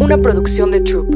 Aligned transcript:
una 0.00 0.16
producción 0.18 0.70
de 0.70 0.80
Troop. 0.80 1.14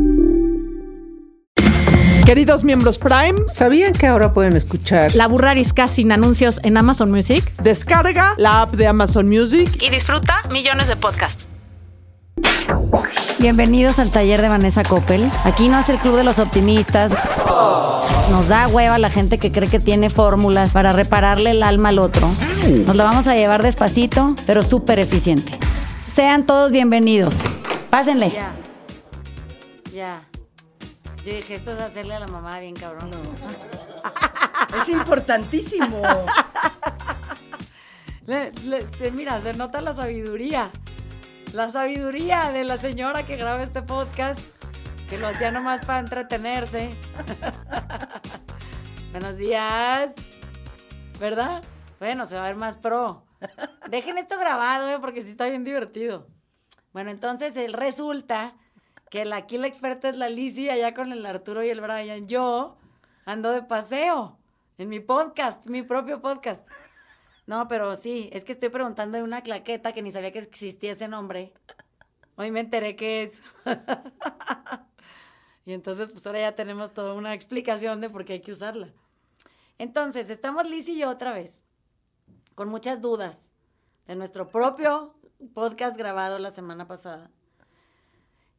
Queridos 2.26 2.64
miembros 2.64 2.98
Prime, 2.98 3.34
¿sabían 3.46 3.92
que 3.92 4.06
ahora 4.06 4.32
pueden 4.32 4.56
escuchar 4.56 5.14
La 5.14 5.26
Burrarisca 5.26 5.88
sin 5.88 6.12
anuncios 6.12 6.60
en 6.62 6.76
Amazon 6.76 7.10
Music? 7.10 7.44
Descarga 7.62 8.34
la 8.38 8.62
app 8.62 8.72
de 8.72 8.86
Amazon 8.86 9.28
Music 9.28 9.82
y 9.82 9.90
disfruta 9.90 10.40
millones 10.50 10.88
de 10.88 10.96
podcasts. 10.96 11.48
Bienvenidos 13.38 13.98
al 13.98 14.10
taller 14.10 14.40
de 14.40 14.48
Vanessa 14.48 14.82
Coppel. 14.84 15.30
Aquí 15.44 15.68
no 15.68 15.78
es 15.78 15.88
el 15.88 15.98
club 15.98 16.16
de 16.16 16.24
los 16.24 16.38
optimistas. 16.38 17.12
Nos 18.30 18.48
da 18.48 18.68
hueva 18.68 18.98
la 18.98 19.10
gente 19.10 19.38
que 19.38 19.52
cree 19.52 19.68
que 19.68 19.80
tiene 19.80 20.08
fórmulas 20.08 20.72
para 20.72 20.92
repararle 20.92 21.50
el 21.50 21.62
alma 21.62 21.90
al 21.90 21.98
otro. 21.98 22.28
Nos 22.86 22.96
la 22.96 23.04
vamos 23.04 23.28
a 23.28 23.34
llevar 23.34 23.62
despacito, 23.62 24.34
pero 24.46 24.62
súper 24.62 24.98
eficiente. 24.98 25.52
Sean 26.06 26.46
todos 26.46 26.70
bienvenidos. 26.70 27.34
Pásenle. 27.90 28.32
Ya. 29.94 30.26
Yo 31.24 31.36
dije, 31.36 31.54
esto 31.54 31.70
es 31.70 31.80
hacerle 31.80 32.16
a 32.16 32.18
la 32.18 32.26
mamá 32.26 32.58
bien 32.58 32.74
cabrón. 32.74 33.12
No. 33.12 33.22
es 34.82 34.88
importantísimo. 34.88 36.02
mira, 39.12 39.40
se 39.40 39.54
nota 39.54 39.80
la 39.80 39.92
sabiduría. 39.92 40.72
La 41.52 41.68
sabiduría 41.68 42.50
de 42.50 42.64
la 42.64 42.76
señora 42.76 43.24
que 43.24 43.36
graba 43.36 43.62
este 43.62 43.82
podcast, 43.82 44.40
que 45.08 45.16
lo 45.16 45.28
hacía 45.28 45.52
nomás 45.52 45.86
para 45.86 46.00
entretenerse. 46.00 46.90
Buenos 49.12 49.36
días. 49.36 50.16
¿Verdad? 51.20 51.62
Bueno, 52.00 52.26
se 52.26 52.34
va 52.34 52.46
a 52.46 52.48
ver 52.48 52.56
más 52.56 52.74
pro. 52.74 53.26
Dejen 53.90 54.18
esto 54.18 54.36
grabado, 54.40 54.90
¿eh? 54.90 54.98
porque 55.00 55.22
sí 55.22 55.30
está 55.30 55.46
bien 55.46 55.62
divertido. 55.62 56.26
Bueno, 56.92 57.12
entonces 57.12 57.56
él 57.56 57.74
resulta 57.74 58.56
que 59.14 59.24
la, 59.24 59.36
aquí 59.36 59.58
la 59.58 59.68
experta 59.68 60.08
es 60.08 60.16
la 60.16 60.28
Lizzie, 60.28 60.72
allá 60.72 60.92
con 60.92 61.12
el 61.12 61.24
Arturo 61.24 61.62
y 61.62 61.68
el 61.68 61.80
Brian. 61.80 62.26
Yo 62.26 62.76
ando 63.24 63.52
de 63.52 63.62
paseo 63.62 64.36
en 64.76 64.88
mi 64.88 64.98
podcast, 64.98 65.66
mi 65.66 65.82
propio 65.82 66.20
podcast. 66.20 66.66
No, 67.46 67.68
pero 67.68 67.94
sí, 67.94 68.28
es 68.32 68.42
que 68.42 68.50
estoy 68.50 68.70
preguntando 68.70 69.16
de 69.16 69.22
una 69.22 69.42
claqueta 69.42 69.92
que 69.92 70.02
ni 70.02 70.10
sabía 70.10 70.32
que 70.32 70.40
existía 70.40 70.90
ese 70.90 71.06
nombre. 71.06 71.54
Hoy 72.34 72.50
me 72.50 72.58
enteré 72.58 72.96
que 72.96 73.22
es. 73.22 73.40
y 75.64 75.74
entonces, 75.74 76.10
pues 76.10 76.26
ahora 76.26 76.40
ya 76.40 76.56
tenemos 76.56 76.92
toda 76.92 77.14
una 77.14 77.34
explicación 77.34 78.00
de 78.00 78.10
por 78.10 78.24
qué 78.24 78.32
hay 78.32 78.40
que 78.40 78.50
usarla. 78.50 78.88
Entonces, 79.78 80.28
estamos 80.28 80.68
Liz 80.68 80.88
y 80.88 80.98
yo 80.98 81.08
otra 81.08 81.32
vez, 81.32 81.62
con 82.56 82.68
muchas 82.68 83.00
dudas 83.00 83.52
de 84.08 84.16
nuestro 84.16 84.48
propio 84.48 85.14
podcast 85.54 85.96
grabado 85.96 86.40
la 86.40 86.50
semana 86.50 86.88
pasada. 86.88 87.30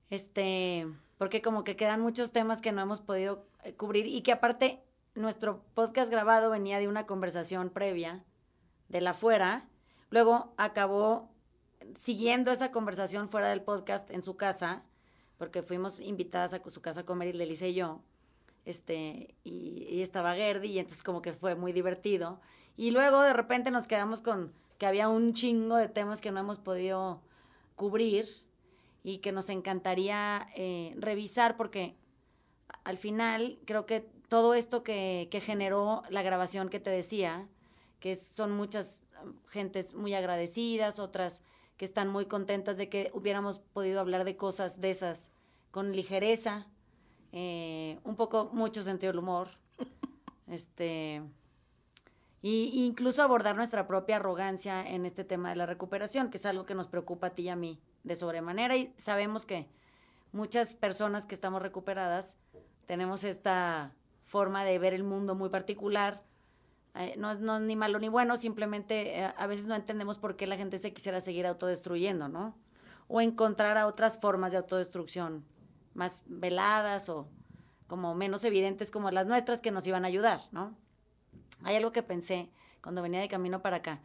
Este, 0.10 0.88
porque 1.18 1.42
como 1.42 1.64
que 1.64 1.76
quedan 1.76 2.02
muchos 2.02 2.32
temas 2.32 2.62
que 2.62 2.72
no 2.72 2.82
hemos 2.82 3.02
podido 3.02 3.46
eh, 3.64 3.74
cubrir 3.74 4.08
y 4.08 4.22
que 4.22 4.32
aparte 4.32 4.82
nuestro 5.16 5.62
podcast 5.74 6.12
grabado 6.12 6.50
venía 6.50 6.80
de 6.80 6.88
una 6.88 7.06
conversación 7.06 7.70
previa 7.70 8.24
de 8.90 9.02
la 9.02 9.14
fuera, 9.14 9.68
luego 10.10 10.54
acabó 10.58 11.30
siguiendo 11.96 12.52
esa 12.52 12.72
conversación 12.72 13.30
fuera 13.30 13.50
del 13.50 13.62
podcast 13.62 14.12
en 14.12 14.24
su 14.24 14.36
casa, 14.36 14.84
porque 15.38 15.64
fuimos 15.64 16.00
invitadas 16.00 16.54
a 16.54 16.70
su 16.70 16.82
casa 16.82 17.02
a 17.02 17.06
comer 17.06 17.30
y 17.30 17.34
Lelice 17.34 17.70
y 17.70 17.76
yo, 17.76 18.02
este, 18.66 19.36
y, 19.44 19.88
y 19.90 20.02
estaba 20.02 20.36
Gerdi, 20.36 20.70
y 20.70 20.80
entonces 20.80 21.04
como 21.04 21.22
que 21.22 21.34
fue 21.34 21.56
muy 21.56 21.72
divertido. 21.72 22.40
Y 22.78 22.92
luego 22.92 23.22
de 23.22 23.34
repente 23.34 23.72
nos 23.72 23.88
quedamos 23.88 24.22
con 24.22 24.54
que 24.78 24.86
había 24.86 25.08
un 25.08 25.34
chingo 25.34 25.78
de 25.78 25.88
temas 25.88 26.20
que 26.20 26.32
no 26.32 26.40
hemos 26.40 26.60
podido 26.60 27.22
cubrir 27.76 28.45
y 29.06 29.20
que 29.20 29.32
nos 29.32 29.50
encantaría 29.50 30.48
eh, 30.56 30.96
revisar 30.98 31.58
porque 31.58 31.96
al 32.84 32.98
final 32.98 33.60
creo 33.66 33.86
que 33.86 34.00
todo 34.30 34.56
esto 34.56 34.82
que, 34.82 35.28
que, 35.30 35.42
generó 35.42 36.02
la 36.10 36.24
grabación 36.24 36.70
que 36.70 36.80
te 36.80 36.90
decía, 36.90 37.48
que 38.00 38.16
son 38.16 38.52
muchas 38.52 39.04
um, 39.24 39.36
gentes 39.48 39.94
muy 39.94 40.16
agradecidas, 40.16 40.98
otras 40.98 41.44
que 41.78 41.86
están 41.86 42.10
muy 42.10 42.26
contentas 42.26 42.78
de 42.78 42.90
que 42.90 43.12
hubiéramos 43.14 43.60
podido 43.60 44.00
hablar 44.00 44.24
de 44.24 44.38
cosas 44.38 44.82
de 44.82 44.90
esas 44.90 45.30
con 45.70 45.92
ligereza, 45.92 46.66
eh, 47.32 48.00
un 48.06 48.16
poco 48.16 48.50
mucho 48.54 48.82
sentido 48.82 49.12
del 49.12 49.20
humor, 49.20 49.50
este, 50.48 51.22
y 52.42 52.84
incluso 52.84 53.22
abordar 53.22 53.56
nuestra 53.56 53.86
propia 53.86 54.16
arrogancia 54.16 54.82
en 54.82 55.06
este 55.06 55.24
tema 55.24 55.52
de 55.52 55.58
la 55.58 55.68
recuperación, 55.68 56.32
que 56.32 56.38
es 56.38 56.46
algo 56.48 56.66
que 56.66 56.74
nos 56.74 56.88
preocupa 56.88 57.28
a 57.28 57.36
ti 57.36 57.44
y 57.44 57.50
a 57.50 57.56
mí 57.56 57.80
de 58.06 58.16
sobremanera 58.16 58.78
y 58.78 58.94
sabemos 58.98 59.46
que 59.46 59.68
muchas 60.32 60.76
personas 60.76 61.26
que 61.26 61.36
estamos 61.36 61.62
recuperadas 61.62 62.38
tenemos 62.86 63.24
esta 63.24 63.94
forma 64.24 64.64
de 64.64 64.80
ver 64.80 64.94
el 64.94 65.04
mundo 65.04 65.36
muy 65.36 65.50
particular. 65.50 66.22
Eh, 66.94 67.16
no, 67.18 67.32
es, 67.32 67.40
no, 67.40 67.60
ni 67.60 67.76
malo 67.76 68.00
ni 68.00 68.08
bueno, 68.08 68.38
simplemente 68.38 69.20
eh, 69.20 69.34
a 69.36 69.48
veces 69.48 69.68
no 69.68 69.76
entendemos 69.76 70.18
por 70.18 70.38
qué 70.38 70.48
la 70.48 70.56
gente 70.56 70.78
se 70.78 70.94
quisiera 70.94 71.20
seguir 71.20 71.46
autodestruyendo, 71.48 72.30
¿no? 72.30 72.56
O 73.08 73.22
encontrar 73.22 73.84
otras 73.86 74.20
formas 74.20 74.52
de 74.52 74.60
autodestrucción 74.60 75.44
más 75.94 76.24
veladas 76.28 77.10
o 77.10 77.28
como 77.88 78.16
menos 78.16 78.44
evidentes 78.46 78.92
como 78.92 79.12
las 79.12 79.28
nuestras 79.28 79.62
que 79.62 79.72
nos 79.72 79.86
iban 79.86 80.06
a 80.06 80.08
ayudar, 80.08 80.42
¿no? 80.52 80.76
Hay 81.64 81.76
algo 81.76 81.92
que 81.92 82.04
pensé 82.04 82.50
cuando 82.82 83.02
venía 83.02 83.20
de 83.20 83.28
camino 83.28 83.62
para 83.62 83.78
acá 83.78 84.00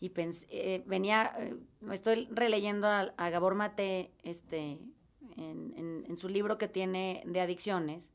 y 0.00 0.10
pensé, 0.10 0.46
eh, 0.50 0.82
venía, 0.86 1.32
eh, 1.38 1.56
estoy 1.92 2.28
releyendo 2.30 2.86
a, 2.88 3.30
Gabor 3.30 3.54
Mate 3.54 4.12
este, 4.22 4.78
en, 5.36 6.04
en, 6.08 6.16
su 6.18 6.28
libro 6.28 6.58
que 6.58 6.68
tiene 6.68 7.22
de 7.26 7.40
adicciones, 7.40 8.10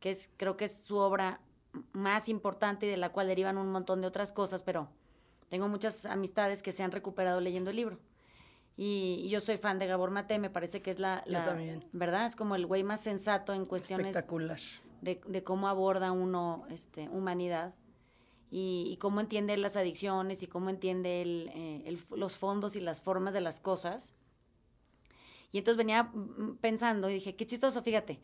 que 0.00 0.10
es, 0.10 0.30
creo 0.36 0.56
que 0.56 0.64
es 0.66 0.84
su 0.84 0.96
obra 0.96 1.40
más 1.92 2.28
importante 2.28 2.86
y 2.86 2.90
de 2.90 2.96
la 2.96 3.10
cual 3.10 3.28
derivan 3.28 3.58
un 3.58 3.70
montón 3.70 4.00
de 4.00 4.06
otras 4.06 4.32
cosas, 4.32 4.62
pero 4.62 4.88
tengo 5.48 5.68
muchas 5.68 6.06
amistades 6.06 6.62
que 6.62 6.72
se 6.72 6.82
han 6.82 6.92
recuperado 6.92 7.40
leyendo 7.40 7.70
el 7.70 7.76
libro. 7.76 7.98
Y, 8.76 9.28
yo 9.28 9.40
soy 9.40 9.56
fan 9.56 9.80
de 9.80 9.86
Gabor 9.86 10.12
Mate, 10.12 10.38
me 10.38 10.50
parece 10.50 10.82
que 10.82 10.90
es 10.90 11.00
la, 11.00 11.24
¿verdad? 11.92 12.26
Es 12.26 12.36
como 12.36 12.54
el 12.54 12.64
güey 12.64 12.84
más 12.84 13.00
sensato 13.00 13.52
en 13.52 13.66
cuestiones 13.66 14.14
de, 15.00 15.20
de, 15.26 15.42
cómo 15.42 15.68
aborda 15.68 16.12
uno 16.12 16.64
este, 16.70 17.08
humanidad 17.08 17.74
y, 18.50 18.96
cómo 19.00 19.20
entiende 19.20 19.56
las 19.56 19.76
adicciones 19.76 20.42
y 20.42 20.46
cómo 20.46 20.70
entiende 20.70 21.22
eh, 21.22 21.98
los 22.16 22.36
fondos 22.36 22.76
y 22.76 22.80
las 22.80 23.00
formas 23.00 23.34
de 23.34 23.40
las 23.40 23.60
cosas. 23.60 24.14
Y 25.52 25.58
entonces 25.58 25.76
venía 25.76 26.04
mm, 26.04 26.58
pensando 26.60 27.10
y 27.10 27.14
dije, 27.14 27.36
qué 27.36 27.46
chistoso, 27.46 27.82
fíjate, 27.82 28.20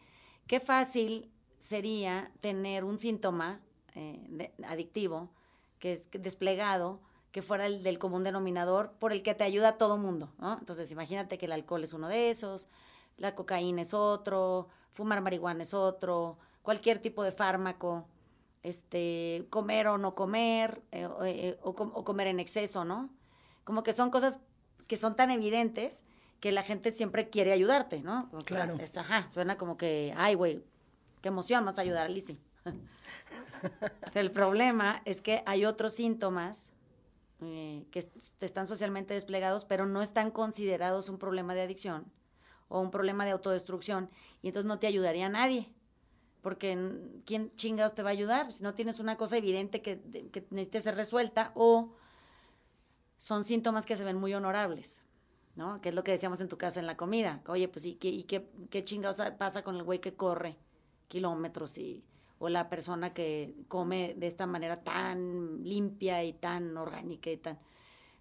qué 0.46 0.60
fácil 0.60 1.30
sería 1.58 2.30
tener 2.40 2.84
un 2.84 2.98
síntoma 2.98 3.60
eh, 3.94 4.52
adictivo 4.66 5.30
que 5.78 5.92
es 5.92 6.08
desplegado, 6.10 7.00
que 7.30 7.42
fuera 7.42 7.66
el 7.66 7.82
del 7.82 7.98
común 7.98 8.24
denominador 8.24 8.92
por 8.98 9.12
el 9.12 9.22
que 9.22 9.34
te 9.34 9.44
ayuda 9.44 9.70
a 9.70 9.78
todo 9.78 9.96
mundo, 9.96 10.32
¿no? 10.38 10.56
Entonces 10.58 10.90
imagínate 10.90 11.36
que 11.36 11.46
el 11.46 11.52
alcohol 11.52 11.82
es 11.82 11.92
uno 11.92 12.08
de 12.08 12.30
esos, 12.30 12.68
la 13.16 13.34
cocaína 13.34 13.82
es 13.82 13.92
otro, 13.92 14.68
fumar 14.92 15.20
marihuana 15.20 15.62
es 15.62 15.74
otro, 15.74 16.38
cualquier 16.62 17.00
tipo 17.00 17.22
de 17.22 17.32
fármaco, 17.32 18.06
este, 18.64 19.46
comer 19.50 19.86
o 19.88 19.98
no 19.98 20.14
comer, 20.14 20.82
eh, 20.90 21.06
eh, 21.24 21.58
o, 21.62 21.74
comer 21.74 22.26
en 22.26 22.40
exceso, 22.40 22.84
¿no? 22.84 23.10
Como 23.62 23.82
que 23.82 23.92
son 23.92 24.10
cosas 24.10 24.40
que 24.88 24.96
son 24.96 25.14
tan 25.14 25.30
evidentes 25.30 26.04
que 26.40 26.50
la 26.50 26.62
gente 26.62 26.90
siempre 26.90 27.30
quiere 27.30 27.52
ayudarte, 27.52 28.02
¿no? 28.02 28.30
claro. 28.44 28.76
ajá, 28.96 29.28
suena 29.28 29.56
como 29.56 29.76
que, 29.76 30.12
ay, 30.16 30.34
güey, 30.34 30.64
qué 31.22 31.28
emoción, 31.28 31.64
vas 31.64 31.78
a 31.78 31.82
ayudar 31.82 32.06
a 32.06 32.08
Lizzie. 32.08 32.38
El 34.14 34.30
problema 34.30 35.02
es 35.04 35.20
que 35.20 35.42
hay 35.46 35.64
otros 35.64 35.94
síntomas 35.94 36.72
eh, 37.42 37.86
que 37.90 37.98
están 37.98 38.66
socialmente 38.66 39.14
desplegados, 39.14 39.64
pero 39.64 39.86
no 39.86 40.02
están 40.02 40.30
considerados 40.30 41.08
un 41.08 41.18
problema 41.18 41.54
de 41.54 41.62
adicción 41.62 42.10
o 42.68 42.80
un 42.80 42.90
problema 42.90 43.26
de 43.26 43.32
autodestrucción, 43.32 44.10
y 44.40 44.48
entonces 44.48 44.66
no 44.66 44.78
te 44.78 44.86
ayudaría 44.86 45.26
a 45.26 45.30
nadie 45.30 45.70
porque 46.44 46.78
¿quién 47.24 47.50
chingados 47.56 47.94
te 47.94 48.02
va 48.02 48.10
a 48.10 48.12
ayudar? 48.12 48.52
Si 48.52 48.62
no 48.62 48.74
tienes 48.74 49.00
una 49.00 49.16
cosa 49.16 49.38
evidente 49.38 49.80
que, 49.80 49.98
que 50.30 50.46
necesite 50.50 50.82
ser 50.82 50.94
resuelta 50.94 51.52
o 51.54 51.94
son 53.16 53.44
síntomas 53.44 53.86
que 53.86 53.96
se 53.96 54.04
ven 54.04 54.18
muy 54.18 54.34
honorables, 54.34 55.02
¿no? 55.56 55.80
Que 55.80 55.88
es 55.88 55.94
lo 55.94 56.04
que 56.04 56.12
decíamos 56.12 56.42
en 56.42 56.48
tu 56.48 56.58
casa 56.58 56.80
en 56.80 56.86
la 56.86 56.98
comida. 56.98 57.40
Oye, 57.46 57.66
pues, 57.68 57.86
¿y 57.86 57.94
qué, 57.94 58.26
qué, 58.26 58.46
qué 58.68 58.84
chingados 58.84 59.22
pasa 59.38 59.62
con 59.62 59.76
el 59.76 59.84
güey 59.84 60.02
que 60.02 60.16
corre 60.16 60.58
kilómetros 61.08 61.78
y, 61.78 62.04
o 62.38 62.50
la 62.50 62.68
persona 62.68 63.14
que 63.14 63.54
come 63.66 64.14
de 64.18 64.26
esta 64.26 64.46
manera 64.46 64.82
tan 64.84 65.64
limpia 65.64 66.24
y 66.24 66.34
tan 66.34 66.76
orgánica 66.76 67.30
y 67.30 67.38
tan... 67.38 67.58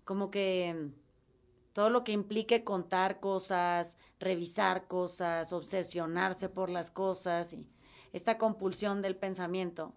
Como 0.06 0.32
que 0.32 0.92
todo 1.74 1.90
lo 1.90 2.06
que 2.06 2.14
implique 2.14 2.64
contar 2.64 3.20
cosas, 3.20 3.98
revisar 4.18 4.88
cosas, 4.88 5.52
obsesionarse 5.52 6.48
por 6.48 6.70
las 6.70 6.90
cosas 6.90 7.52
y 7.52 7.68
esta 8.14 8.38
compulsión 8.38 9.02
del 9.02 9.16
pensamiento, 9.16 9.94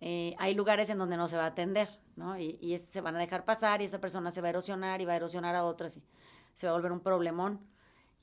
eh, 0.00 0.34
hay 0.38 0.54
lugares 0.54 0.88
en 0.90 0.98
donde 0.98 1.16
no 1.16 1.28
se 1.28 1.36
va 1.36 1.44
a 1.44 1.48
atender, 1.48 1.88
¿no? 2.16 2.38
Y, 2.38 2.78
se 2.78 3.00
van 3.00 3.16
a 3.16 3.18
dejar 3.18 3.44
pasar 3.44 3.82
y 3.82 3.84
esa 3.84 4.00
persona 4.00 4.30
se 4.30 4.40
va 4.40 4.46
a 4.46 4.50
erosionar 4.50 5.00
y 5.00 5.04
va 5.04 5.12
a 5.12 5.16
erosionar 5.16 5.56
a 5.56 5.64
otras 5.64 5.96
y 5.96 6.02
se 6.54 6.66
va 6.66 6.72
a 6.72 6.76
volver 6.76 6.92
un 6.92 7.00
problemón. 7.00 7.60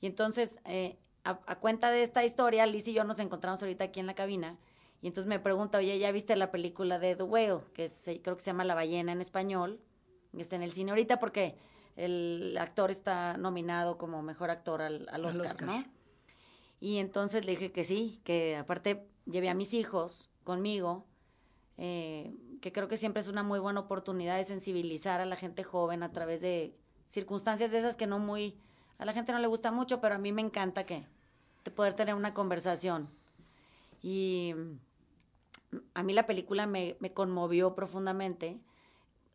Y 0.00 0.06
entonces, 0.06 0.60
eh, 0.64 0.98
a, 1.24 1.38
a 1.46 1.56
cuenta 1.56 1.90
de 1.90 2.02
esta 2.02 2.24
historia, 2.24 2.66
Liz 2.66 2.88
y 2.88 2.94
yo 2.94 3.04
nos 3.04 3.18
encontramos 3.18 3.62
ahorita 3.62 3.84
aquí 3.84 4.00
en 4.00 4.06
la 4.06 4.14
cabina. 4.14 4.58
Y 5.02 5.08
entonces 5.08 5.28
me 5.28 5.38
pregunta, 5.38 5.78
oye, 5.78 5.98
¿ya 5.98 6.10
viste 6.12 6.34
la 6.36 6.50
película 6.50 6.98
de 6.98 7.14
The 7.14 7.22
Whale? 7.22 7.60
Que 7.74 7.84
es, 7.84 8.10
creo 8.22 8.36
que 8.36 8.42
se 8.42 8.50
llama 8.50 8.64
La 8.64 8.74
ballena 8.74 9.12
en 9.12 9.20
español. 9.20 9.80
que 10.34 10.40
Está 10.40 10.56
en 10.56 10.62
el 10.62 10.72
cine 10.72 10.90
ahorita 10.92 11.18
porque 11.18 11.56
el 11.96 12.56
actor 12.58 12.90
está 12.90 13.36
nominado 13.36 13.98
como 13.98 14.22
mejor 14.22 14.50
actor 14.50 14.82
al, 14.82 15.06
al 15.10 15.24
Oscar, 15.24 15.46
Oscar. 15.46 15.68
¿no? 15.68 15.84
Y 16.80 16.98
entonces 16.98 17.44
le 17.44 17.52
dije 17.52 17.72
que 17.72 17.84
sí, 17.84 18.20
que 18.24 18.56
aparte 18.56 19.06
llevé 19.24 19.48
a 19.48 19.54
mis 19.54 19.74
hijos 19.74 20.30
conmigo, 20.44 21.06
eh, 21.78 22.34
que 22.60 22.72
creo 22.72 22.88
que 22.88 22.96
siempre 22.96 23.20
es 23.20 23.28
una 23.28 23.42
muy 23.42 23.58
buena 23.58 23.80
oportunidad 23.80 24.36
de 24.36 24.44
sensibilizar 24.44 25.20
a 25.20 25.26
la 25.26 25.36
gente 25.36 25.64
joven 25.64 26.02
a 26.02 26.12
través 26.12 26.40
de 26.40 26.74
circunstancias 27.08 27.70
de 27.70 27.78
esas 27.78 27.96
que 27.96 28.06
no 28.06 28.18
muy, 28.18 28.58
a 28.98 29.04
la 29.04 29.12
gente 29.12 29.32
no 29.32 29.38
le 29.38 29.46
gusta 29.46 29.72
mucho, 29.72 30.00
pero 30.00 30.14
a 30.14 30.18
mí 30.18 30.32
me 30.32 30.42
encanta 30.42 30.84
que 30.84 31.06
de 31.64 31.70
poder 31.70 31.94
tener 31.94 32.14
una 32.14 32.34
conversación. 32.34 33.10
Y 34.02 34.54
a 35.94 36.02
mí 36.02 36.12
la 36.12 36.26
película 36.26 36.66
me, 36.66 36.96
me 37.00 37.12
conmovió 37.12 37.74
profundamente. 37.74 38.60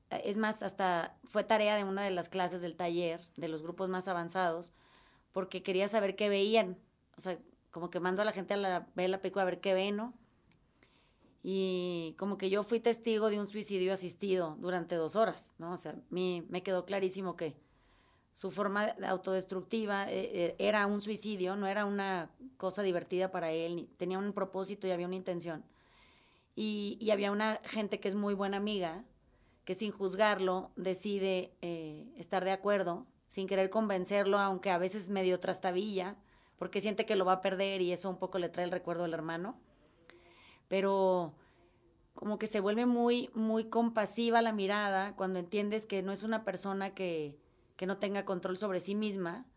Es 0.10 0.38
más, 0.38 0.64
hasta 0.64 1.18
fue 1.26 1.44
tarea 1.44 1.76
de 1.76 1.84
una 1.84 2.04
de 2.04 2.12
las 2.12 2.30
clases 2.30 2.62
del 2.62 2.76
taller, 2.76 3.28
de 3.36 3.48
los 3.48 3.62
grupos 3.62 3.90
más 3.90 4.08
avanzados, 4.08 4.74
porque 5.32 5.64
quería 5.64 5.88
saber 5.88 6.16
qué 6.16 6.30
veían. 6.30 6.78
O 7.18 7.22
sea, 7.22 7.38
como 7.72 7.90
que 7.90 8.00
mando 8.00 8.22
a 8.22 8.26
la 8.26 8.32
gente 8.34 8.54
a 8.54 8.58
la, 8.58 8.88
ver 8.96 9.10
la 9.10 9.22
película 9.22 9.44
a 9.44 9.46
ver 9.46 9.62
qué 9.62 9.74
ven, 9.74 9.98
¿no? 9.98 10.14
Y 11.44 12.16
como 12.20 12.38
que 12.38 12.50
yo 12.50 12.64
fui 12.64 12.80
testigo 12.80 13.30
de 13.30 13.40
un 13.40 13.48
suicidio 13.48 13.94
asistido 13.94 14.58
durante 14.60 14.96
dos 14.96 15.16
horas, 15.16 15.56
¿no? 15.58 15.74
O 15.74 15.78
sea, 15.78 15.96
mi, 16.10 16.46
me 16.50 16.62
quedó 16.62 16.86
clarísimo 16.86 17.36
que 17.36 17.56
su 18.34 18.52
forma 18.52 18.88
de- 18.94 19.08
autodestructiva 19.08 20.12
eh, 20.12 20.32
eh, 20.34 20.56
era 20.60 20.88
un 20.88 21.02
suicidio, 21.02 21.56
no 21.56 21.68
era 21.68 21.86
una 21.86 22.32
cosa 22.58 22.84
divertida 22.84 23.32
para 23.32 23.52
él, 23.52 23.90
tenía 23.98 24.20
un 24.20 24.34
propósito 24.34 24.88
y 24.88 24.92
había 24.92 25.08
una 25.08 25.16
intención. 25.18 25.64
Y, 26.56 26.98
y 27.02 27.12
había 27.12 27.32
una 27.32 27.62
gente 27.66 28.00
que 28.00 28.08
es 28.10 28.16
muy 28.16 28.34
buena 28.34 28.58
amiga, 28.58 29.06
que 29.66 29.76
sin 29.76 29.92
juzgarlo 29.92 30.72
decide 30.76 31.54
eh, 31.62 32.14
estar 32.18 32.46
de 32.46 32.52
acuerdo, 32.52 33.08
sin 33.30 33.48
querer 33.48 33.70
convencerlo, 33.70 34.40
aunque 34.40 34.72
a 34.72 34.78
veces 34.78 35.10
medio 35.10 35.40
trastabilla, 35.40 36.18
porque 36.62 36.80
siente 36.80 37.08
que 37.08 37.16
lo 37.16 37.26
va 37.26 37.32
a 37.34 37.42
perder 37.42 37.82
y 37.82 37.92
eso 37.92 38.08
un 38.08 38.18
poco 38.20 38.38
le 38.38 38.48
trae 38.48 38.66
el 38.66 38.72
recuerdo 38.72 39.02
del 39.02 39.16
hermano. 39.16 39.60
Pero 40.68 41.34
como 42.14 42.38
que 42.38 42.46
se 42.46 42.60
vuelve 42.60 42.86
muy, 42.86 43.32
muy 43.34 43.64
compasiva 43.64 44.44
la 44.44 44.54
mirada 44.54 45.16
cuando 45.16 45.40
entiendes 45.40 45.88
que 45.88 46.04
no 46.04 46.12
es 46.12 46.22
una 46.22 46.44
persona 46.44 46.94
que, 46.94 47.36
que 47.78 47.88
no 47.88 47.98
tenga 47.98 48.26
control 48.26 48.60
sobre 48.60 48.80
sí 48.80 48.94
misma, 48.94 49.48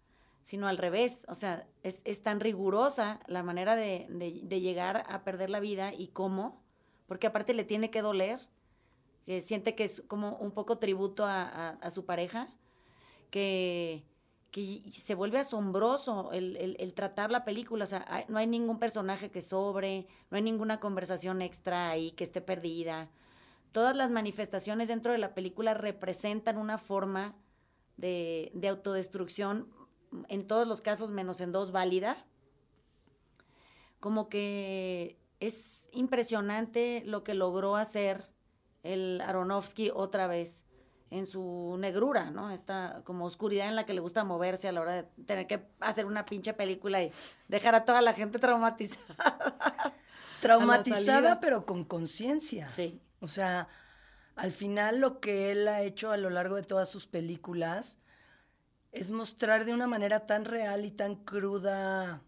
sino 0.40 0.66
al 0.66 0.78
revés. 0.78 1.26
O 1.28 1.34
sea, 1.34 1.66
es, 1.82 2.00
es 2.06 2.22
tan 2.22 2.40
rigurosa 2.40 3.20
la 3.26 3.42
manera 3.42 3.76
de, 3.76 4.06
de- 4.08 4.60
llegar 4.62 5.04
a 5.06 5.24
perder 5.24 5.50
la 5.50 5.60
vida 5.60 5.92
y 5.92 6.08
cómo, 6.08 6.62
porque 7.06 7.26
aparte 7.26 7.52
le 7.52 7.64
tiene 7.64 7.90
que 7.90 8.00
doler, 8.00 8.40
que 9.26 9.42
siente 9.42 9.74
que 9.74 9.84
es 9.84 10.02
como 10.08 10.36
un 10.38 10.52
poco 10.52 10.78
tributo 10.78 11.26
a- 11.26 11.68
a 11.82 11.90
su 11.90 12.06
pareja, 12.06 12.48
que, 13.30 14.04
que 14.54 14.82
se 14.92 15.16
vuelve 15.16 15.38
asombroso 15.40 16.30
el, 16.30 16.76
el- 16.78 16.94
tratar 16.94 17.32
la 17.32 17.44
película. 17.44 17.82
O 17.82 17.86
sea, 17.88 18.24
no 18.28 18.38
hay 18.38 18.46
ningún 18.46 18.78
personaje 18.78 19.32
que 19.32 19.42
sobre, 19.42 20.06
no 20.30 20.36
hay 20.36 20.44
ninguna 20.44 20.78
conversación 20.78 21.42
extra 21.42 21.90
ahí 21.90 22.12
que 22.12 22.22
esté 22.22 22.40
perdida. 22.40 23.10
Todas 23.72 23.96
las 23.96 24.12
manifestaciones 24.12 24.86
dentro 24.86 25.10
de 25.10 25.18
la 25.18 25.34
película 25.34 25.74
representan 25.74 26.56
una 26.56 26.78
forma 26.78 27.34
de, 27.96 28.52
de 28.54 28.68
autodestrucción, 28.68 29.68
en 30.28 30.46
todos 30.46 30.68
los 30.68 30.80
casos 30.80 31.10
menos 31.10 31.40
en 31.40 31.50
dos 31.50 31.72
válida. 31.72 32.24
Como 33.98 34.28
que 34.28 35.18
es 35.40 35.88
impresionante 35.90 37.02
lo 37.04 37.24
que 37.24 37.34
logró 37.34 37.74
hacer 37.74 38.30
el 38.84 39.20
Aronofsky 39.20 39.90
otra 39.92 40.28
vez 40.28 40.64
en 41.18 41.26
su 41.26 41.76
negrura, 41.78 42.30
¿no? 42.30 42.50
Esta 42.50 43.02
como 43.04 43.24
oscuridad 43.24 43.68
en 43.68 43.76
la 43.76 43.86
que 43.86 43.94
le 43.94 44.00
gusta 44.00 44.24
moverse 44.24 44.68
a 44.68 44.72
la 44.72 44.80
hora 44.80 44.92
de 44.92 45.02
tener 45.26 45.46
que 45.46 45.66
hacer 45.80 46.06
una 46.06 46.24
pinche 46.24 46.52
película 46.54 47.02
y 47.02 47.12
dejar 47.48 47.74
a 47.74 47.84
toda 47.84 48.02
la 48.02 48.12
gente 48.14 48.38
traumatizada. 48.40 49.94
Traumatizada, 50.40 51.40
pero 51.40 51.64
con 51.64 51.84
conciencia. 51.84 52.68
Sí. 52.68 53.00
O 53.20 53.28
sea, 53.28 53.68
al 54.36 54.52
final 54.52 54.98
lo 55.00 55.20
que 55.20 55.52
él 55.52 55.68
ha 55.68 55.82
hecho 55.82 56.10
a 56.10 56.16
lo 56.16 56.30
largo 56.30 56.56
de 56.56 56.62
todas 56.62 56.88
sus 56.88 57.06
películas 57.06 57.98
es 58.92 59.10
mostrar 59.10 59.64
de 59.64 59.72
una 59.72 59.86
manera 59.86 60.20
tan 60.20 60.44
real 60.44 60.84
y 60.84 60.90
tan 60.90 61.16
cruda 61.16 62.20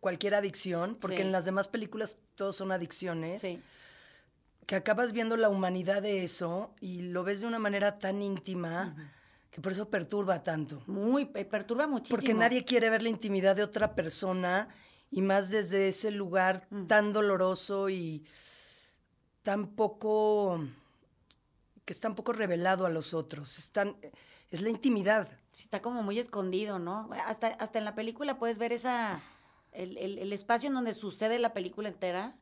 cualquier 0.00 0.34
adicción, 0.34 0.96
porque 1.00 1.16
Sí. 1.16 1.22
en 1.22 1.32
las 1.32 1.44
demás 1.46 1.68
películas 1.68 2.18
todos 2.34 2.56
son 2.56 2.70
adicciones, 2.72 3.40
Sí. 3.40 3.62
Que 4.66 4.76
acabas 4.76 5.12
viendo 5.12 5.36
la 5.36 5.48
humanidad 5.48 6.02
de 6.02 6.24
eso 6.24 6.74
y 6.80 7.02
lo 7.02 7.22
ves 7.24 7.40
de 7.40 7.46
una 7.46 7.58
manera 7.58 7.98
tan 7.98 8.22
íntima 8.22 8.94
que 9.50 9.60
por 9.60 9.72
eso 9.72 9.88
perturba 9.90 10.42
tanto. 10.42 10.82
Muy, 10.86 11.26
pe- 11.26 11.44
perturba 11.44 11.86
muchísimo. 11.86 12.16
Porque 12.16 12.34
nadie 12.34 12.64
quiere 12.64 12.90
ver 12.90 13.02
la 13.02 13.08
intimidad 13.08 13.54
de 13.56 13.62
otra 13.62 13.94
persona 13.94 14.68
y 15.10 15.22
más 15.22 15.50
desde 15.50 15.88
ese 15.88 16.10
lugar 16.10 16.66
Mm. 16.70 16.86
tan 16.86 17.12
doloroso 17.12 17.88
y 17.88 18.24
tan 19.42 19.68
poco 19.76 20.64
que 21.84 21.92
es 21.92 22.00
tan 22.00 22.14
poco 22.14 22.32
revelado 22.32 22.86
a 22.86 22.90
los 22.90 23.12
otros. 23.14 23.58
Es, 23.58 23.70
tan- 23.70 23.96
es 24.50 24.62
la 24.62 24.70
intimidad. 24.70 25.28
Sí, 25.50 25.64
está 25.64 25.82
como 25.82 26.02
muy 26.02 26.18
escondido, 26.18 26.78
¿no? 26.78 27.10
Hasta, 27.26 27.48
hasta 27.48 27.78
en 27.78 27.84
la 27.84 27.94
película 27.94 28.38
puedes 28.38 28.56
ver 28.58 28.72
esa, 28.72 29.20
el, 29.72 29.98
el- 29.98 30.18
el 30.18 30.32
espacio 30.32 30.68
en 30.68 30.74
donde 30.74 30.94
sucede 30.94 31.38
la 31.38 31.52
película 31.52 31.88
entera. 31.88 32.34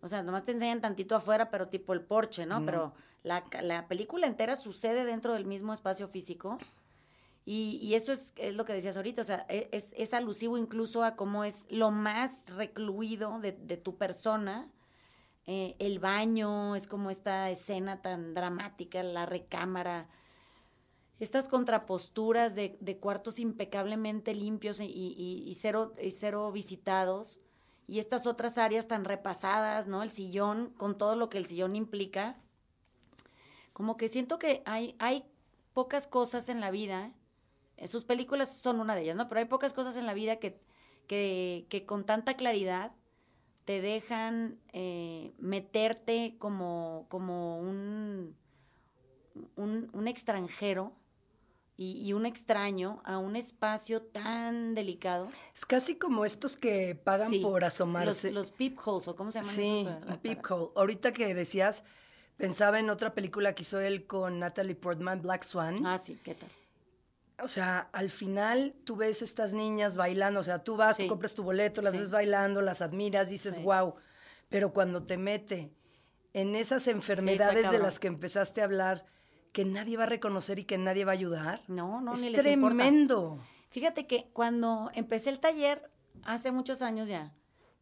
O 0.00 0.08
sea, 0.08 0.22
nomás 0.22 0.44
te 0.44 0.52
enseñan 0.52 0.80
tantito 0.80 1.16
afuera, 1.16 1.50
pero 1.50 1.68
tipo 1.68 1.92
el 1.92 2.00
porche, 2.02 2.46
¿no? 2.46 2.64
Pero 2.64 2.92
la, 3.24 3.44
la 3.62 3.88
película 3.88 4.26
entera 4.26 4.54
sucede 4.56 5.04
dentro 5.04 5.34
del 5.34 5.44
mismo 5.44 5.72
espacio 5.72 6.06
físico. 6.08 6.58
Y, 7.44 7.78
y 7.82 7.94
eso 7.94 8.12
es, 8.12 8.32
es 8.36 8.54
lo 8.54 8.64
que 8.64 8.74
decías 8.74 8.96
ahorita, 8.96 9.22
o 9.22 9.24
sea, 9.24 9.46
e- 9.48 9.68
es, 9.72 9.92
es 9.96 10.12
alusivo 10.12 10.58
incluso 10.58 11.02
a 11.02 11.16
cómo 11.16 11.44
es 11.44 11.66
lo 11.70 11.90
más 11.90 12.44
recluido 12.54 13.40
de, 13.40 13.52
de 13.52 13.76
tu 13.78 13.96
persona. 13.96 14.68
Eh, 15.46 15.74
el 15.78 15.98
baño, 15.98 16.76
es 16.76 16.86
como 16.86 17.10
esta 17.10 17.48
escena 17.48 18.02
tan 18.02 18.34
dramática, 18.34 19.02
la 19.02 19.24
recámara, 19.24 20.08
estas 21.20 21.48
contraposturas 21.48 22.54
de, 22.54 22.76
de 22.80 22.98
cuartos 22.98 23.38
impecablemente 23.40 24.34
limpios 24.34 24.78
y, 24.80 24.84
y- 24.84 25.42
y 25.48 25.54
cero, 25.54 25.94
y 26.00 26.10
cero 26.10 26.52
visitados, 26.52 27.40
y 27.88 27.98
estas 27.98 28.26
otras 28.26 28.58
áreas 28.58 28.86
tan 28.86 29.06
repasadas, 29.06 29.86
¿no? 29.86 30.02
El 30.02 30.12
sillón, 30.12 30.70
con 30.76 30.98
todo 30.98 31.16
lo 31.16 31.30
que 31.30 31.38
el 31.38 31.46
sillón 31.46 31.74
implica. 31.74 32.36
Como 33.72 33.96
que 33.96 34.08
siento 34.08 34.38
que 34.38 34.62
hay, 34.66 34.94
hay 34.98 35.24
pocas 35.72 36.06
cosas 36.06 36.50
en 36.50 36.60
la 36.60 36.70
vida, 36.70 37.12
sus 37.86 38.04
películas 38.04 38.56
son 38.56 38.80
una 38.80 38.94
de 38.94 39.02
ellas, 39.02 39.16
¿no? 39.16 39.28
Pero 39.28 39.38
hay 39.38 39.46
pocas 39.46 39.72
cosas 39.72 39.96
en 39.96 40.04
la 40.04 40.12
vida 40.12 40.36
que, 40.36 40.60
que, 41.06 41.66
que 41.70 41.86
con 41.86 42.04
tanta 42.04 42.34
claridad 42.34 42.92
te 43.64 43.80
dejan 43.80 44.58
eh, 44.72 45.32
meterte 45.38 46.34
como, 46.38 47.06
como 47.08 47.60
un, 47.60 48.36
un 49.56 50.08
extranjero 50.08 50.92
y, 51.80 51.92
y 52.06 52.12
un 52.12 52.26
extraño 52.26 53.00
a 53.04 53.16
un 53.18 53.36
espacio 53.36 54.02
tan 54.02 54.74
delicado. 54.74 55.28
Es 55.54 55.64
casi 55.64 55.94
como 55.96 56.24
estos 56.26 56.56
que 56.56 56.94
pagan 56.96 57.30
Sí, 57.30 57.38
por 57.38 57.64
asomarse. 57.64 58.32
los 58.32 58.50
peepholes, 58.50 59.06
o 59.08 59.16
cómo 59.16 59.30
se 59.32 59.38
llaman 59.38 59.54
sí, 59.54 59.86
esos? 59.88 60.10
Un 60.10 60.18
peep 60.18 60.42
para- 60.42 60.54
hole. 60.56 60.72
Ahorita 60.74 61.12
que 61.12 61.34
decías, 61.34 61.84
pensaba 62.36 62.80
en 62.80 62.90
otra 62.90 63.14
película 63.14 63.54
que 63.54 63.62
hizo 63.62 63.78
él 63.80 64.06
con 64.06 64.40
Natalie 64.40 64.74
Portman, 64.74 65.22
Black 65.22 65.44
Swan. 65.44 65.86
Ah, 65.86 65.98
sí, 65.98 66.18
¿qué 66.22 66.34
tal? 66.34 66.50
O 67.40 67.46
sea, 67.46 67.88
al 67.92 68.10
final 68.10 68.74
tú 68.84 68.96
ves 68.96 69.22
estas 69.22 69.52
niñas 69.52 69.94
bailando, 69.96 70.40
o 70.40 70.42
sea, 70.42 70.64
tú 70.64 70.76
vas, 70.76 70.96
Sí. 70.96 71.04
tú 71.04 71.08
compras 71.08 71.34
tu 71.36 71.44
boleto, 71.44 71.80
las 71.80 71.92
ves 71.96 72.10
bailando, 72.10 72.60
las 72.60 72.82
admiras, 72.82 73.30
dices, 73.30 73.62
wow. 73.62 73.94
Pero 74.48 74.72
cuando 74.72 75.04
te 75.04 75.16
mete 75.16 75.70
en 76.32 76.56
esas 76.56 76.88
enfermedades 76.88 77.70
de 77.70 77.78
las 77.78 78.00
que 78.00 78.08
empezaste 78.08 78.60
a 78.60 78.64
hablar, 78.64 79.06
que 79.52 79.64
nadie 79.64 79.96
va 79.96 80.04
a 80.04 80.06
reconocer 80.06 80.58
y 80.58 80.64
que 80.64 80.78
nadie 80.78 81.04
va 81.04 81.12
a 81.12 81.14
ayudar, 81.14 81.62
No, 81.68 82.00
no, 82.00 82.12
es 82.12 82.20
ni 82.22 82.30
les 82.30 82.44
importa. 82.46 82.76
tremendo. 82.76 83.38
Fíjate 83.70 84.06
que 84.06 84.28
cuando 84.32 84.90
empecé 84.94 85.30
el 85.30 85.40
taller, 85.40 85.90
hace 86.22 86.52
muchos 86.52 86.82
años 86.82 87.08
ya, 87.08 87.34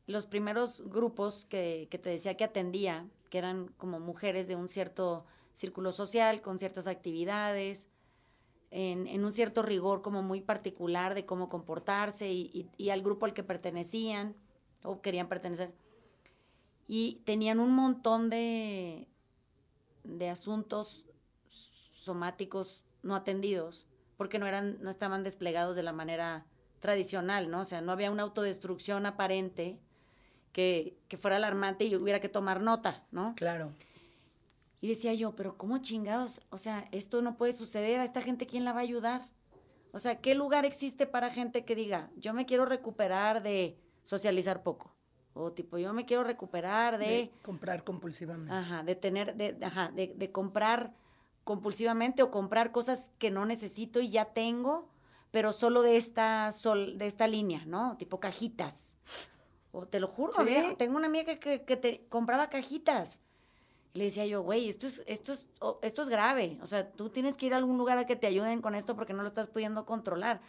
los 0.06 0.26
primeros 0.26 0.82
grupos 0.88 1.44
que, 1.44 1.88
que 1.90 1.98
te 1.98 2.10
decía 2.10 2.36
que 2.36 2.44
atendía, 2.44 3.08
que 3.30 3.38
eran 3.38 3.68
como 3.76 3.98
mujeres 4.00 4.46
de 4.48 4.56
un 4.56 4.68
cierto 4.68 5.26
círculo 5.52 5.92
social, 5.92 6.42
con 6.42 6.58
ciertas 6.58 6.86
actividades, 6.86 7.88
en, 8.70 9.06
en 9.06 9.24
un 9.24 9.32
cierto 9.32 9.62
rigor 9.62 10.02
como 10.02 10.22
muy 10.22 10.40
particular 10.40 11.14
de 11.14 11.24
cómo 11.24 11.48
comportarse 11.48 12.30
y, 12.32 12.50
y- 12.52 12.70
y 12.84 12.90
al 12.90 13.02
grupo 13.02 13.24
al 13.26 13.32
que 13.32 13.42
pertenecían 13.44 14.34
o 14.82 15.00
querían 15.00 15.28
pertenecer. 15.28 15.72
Y 16.88 17.22
tenían 17.24 17.58
un 17.58 17.72
montón 17.74 18.28
de, 18.30 19.08
de 20.04 20.28
asuntos 20.28 21.06
somáticos 22.06 22.84
no 23.02 23.14
atendidos 23.14 23.86
porque 24.16 24.38
no 24.38 24.46
eran 24.46 24.78
no 24.80 24.90
estaban 24.90 25.22
desplegados 25.22 25.76
de 25.76 25.82
la 25.82 25.92
manera 25.92 26.46
tradicional, 26.80 27.50
¿no? 27.50 27.60
O 27.60 27.64
sea, 27.64 27.80
no 27.80 27.92
había 27.92 28.10
una 28.10 28.22
autodestrucción 28.22 29.06
aparente 29.06 29.78
que, 30.52 30.96
que 31.08 31.16
fuera 31.16 31.36
alarmante 31.36 31.84
y 31.84 31.94
hubiera 31.96 32.20
que 32.20 32.28
tomar 32.28 32.60
nota, 32.60 33.04
¿no? 33.10 33.34
Claro. 33.36 33.72
Y 34.80 34.88
decía 34.88 35.12
yo, 35.14 35.34
pero 35.34 35.56
¿cómo 35.56 35.78
chingados? 35.78 36.40
O 36.50 36.58
sea, 36.58 36.88
esto 36.92 37.22
no 37.22 37.36
puede 37.36 37.52
suceder, 37.52 38.00
a 38.00 38.04
esta 38.04 38.22
gente 38.22 38.46
¿quién 38.46 38.64
la 38.64 38.72
va 38.72 38.80
a 38.80 38.82
ayudar? 38.82 39.28
O 39.92 39.98
sea, 39.98 40.20
¿qué 40.20 40.34
lugar 40.34 40.64
existe 40.64 41.06
para 41.06 41.30
gente 41.30 41.64
que 41.64 41.74
diga, 41.74 42.10
yo 42.16 42.32
me 42.34 42.46
quiero 42.46 42.66
recuperar 42.66 43.42
de 43.42 43.78
socializar 44.04 44.62
poco? 44.62 44.94
O 45.32 45.52
tipo, 45.52 45.76
yo 45.76 45.92
me 45.92 46.06
quiero 46.06 46.24
recuperar 46.24 46.98
de... 46.98 47.06
De 47.06 47.32
comprar 47.42 47.84
compulsivamente. 47.84 48.54
Ajá, 48.54 48.82
de 48.82 48.94
tener, 48.94 49.34
de, 49.36 49.56
ajá, 49.62 49.90
de, 49.94 50.14
de 50.16 50.30
comprar 50.30 50.94
compulsivamente 51.46 52.24
o 52.24 52.32
comprar 52.32 52.72
cosas 52.72 53.12
que 53.20 53.30
no 53.30 53.46
necesito 53.46 54.00
y 54.00 54.10
ya 54.10 54.24
tengo, 54.34 54.88
pero 55.30 55.52
solo 55.52 55.82
de 55.82 55.96
esta, 55.96 56.50
sol, 56.50 56.98
de 56.98 57.06
esta 57.06 57.28
línea, 57.28 57.64
¿no? 57.66 57.96
Tipo 57.98 58.18
cajitas. 58.18 58.96
O 59.70 59.86
te 59.86 60.00
lo 60.00 60.08
juro, 60.08 60.32
Sí. 60.32 60.74
tengo 60.76 60.96
una 60.96 61.06
amiga 61.06 61.24
que, 61.24 61.38
que, 61.38 61.64
que 61.64 61.76
te 61.76 62.04
compraba 62.08 62.48
cajitas. 62.50 63.20
Y 63.94 63.98
le 63.98 64.04
decía 64.06 64.26
yo, 64.26 64.42
güey, 64.42 64.68
esto 64.68 64.88
es, 64.88 65.04
esto, 65.06 65.32
es, 65.32 65.46
o- 65.60 65.78
esto 65.82 66.02
es 66.02 66.08
grave. 66.08 66.58
O 66.62 66.66
sea, 66.66 66.90
tú 66.90 67.10
tienes 67.10 67.36
que 67.36 67.46
ir 67.46 67.54
a 67.54 67.58
algún 67.58 67.78
lugar 67.78 67.96
a 67.98 68.06
que 68.06 68.16
te 68.16 68.26
ayuden 68.26 68.60
con 68.60 68.74
esto 68.74 68.96
porque 68.96 69.12
no 69.12 69.22
lo 69.22 69.28
estás 69.28 69.46
pudiendo 69.46 69.86
controlar. 69.86 70.40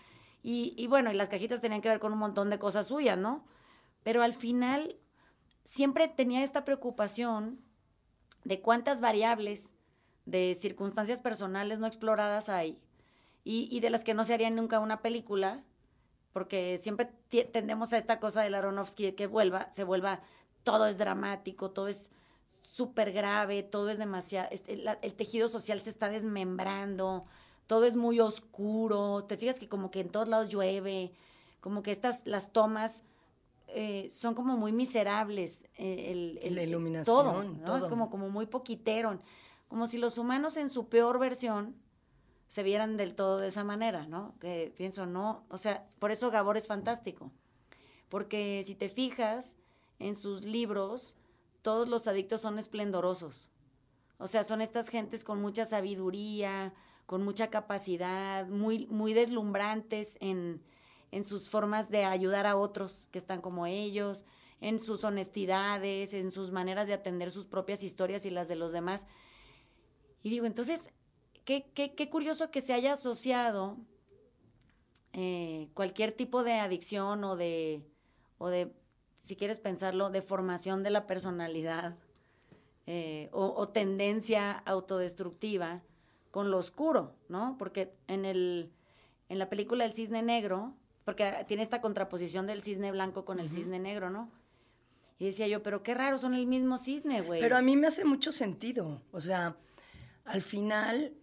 Y, 0.42 0.74
y 0.78 0.88
bueno, 0.88 1.12
y 1.12 1.16
las 1.16 1.30
cajitas 1.30 1.62
tenían 1.62 1.82
que 1.82 1.90
ver 1.90 2.00
con 2.00 2.12
un 2.12 2.18
montón 2.20 2.50
de 2.50 2.58
cosas 2.58 2.88
suyas, 2.88 3.20
¿no? 3.20 3.46
Pero 4.02 4.24
al 4.24 4.34
final 4.34 4.98
siempre 5.64 6.08
tenía 6.08 6.42
esta 6.44 6.66
preocupación 6.66 7.60
de 8.46 8.62
cuántas 8.62 9.00
variables 9.00 9.76
de 10.28 10.54
circunstancias 10.56 11.22
personales 11.22 11.80
no 11.80 11.88
exploradas 11.88 12.50
hay 12.50 12.78
y, 13.44 13.68
y 13.72 13.80
de 13.80 13.90
las 13.90 14.04
que 14.04 14.14
no 14.14 14.24
se 14.24 14.34
haría 14.34 14.50
nunca 14.52 14.80
una 14.80 15.02
película, 15.02 15.64
porque 16.34 16.78
siempre 16.78 17.10
tendemos 17.52 17.94
a 17.94 17.98
esta 17.98 18.20
cosa 18.20 18.42
del 18.44 18.54
Aronofsky 18.56 19.06
de 19.06 19.16
que 19.16 19.26
vuelva, 19.26 19.72
se 19.72 19.84
vuelva, 19.84 20.22
todo 20.64 20.86
es 20.86 20.98
dramático, 20.98 21.72
todo 21.72 21.88
es 21.88 22.12
súper 22.62 23.12
grave, 23.14 23.64
todo 23.64 23.90
es 23.90 23.98
demasiado, 23.98 24.50
este, 24.52 24.84
el 25.02 25.14
tejido 25.14 25.48
social 25.48 25.82
se 25.82 25.90
está 25.90 26.10
desmembrando, 26.10 27.26
todo 27.66 27.86
es 27.86 27.96
muy 27.96 28.20
oscuro, 28.20 29.24
te 29.24 29.38
fijas 29.38 29.58
que 29.60 29.70
como 29.70 29.90
que 29.92 30.02
en 30.02 30.10
todos 30.10 30.28
lados 30.28 30.50
llueve, 30.50 31.14
como 31.62 31.82
que 31.84 31.92
estas, 31.92 32.28
las 32.28 32.52
tomas 32.52 33.02
eh, 33.70 34.08
son 34.12 34.34
como 34.36 34.56
muy 34.58 34.72
miserables. 34.72 35.64
eh, 35.78 36.12
el, 36.12 36.40
el- 36.44 36.56
La 36.56 36.64
iluminación, 36.64 37.06
todo, 37.24 37.44
¿no? 37.44 37.78
Es 37.78 37.88
como, 37.88 38.10
como 38.10 38.30
muy 38.30 38.46
poquitero, 38.46 39.20
como 39.68 39.88
si 39.88 39.98
los 39.98 40.18
humanos 40.18 40.58
en 40.58 40.70
su 40.70 40.90
peor 40.90 41.20
versión 41.20 41.76
se 42.48 42.64
vieran 42.64 42.98
del 42.98 43.16
todo 43.16 43.38
de 43.38 43.48
esa 43.48 43.64
manera, 43.64 44.08
¿no? 44.08 44.36
Que 44.40 44.74
pienso, 44.76 45.06
no, 45.06 45.46
o 45.50 45.58
sea, 45.58 45.88
por 46.00 46.12
eso 46.12 46.32
Gabor 46.32 46.58
es 46.58 46.68
fantástico, 46.68 47.32
porque 48.10 48.62
si 48.64 48.76
te 48.76 48.90
fijas 48.90 49.56
en 50.00 50.16
sus 50.16 50.44
libros, 50.44 51.16
todos 51.62 51.90
los 51.90 52.08
adictos 52.08 52.42
son 52.42 52.60
esplendorosos. 52.60 53.50
O 54.20 54.28
sea, 54.28 54.44
son 54.44 54.62
estas 54.62 54.90
gentes 54.90 55.24
con 55.24 55.42
mucha 55.42 55.66
sabiduría, 55.66 56.74
con 57.06 57.24
mucha 57.24 57.50
capacidad, 57.50 58.48
muy, 58.48 58.88
muy 58.88 59.14
deslumbrantes 59.14 60.18
en, 60.22 60.62
en 61.12 61.24
sus 61.24 61.50
formas 61.50 61.90
de 61.90 62.04
ayudar 62.04 62.48
a 62.48 62.56
otros 62.56 63.08
que 63.12 63.20
están 63.20 63.42
como 63.42 63.66
ellos, 63.66 64.26
en 64.60 64.80
sus 64.80 65.04
honestidades, 65.04 66.14
en 66.14 66.32
sus 66.32 66.52
maneras 66.52 66.88
de 66.88 66.94
atender 66.94 67.32
sus 67.32 67.46
propias 67.46 67.84
historias 67.84 68.26
y 68.26 68.30
las 68.30 68.48
de 68.48 68.56
los 68.56 68.72
demás. 68.72 69.06
Y 70.28 70.30
digo, 70.30 70.46
entonces, 70.46 70.90
qué, 71.46 71.72
qué, 71.74 71.96
qué 71.96 72.10
curioso 72.10 72.52
que 72.52 72.60
se 72.60 72.74
haya 72.74 72.92
asociado 72.92 73.78
eh, 75.14 75.70
cualquier 75.74 76.12
tipo 76.12 76.44
de 76.44 76.56
adicción 76.56 77.24
o 77.24 77.38
de, 77.38 77.88
o 78.38 78.50
de, 78.50 78.74
si 79.16 79.38
quieres 79.38 79.58
pensarlo, 79.58 80.10
de 80.10 80.22
formación 80.22 80.84
de 80.84 80.90
la 80.90 81.08
personalidad 81.08 81.96
eh, 82.88 83.30
o, 83.32 83.54
o 83.56 83.70
tendencia 83.70 84.52
autodestructiva 84.52 85.82
con 86.30 86.52
lo 86.52 86.58
oscuro, 86.58 87.16
¿no? 87.30 87.56
Porque 87.58 87.94
en, 88.08 88.26
el, 88.26 88.74
en 89.30 89.40
la 89.40 89.48
película 89.48 89.86
El 89.86 89.94
Cisne 89.94 90.24
Negro, 90.24 90.74
porque 91.06 91.46
tiene 91.48 91.64
esta 91.64 91.80
contraposición 91.80 92.48
del 92.48 92.62
cisne 92.62 92.92
blanco 92.92 93.24
con 93.24 93.40
el 93.40 93.50
cisne 93.50 93.80
negro, 93.80 94.10
¿no? 94.10 94.30
Y 95.20 95.26
decía 95.28 95.48
yo, 95.48 95.64
pero 95.64 95.84
qué 95.84 95.94
raro, 95.94 96.18
son 96.18 96.34
el 96.34 96.48
mismo 96.48 96.78
cisne, 96.78 97.22
güey. 97.22 97.40
Pero 97.40 97.56
a 97.56 97.62
mí 97.62 97.78
me 97.78 97.88
hace 97.88 98.04
mucho 98.04 98.34
sentido. 98.34 99.02
O 99.14 99.22
sea, 99.22 99.56
al 100.28 100.42
final, 100.42 101.14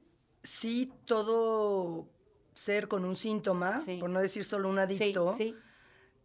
sí, 0.43 0.93
todo 1.05 2.09
ser 2.55 2.89
con 2.89 3.05
un 3.05 3.17
síntoma, 3.17 3.81
Sí. 3.81 3.99
por 3.99 4.11
no 4.11 4.21
decir 4.21 4.45
solo 4.45 4.69
un 4.69 4.79
adicto, 4.79 5.31
sí, 5.31 5.55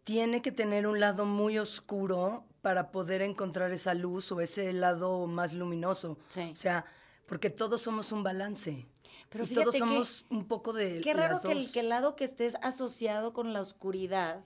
tiene 0.04 0.42
que 0.42 0.52
tener 0.52 0.88
un 0.88 1.00
lado 1.00 1.26
muy 1.26 1.58
oscuro 1.60 2.46
para 2.62 2.92
poder 2.92 3.22
encontrar 3.22 3.72
esa 3.72 3.94
luz 3.94 4.32
o 4.32 4.42
ese 4.42 4.74
lado 4.74 5.28
más 5.28 5.54
luminoso. 5.54 6.18
Sí. 6.30 6.50
O 6.52 6.56
sea, 6.56 6.86
porque 7.26 7.50
todos 7.50 7.82
somos 7.82 8.12
un 8.12 8.24
balance. 8.24 8.88
Pero 9.30 9.44
y 9.44 9.48
todos 9.48 9.74
que- 9.74 9.80
somos 9.80 10.26
un 10.30 10.48
poco 10.48 10.74
de 10.74 11.02
Qué 11.02 11.14
raro 11.14 11.34
las 11.34 11.44
que 11.44 11.52
el, 11.52 11.60
dos. 11.62 11.72
que 11.72 11.80
el 11.82 11.90
lado 11.90 12.16
que 12.16 12.24
estés 12.24 12.56
asociado 12.62 13.32
con 13.34 13.54
la 13.54 13.62
oscuridad 13.62 14.44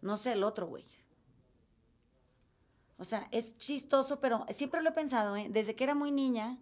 no 0.00 0.16
sea 0.16 0.32
el 0.32 0.42
otro, 0.42 0.66
güey. 0.66 0.84
O 2.98 3.04
sea, 3.04 3.28
es 3.30 3.56
chistoso, 3.56 4.20
pero 4.20 4.44
siempre 4.50 4.82
lo 4.82 4.90
he 4.90 4.92
pensado, 4.92 5.36
¿eh? 5.36 5.48
Desde 5.50 5.74
que 5.74 5.84
era 5.84 5.94
muy 5.94 6.10
niña, 6.12 6.58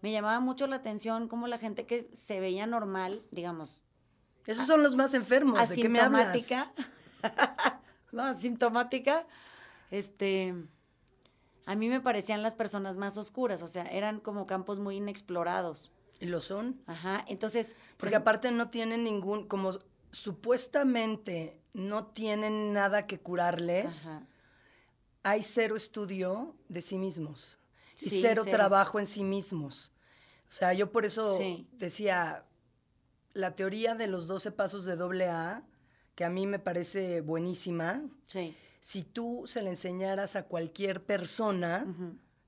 me 0.00 0.12
llamaba 0.12 0.40
mucho 0.40 0.66
la 0.66 0.76
atención 0.76 1.28
cómo 1.28 1.46
la 1.48 1.58
gente 1.58 1.86
que 1.86 2.08
se 2.12 2.40
veía 2.40 2.66
normal, 2.66 3.22
digamos, 3.30 3.82
Esos 4.46 4.66
son 4.66 4.82
los 4.82 4.96
más 4.96 5.14
enfermos. 5.14 5.68
¿De 5.68 5.74
qué 5.76 5.88
me 5.88 6.00
hablas? 6.00 6.28
asintomática, 6.28 6.72
no, 8.12 8.22
asintomática, 8.24 9.26
este, 9.90 10.54
a 11.66 11.74
mí 11.74 11.88
me 11.88 12.00
parecían 12.00 12.42
las 12.42 12.54
personas 12.54 12.96
más 12.96 13.16
oscuras, 13.16 13.62
o 13.62 13.68
sea, 13.68 13.84
eran 13.84 14.20
como 14.20 14.46
campos 14.46 14.78
muy 14.78 14.96
inexplorados. 14.96 15.92
Y 16.20 16.26
lo 16.26 16.40
son. 16.40 16.80
Ajá, 16.86 17.24
entonces... 17.28 17.76
Porque 17.96 18.10
se- 18.10 18.16
aparte 18.16 18.50
no 18.50 18.70
tienen 18.70 19.04
ningún, 19.04 19.46
como 19.46 19.70
supuestamente 20.10 21.60
no 21.74 22.06
tienen 22.06 22.72
nada 22.72 23.06
que 23.06 23.20
curarles, 23.20 24.08
Ajá. 24.08 24.26
hay 25.22 25.42
cero 25.42 25.76
estudio 25.76 26.56
de 26.68 26.80
sí 26.80 26.98
mismos 26.98 27.58
y 28.00 28.10
Sí, 28.10 28.20
cero, 28.20 28.42
cero. 28.44 28.56
trabajo 28.56 28.98
en 28.98 29.06
sí 29.06 29.24
mismos. 29.24 29.92
O 30.48 30.52
sea, 30.52 30.72
yo 30.72 30.90
por 30.92 31.04
eso 31.04 31.28
Sí. 31.36 31.68
decía, 31.72 32.44
la 33.34 33.54
teoría 33.54 33.94
de 33.94 34.06
los 34.06 34.26
12 34.28 34.50
pasos 34.52 34.84
de 34.84 34.96
doble 34.96 35.28
A, 35.28 35.62
que 36.14 36.24
a 36.24 36.30
mí 36.30 36.46
me 36.46 36.58
parece 36.58 37.20
buenísima, 37.20 38.02
Sí. 38.26 38.56
si 38.80 39.02
tú 39.02 39.44
se 39.46 39.62
la 39.62 39.70
enseñaras 39.70 40.36
a 40.36 40.44
cualquier 40.44 41.04
persona, 41.04 41.86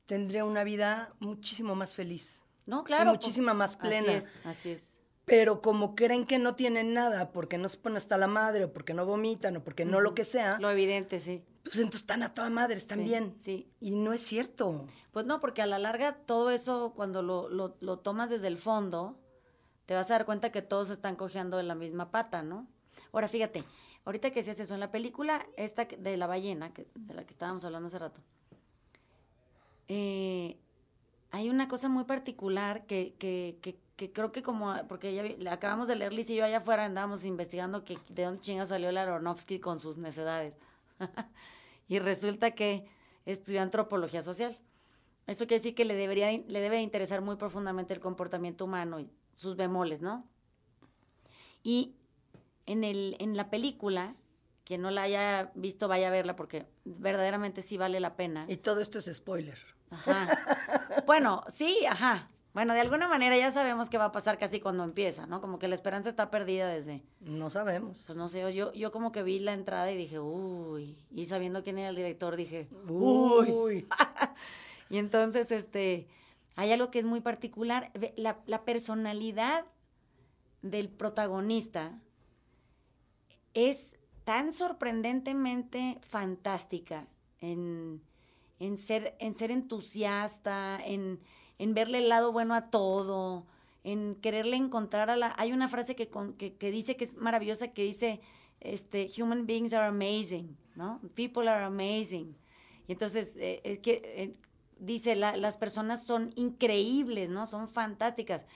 tendría 0.06 0.44
una 0.44 0.64
vida 0.64 1.14
muchísimo 1.20 1.74
más 1.74 1.94
feliz. 1.94 2.44
No, 2.66 2.84
claro. 2.84 3.10
muchísima 3.10 3.52
más 3.54 3.76
plena. 3.76 4.16
Así 4.16 4.28
es, 4.28 4.40
así 4.44 4.70
es. 4.70 4.99
Pero 5.30 5.62
como 5.62 5.94
creen 5.94 6.26
que 6.26 6.38
no 6.40 6.56
tienen 6.56 6.92
nada 6.92 7.30
porque 7.30 7.56
no 7.56 7.68
se 7.68 7.78
ponen 7.78 7.98
hasta 7.98 8.18
la 8.18 8.26
madre 8.26 8.64
o 8.64 8.72
porque 8.72 8.94
no 8.94 9.06
vomitan 9.06 9.56
o 9.56 9.62
porque 9.62 9.84
no 9.84 10.00
lo 10.00 10.12
que 10.12 10.24
sea, 10.24 10.58
Lo 10.58 10.68
evidente, 10.70 11.20
sí. 11.20 11.44
pues 11.62 11.76
entonces 11.76 12.00
están 12.00 12.24
a 12.24 12.34
toda 12.34 12.50
madre, 12.50 12.76
están 12.76 12.98
Sí, 12.98 13.04
bien. 13.04 13.34
sí. 13.38 13.70
Y 13.80 13.92
no 13.92 14.12
es 14.12 14.22
cierto. 14.22 14.86
Pues 15.12 15.26
no, 15.26 15.40
porque 15.40 15.62
a 15.62 15.66
la 15.66 15.78
larga 15.78 16.16
todo 16.26 16.50
eso, 16.50 16.92
cuando 16.96 17.22
lo, 17.22 17.48
lo, 17.48 17.76
lo 17.80 18.00
tomas 18.00 18.28
desde 18.30 18.48
el 18.48 18.58
fondo, 18.58 19.20
te 19.86 19.94
vas 19.94 20.10
a 20.10 20.14
dar 20.14 20.26
cuenta 20.26 20.50
que 20.50 20.62
todos 20.62 20.90
están 20.90 21.14
cojeando 21.14 21.58
de 21.58 21.62
la 21.62 21.76
misma 21.76 22.10
pata, 22.10 22.42
¿no? 22.42 22.66
Ahora, 23.12 23.28
fíjate, 23.28 23.62
ahorita 24.04 24.32
que 24.32 24.42
se 24.42 24.50
eso, 24.50 24.74
en 24.74 24.80
la 24.80 24.90
película 24.90 25.46
esta 25.56 25.84
de 25.84 26.16
la 26.16 26.26
ballena, 26.26 26.74
que, 26.74 26.88
de 26.96 27.14
la 27.14 27.24
que 27.24 27.30
estábamos 27.30 27.64
hablando 27.64 27.86
hace 27.86 28.00
rato, 28.00 28.20
eh, 29.88 30.58
hay 31.30 31.48
una 31.50 31.68
cosa 31.68 31.88
muy 31.88 32.04
particular 32.04 32.86
que, 32.86 33.14
que, 33.18 33.58
que, 33.62 33.78
que 34.00 34.10
creo 34.10 34.32
que 34.32 34.42
como, 34.42 34.74
porque 34.88 35.14
ya 35.14 35.22
la 35.36 35.52
acabamos 35.52 35.86
de 35.86 35.94
leer 35.94 36.14
Liz 36.14 36.30
y 36.30 36.34
yo 36.34 36.42
allá 36.42 36.56
afuera 36.56 36.86
andábamos 36.86 37.26
investigando 37.26 37.84
que 37.84 37.98
de 38.08 38.24
dónde 38.24 38.40
chinga 38.40 38.64
salió 38.64 38.88
el 38.88 38.96
Aronofsky 38.96 39.60
con 39.60 39.78
sus 39.78 39.98
necedades. 39.98 40.54
y 41.86 41.98
resulta 41.98 42.52
que 42.52 42.86
estudió 43.26 43.60
antropología 43.60 44.22
social. 44.22 44.56
Eso 45.26 45.40
quiere 45.40 45.56
decir 45.56 45.74
que 45.74 45.84
le, 45.84 45.96
debería, 45.96 46.32
le 46.32 46.60
debe 46.60 46.76
de 46.76 46.82
interesar 46.82 47.20
muy 47.20 47.36
profundamente 47.36 47.92
el 47.92 48.00
comportamiento 48.00 48.64
humano 48.64 49.00
y 49.00 49.10
sus 49.36 49.54
bemoles, 49.54 50.00
¿no? 50.00 50.26
Y 51.62 51.94
en, 52.64 52.84
el, 52.84 53.16
en 53.18 53.36
la 53.36 53.50
película, 53.50 54.16
quien 54.64 54.80
no 54.80 54.90
la 54.90 55.02
haya 55.02 55.52
visto, 55.54 55.88
vaya 55.88 56.08
a 56.08 56.10
verla 56.10 56.36
porque 56.36 56.66
verdaderamente 56.86 57.60
sí 57.60 57.76
vale 57.76 58.00
la 58.00 58.16
pena. 58.16 58.46
Y 58.48 58.56
todo 58.56 58.80
esto 58.80 58.98
es 58.98 59.14
spoiler. 59.14 59.58
Ajá. 59.90 61.02
Bueno, 61.04 61.44
sí, 61.50 61.84
ajá. 61.86 62.30
Bueno, 62.52 62.74
de 62.74 62.80
alguna 62.80 63.06
manera 63.06 63.36
ya 63.36 63.50
sabemos 63.50 63.88
qué 63.88 63.96
va 63.98 64.06
a 64.06 64.12
pasar 64.12 64.36
casi 64.36 64.60
cuando 64.60 64.82
empieza, 64.82 65.26
¿no? 65.26 65.40
Como 65.40 65.58
que 65.58 65.68
la 65.68 65.74
esperanza 65.76 66.08
está 66.08 66.30
perdida 66.30 66.68
desde, 66.68 67.02
No 67.20 67.48
sabemos. 67.48 68.04
pues 68.06 68.16
no 68.16 68.28
sé, 68.28 68.52
yo, 68.52 68.72
yo 68.72 68.90
como 68.90 69.12
que 69.12 69.22
vi 69.22 69.38
la 69.38 69.52
entrada 69.52 69.90
y 69.92 69.96
dije, 69.96 70.18
uy, 70.18 70.96
y 71.12 71.26
sabiendo 71.26 71.62
quién 71.62 71.78
era 71.78 71.90
el 71.90 71.96
director 71.96 72.36
dije, 72.36 72.68
uy. 72.88 73.50
Uy. 73.50 73.88
Y 74.90 74.98
entonces, 74.98 75.52
este, 75.52 76.08
hay 76.56 76.72
algo 76.72 76.90
que 76.90 76.98
es 76.98 77.04
muy 77.04 77.20
particular, 77.20 77.92
la, 78.16 78.40
la 78.46 78.64
personalidad 78.64 79.64
del 80.62 80.88
protagonista 80.88 82.00
es 83.54 83.96
tan 84.24 84.52
sorprendentemente 84.52 85.98
fantástica 86.02 87.06
en, 87.40 88.02
en 88.58 88.76
ser, 88.76 89.16
en 89.20 89.34
ser 89.34 89.50
entusiasta, 89.50 90.78
en, 90.84 91.20
en 91.60 91.74
verle 91.74 91.98
el 91.98 92.08
lado 92.08 92.32
bueno 92.32 92.54
a 92.54 92.70
todo, 92.70 93.44
en 93.84 94.14
quererle 94.16 94.56
encontrar 94.56 95.10
a 95.10 95.16
la... 95.16 95.34
Hay 95.36 95.52
una 95.52 95.68
frase 95.68 95.94
que, 95.94 96.08
que, 96.38 96.54
que 96.54 96.70
dice 96.70 96.96
que 96.96 97.04
es 97.04 97.14
maravillosa, 97.16 97.70
que 97.70 97.84
dice, 97.84 98.20
este, 98.60 99.08
human 99.18 99.46
beings 99.46 99.74
are 99.74 99.86
amazing, 99.86 100.56
¿no? 100.74 101.00
People 101.14 101.48
are 101.48 101.64
amazing. 101.64 102.34
Y 102.88 102.92
entonces, 102.92 103.36
eh, 103.36 103.60
es 103.64 103.78
que 103.78 104.00
eh, 104.04 104.34
dice, 104.78 105.14
la- 105.16 105.36
las 105.36 105.58
personas 105.58 106.02
son 106.04 106.32
increíbles, 106.34 107.28
¿no? 107.28 107.46
Son 107.46 107.68
fantásticas. 107.68 108.46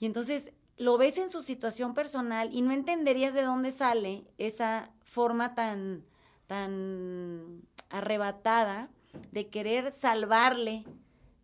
Y 0.00 0.06
entonces 0.06 0.52
lo 0.78 0.96
ves 0.96 1.18
en 1.18 1.28
su 1.28 1.42
situación 1.42 1.92
personal 1.92 2.48
y 2.54 2.62
no 2.62 2.72
entenderías 2.72 3.34
de 3.34 3.42
dónde 3.42 3.70
sale 3.70 4.24
esa 4.38 4.90
forma 5.04 5.54
tan, 5.54 6.04
tan 6.46 7.62
arrebatada 7.90 8.88
de 9.30 9.48
querer 9.48 9.90
salvarle 9.90 10.84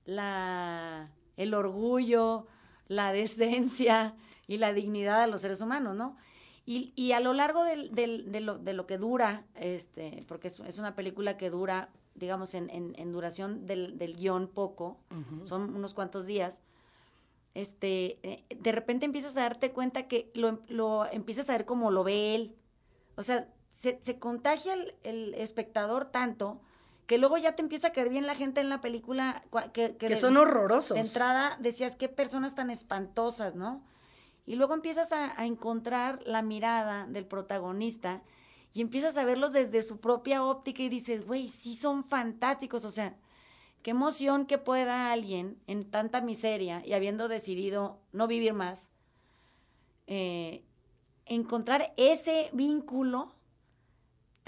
la, 0.08 1.10
el 1.36 1.52
orgullo, 1.54 2.46
la 2.88 3.12
decencia 3.12 4.14
y 4.46 4.56
la 4.56 4.72
dignidad 4.72 5.22
a 5.22 5.26
los 5.26 5.42
seres 5.42 5.60
humanos, 5.60 5.94
¿no? 5.94 6.16
Y, 6.64 6.92
y 6.96 7.12
a 7.12 7.20
lo 7.20 7.34
largo 7.34 7.62
del- 7.64 7.94
del- 7.94 8.32
de, 8.32 8.40
lo, 8.40 8.58
de 8.58 8.72
lo 8.72 8.86
que 8.86 8.96
dura, 8.98 9.44
este, 9.54 10.24
porque 10.26 10.48
es, 10.48 10.58
es 10.60 10.78
una 10.78 10.94
película 10.94 11.36
que 11.36 11.50
dura, 11.50 11.90
digamos, 12.14 12.54
en, 12.54 12.70
en- 12.70 12.94
en 12.98 13.12
duración 13.12 13.66
del, 13.66 13.98
del 13.98 14.16
guion 14.16 14.48
poco, 14.48 14.98
son 15.44 15.74
unos 15.74 15.92
cuantos 15.94 16.24
días, 16.26 16.62
este, 17.54 18.18
eh, 18.22 18.44
de 18.54 18.72
repente 18.72 19.04
empiezas 19.06 19.36
a 19.36 19.42
darte 19.42 19.72
cuenta 19.72 20.08
que 20.08 20.30
lo, 20.34 20.60
lo 20.68 21.06
empiezas 21.10 21.50
a 21.50 21.52
ver 21.54 21.64
como 21.66 21.90
lo 21.90 22.04
ve 22.04 22.34
él. 22.34 22.54
O 23.16 23.22
sea, 23.22 23.48
se, 23.74 23.98
se 24.02 24.18
contagia 24.18 24.74
el, 24.74 24.94
el 25.02 25.34
espectador 25.34 26.06
tanto 26.06 26.60
que 27.08 27.18
luego 27.18 27.38
ya 27.38 27.56
te 27.56 27.62
empieza 27.62 27.88
a 27.88 27.92
caer 27.92 28.10
bien 28.10 28.26
la 28.26 28.36
gente 28.36 28.60
en 28.60 28.68
la 28.68 28.80
película. 28.80 29.42
Que, 29.72 29.96
Que 29.96 30.10
de- 30.10 30.16
son 30.16 30.36
horrorosos. 30.36 30.94
De 30.94 31.00
entrada 31.00 31.56
decías, 31.58 31.96
qué 31.96 32.08
personas 32.08 32.54
tan 32.54 32.70
espantosas, 32.70 33.56
¿no? 33.56 33.82
Y 34.46 34.56
luego 34.56 34.74
empiezas 34.74 35.10
a, 35.12 35.38
a 35.40 35.46
encontrar 35.46 36.20
la 36.26 36.42
mirada 36.42 37.06
del 37.06 37.26
protagonista 37.26 38.22
y 38.74 38.82
empiezas 38.82 39.16
a 39.16 39.24
verlos 39.24 39.52
desde 39.54 39.80
su 39.82 39.98
propia 40.00 40.44
óptica 40.44 40.82
y 40.82 40.88
dices, 40.90 41.26
güey, 41.26 41.48
sí 41.48 41.74
son 41.74 42.04
fantásticos. 42.04 42.84
O 42.84 42.90
sea, 42.90 43.16
qué 43.82 43.92
emoción 43.92 44.44
que 44.44 44.58
pueda 44.58 45.10
alguien 45.10 45.56
en 45.66 45.90
tanta 45.90 46.20
miseria 46.20 46.82
y 46.84 46.92
habiendo 46.92 47.28
decidido 47.28 48.00
no 48.12 48.26
vivir 48.26 48.52
más, 48.52 48.90
eh, 50.06 50.62
encontrar 51.26 51.92
ese 51.96 52.50
vínculo 52.52 53.34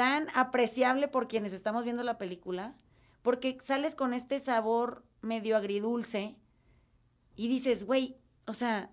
tan 0.00 0.28
apreciable 0.34 1.08
por 1.08 1.28
quienes 1.28 1.52
estamos 1.52 1.84
viendo 1.84 2.02
la 2.02 2.16
película, 2.16 2.74
porque 3.20 3.58
sales 3.60 3.94
con 3.94 4.14
este 4.14 4.40
sabor 4.40 5.04
medio 5.20 5.58
agridulce 5.58 6.36
y 7.36 7.48
dices, 7.48 7.84
güey, 7.84 8.16
o 8.46 8.54
sea, 8.54 8.88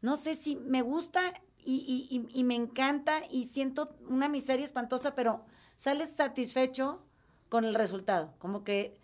no 0.00 0.16
sé 0.16 0.36
si 0.36 0.54
me 0.54 0.80
gusta 0.80 1.22
y, 1.58 1.74
y- 1.74 2.06
y- 2.16 2.38
y 2.40 2.44
me 2.44 2.54
encanta 2.54 3.22
y 3.28 3.46
siento 3.46 3.96
una 4.08 4.28
miseria 4.28 4.64
espantosa, 4.64 5.16
pero 5.16 5.44
sales 5.74 6.10
satisfecho 6.10 7.02
con 7.48 7.64
el 7.64 7.74
resultado, 7.74 8.32
como 8.38 8.62
que 8.62 8.96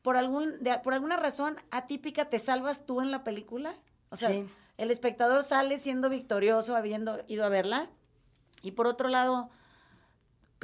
por, 0.00 0.16
algún, 0.16 0.62
de- 0.62 0.78
por 0.78 0.94
alguna 0.94 1.16
razón 1.16 1.56
atípica 1.72 2.30
te 2.30 2.38
salvas 2.38 2.86
tú 2.86 3.00
en 3.00 3.10
la 3.10 3.24
película. 3.24 3.74
O 4.10 4.16
sea, 4.16 4.28
Sí. 4.28 4.46
el 4.76 4.92
espectador 4.92 5.42
sale 5.42 5.76
siendo 5.76 6.08
victorioso 6.08 6.76
habiendo 6.76 7.18
ido 7.26 7.44
a 7.44 7.48
verla. 7.48 7.90
Y 8.62 8.70
por 8.72 8.86
otro 8.86 9.08
lado, 9.08 9.50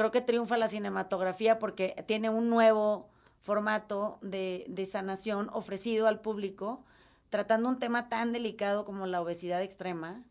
creo 0.00 0.11
que 0.11 0.23
triunfa 0.23 0.57
la 0.57 0.66
cinematografía 0.66 1.59
porque 1.59 1.95
tiene 2.07 2.30
un 2.30 2.49
nuevo 2.49 3.10
formato 3.43 4.17
de, 4.23 4.89
sanación 4.91 5.50
ofrecido 5.52 6.06
al 6.06 6.23
público, 6.23 6.86
tratando 7.28 7.69
un 7.69 7.78
tema 7.78 8.08
tan 8.08 8.32
delicado 8.32 8.86
como 8.86 9.06
la 9.06 9.21
obesidad 9.21 9.63
extrema. 9.63 10.25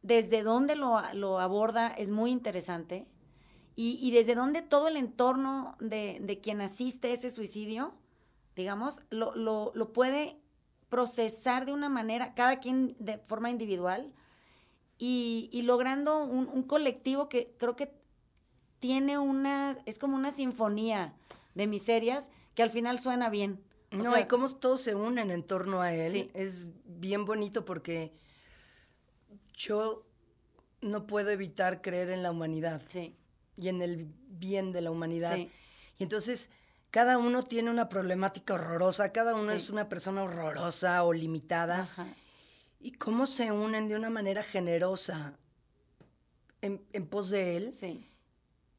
Desde 0.00 0.42
dónde 0.42 0.74
lo, 0.74 0.96
aborda 1.38 1.88
es 1.88 2.10
muy 2.10 2.30
interesante. 2.30 3.06
Y, 3.76 4.10
desde 4.10 4.34
dónde 4.34 4.62
todo 4.62 4.88
el 4.88 4.96
entorno 4.96 5.76
de, 5.80 6.40
quien 6.42 6.62
asiste 6.62 7.08
a 7.08 7.12
ese 7.12 7.28
suicidio, 7.28 7.92
digamos, 8.56 9.02
lo, 9.10 9.92
puede 9.92 10.38
procesar 10.88 11.66
de 11.66 11.74
una 11.74 11.90
manera, 11.90 12.32
cada 12.32 12.58
quien 12.58 12.96
de 12.98 13.18
forma 13.18 13.50
individual, 13.50 14.14
y, 14.96 15.60
logrando 15.60 16.24
un 16.24 16.62
colectivo 16.62 17.28
que 17.28 17.54
creo 17.58 17.76
que 17.76 18.02
tiene 18.84 19.16
una, 19.18 19.78
es 19.86 19.98
como 19.98 20.14
una 20.14 20.30
sinfonía 20.30 21.14
de 21.54 21.66
miserias 21.66 22.28
que 22.54 22.62
al 22.62 22.68
final 22.68 22.98
suena 22.98 23.30
bien. 23.30 23.58
O 23.90 23.96
No, 23.96 24.10
sea, 24.12 24.20
y 24.20 24.26
cómo 24.28 24.46
todos 24.56 24.82
se 24.82 24.94
unen 24.94 25.30
en 25.30 25.42
torno 25.42 25.80
a 25.80 25.94
él. 25.94 26.12
Sí. 26.12 26.30
Es 26.34 26.66
bien 26.84 27.24
bonito 27.24 27.64
porque 27.64 28.12
yo 29.54 30.04
no 30.82 31.06
puedo 31.06 31.30
evitar 31.30 31.80
creer 31.80 32.10
en 32.10 32.22
la 32.22 32.30
humanidad 32.30 32.82
Sí, 32.86 33.16
y 33.56 33.68
en 33.68 33.80
el 33.80 34.06
bien 34.28 34.70
de 34.72 34.82
la 34.82 34.90
humanidad. 34.90 35.34
sí, 35.36 35.50
Y 35.98 36.02
entonces, 36.02 36.50
cada 36.90 37.16
uno 37.16 37.42
tiene 37.42 37.70
una 37.70 37.88
problemática 37.88 38.52
horrorosa, 38.52 39.12
cada 39.12 39.34
uno 39.34 39.52
es 39.52 39.70
una 39.70 39.88
persona 39.88 40.24
horrorosa 40.24 41.02
o 41.04 41.14
limitada. 41.14 41.84
ajá, 41.84 42.06
Y 42.80 42.92
cómo 42.92 43.24
se 43.26 43.50
unen 43.50 43.88
de 43.88 43.96
una 43.96 44.10
manera 44.10 44.42
generosa 44.42 45.38
en, 46.60 46.84
en 46.92 47.06
pos 47.06 47.30
de 47.30 47.56
él. 47.56 47.72
sí, 47.72 48.10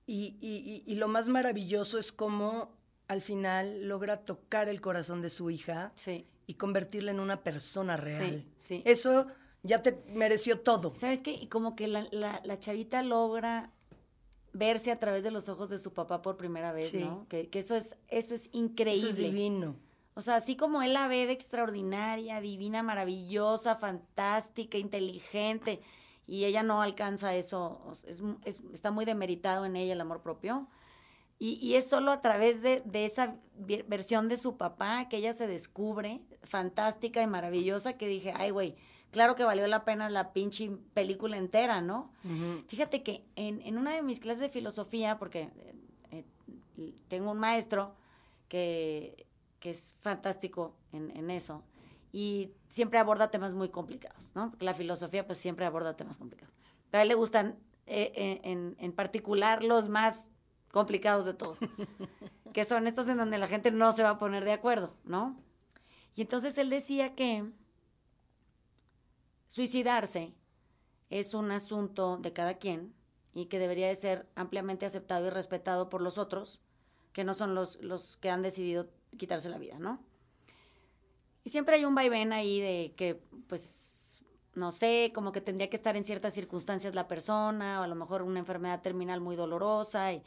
Y, 0.08 0.38
y- 0.42 0.84
y- 0.86 0.96
lo 0.96 1.08
más 1.08 1.28
maravilloso 1.30 1.98
es 1.98 2.12
cómo 2.12 2.72
al 3.08 3.22
final 3.22 3.88
logra 3.88 4.24
tocar 4.24 4.70
el 4.70 4.80
corazón 4.82 5.22
de 5.22 5.30
su 5.30 5.50
hija 5.50 5.94
sí. 5.96 6.28
y 6.48 6.56
convertirla 6.56 7.12
en 7.12 7.20
una 7.20 7.44
persona 7.44 7.98
real. 7.98 8.46
sí. 8.60 8.82
Eso 8.86 9.28
ya 9.64 9.82
te 9.82 10.00
mereció 10.10 10.60
todo. 10.60 10.94
¿Sabes 10.96 11.22
qué? 11.22 11.32
Y 11.32 11.48
como 11.48 11.76
que 11.76 11.88
la, 11.88 12.08
la- 12.12 12.40
la 12.44 12.60
chavita 12.60 13.02
logra 13.02 13.72
verse 14.54 14.92
a 14.92 15.00
través 15.00 15.24
de 15.24 15.32
los 15.32 15.50
ojos 15.50 15.70
de 15.70 15.80
su 15.80 15.92
papá 15.92 16.22
por 16.22 16.38
primera 16.38 16.72
vez. 16.72 16.94
¿no? 16.94 17.26
Que, 17.28 17.50
que 17.50 17.60
eso 17.60 17.76
es, 17.76 17.96
eso 18.08 18.36
es 18.36 18.50
increíble. 18.54 19.10
Eso 19.10 19.10
es 19.10 19.18
divino. 19.18 19.76
O 20.14 20.22
sea, 20.22 20.36
así 20.38 20.56
como 20.56 20.82
él 20.84 20.94
la 20.94 21.08
ve 21.08 21.26
de 21.26 21.34
extraordinaria, 21.34 22.40
divina, 22.42 22.84
maravillosa, 22.84 23.76
fantástica, 23.76 24.78
inteligente, 24.78 25.82
y 26.28 26.46
ella 26.46 26.64
no 26.64 26.82
alcanza 26.82 27.36
eso, 27.36 27.96
es, 28.08 28.22
es- 28.46 28.62
está 28.74 28.92
muy 28.92 29.06
demeritado 29.06 29.66
en 29.66 29.76
ella 29.76 29.94
el 29.94 30.02
amor 30.02 30.22
propio. 30.22 30.68
Y, 31.38 31.56
y 31.56 31.76
es 31.76 31.90
solo 31.90 32.12
a 32.14 32.22
través 32.22 32.62
de, 32.62 32.82
de 32.86 33.04
esa 33.04 33.36
versión 33.88 34.30
de 34.30 34.38
su 34.38 34.56
papá 34.56 35.10
que 35.10 35.18
ella 35.18 35.34
se 35.34 35.48
descubre 35.48 36.22
fantástica 36.44 37.22
y 37.22 37.28
maravillosa 37.28 37.98
que 37.98 38.08
dije, 38.08 38.32
ay, 38.36 38.52
güey, 38.52 38.76
claro 39.12 39.36
que 39.36 39.44
valió 39.44 39.68
la 39.68 39.84
pena 39.84 40.10
la 40.10 40.32
pinche 40.32 40.72
película 40.94 41.36
entera, 41.36 41.82
¿no? 41.82 42.14
Ujú. 42.24 42.64
Fíjate 42.68 43.04
que 43.04 43.26
en, 43.36 43.62
en 43.64 43.78
una 43.78 43.92
de 43.92 44.02
mis 44.02 44.22
clases 44.22 44.40
de 44.40 44.50
filosofía, 44.50 45.18
porque 45.20 45.50
eh, 46.12 46.24
eh, 46.78 46.94
tengo 47.10 47.32
un 47.32 47.38
maestro 47.38 47.94
que, 48.48 49.26
que 49.60 49.72
es 49.72 49.94
fantástico 50.00 50.74
en, 50.94 51.12
en 51.18 51.30
eso, 51.32 51.64
y 52.14 52.52
siempre 52.76 53.00
aborda 53.00 53.32
temas 53.32 53.54
muy 53.54 53.70
complicados, 53.70 54.26
¿no? 54.36 54.50
Porque 54.50 54.66
la 54.66 54.74
filosofía 54.74 55.26
pues 55.26 55.38
siempre 55.38 55.66
aborda 55.66 55.96
temas 55.96 56.18
complicados. 56.18 56.54
Pero 56.92 57.00
a 57.00 57.02
él 57.04 57.08
le 57.08 57.16
gustan 57.16 57.58
eh, 57.86 58.12
eh, 58.16 58.42
en, 58.44 58.76
en 58.80 58.92
particular 58.92 59.64
los 59.64 59.88
más 59.88 60.26
complicados 60.72 61.26
de 61.26 61.34
todos, 61.34 61.60
que 62.54 62.66
son 62.66 62.86
estos 62.86 63.08
en 63.08 63.16
donde 63.16 63.38
la 63.38 63.48
gente 63.48 63.72
no 63.72 63.94
se 63.94 64.04
va 64.04 64.10
a 64.10 64.18
poner 64.18 64.44
de 64.44 64.52
acuerdo, 64.52 64.94
¿no? 65.06 65.40
Y 66.16 66.22
entonces 66.22 66.58
él 66.58 66.70
decía 66.70 67.16
que 67.16 67.50
suicidarse 69.48 70.36
es 71.10 71.34
un 71.34 71.52
asunto 71.52 72.18
de 72.18 72.34
cada 72.34 72.56
quien 72.56 72.94
y 73.34 73.46
que 73.46 73.58
debería 73.58 73.88
de 73.88 73.96
ser 73.96 74.28
ampliamente 74.36 74.86
aceptado 74.86 75.28
y 75.28 75.30
respetado 75.30 75.88
por 75.88 76.02
los 76.02 76.18
otros, 76.18 76.60
que 77.14 77.24
no 77.24 77.34
son 77.34 77.56
los, 77.56 77.82
los 77.82 78.18
que 78.18 78.30
han 78.30 78.42
decidido 78.42 78.90
quitarse 79.18 79.48
la 79.48 79.60
vida, 79.60 79.80
¿no? 79.80 80.04
Y 81.46 81.52
siempre 81.52 81.76
hay 81.76 81.86
un 81.86 81.94
vaivén 81.96 82.34
ahí 82.34 82.60
de 82.60 82.94
que, 82.98 83.22
pues, 83.48 84.20
no 84.56 84.72
sé, 84.72 85.12
como 85.14 85.32
que 85.32 85.42
tendría 85.42 85.70
que 85.70 85.76
estar 85.76 85.96
en 85.96 86.04
ciertas 86.04 86.34
circunstancias 86.34 86.96
la 86.96 87.08
persona, 87.08 87.80
o 87.80 87.84
a 87.84 87.88
lo 87.88 87.94
mejor 87.96 88.24
una 88.24 88.40
enfermedad 88.40 88.82
terminal 88.82 89.22
muy 89.22 89.36
dolorosa, 89.36 90.12
y 90.12 90.24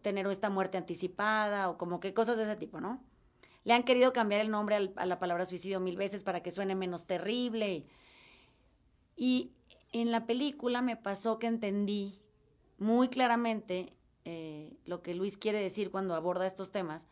tener 0.00 0.26
esta 0.28 0.50
muerte 0.50 0.78
anticipada, 0.78 1.68
o 1.68 1.76
como 1.76 1.98
que 1.98 2.14
cosas 2.14 2.38
de 2.38 2.44
ese 2.44 2.54
tipo, 2.56 2.80
¿no? 2.80 3.02
Le 3.64 3.72
han 3.74 3.82
querido 3.82 4.12
cambiar 4.12 4.40
el 4.42 4.50
nombre 4.50 4.76
al- 4.76 4.92
a 4.96 5.06
la 5.06 5.18
palabra 5.18 5.44
suicidio 5.44 5.80
mil 5.80 5.96
veces 5.96 6.22
para 6.22 6.40
que 6.42 6.52
suene 6.52 6.76
menos 6.76 7.04
terrible. 7.06 7.84
Y 9.16 9.52
en 9.92 10.12
la 10.12 10.24
película 10.24 10.82
me 10.82 10.96
pasó 10.96 11.38
que 11.40 11.48
entendí 11.48 12.20
muy 12.78 13.08
claramente 13.08 13.92
eh, 14.24 14.76
lo 14.84 15.02
que 15.02 15.14
Luis 15.14 15.36
quiere 15.36 15.60
decir 15.60 15.90
cuando 15.90 16.14
aborda 16.14 16.46
estos 16.46 16.70
temas, 16.70 17.06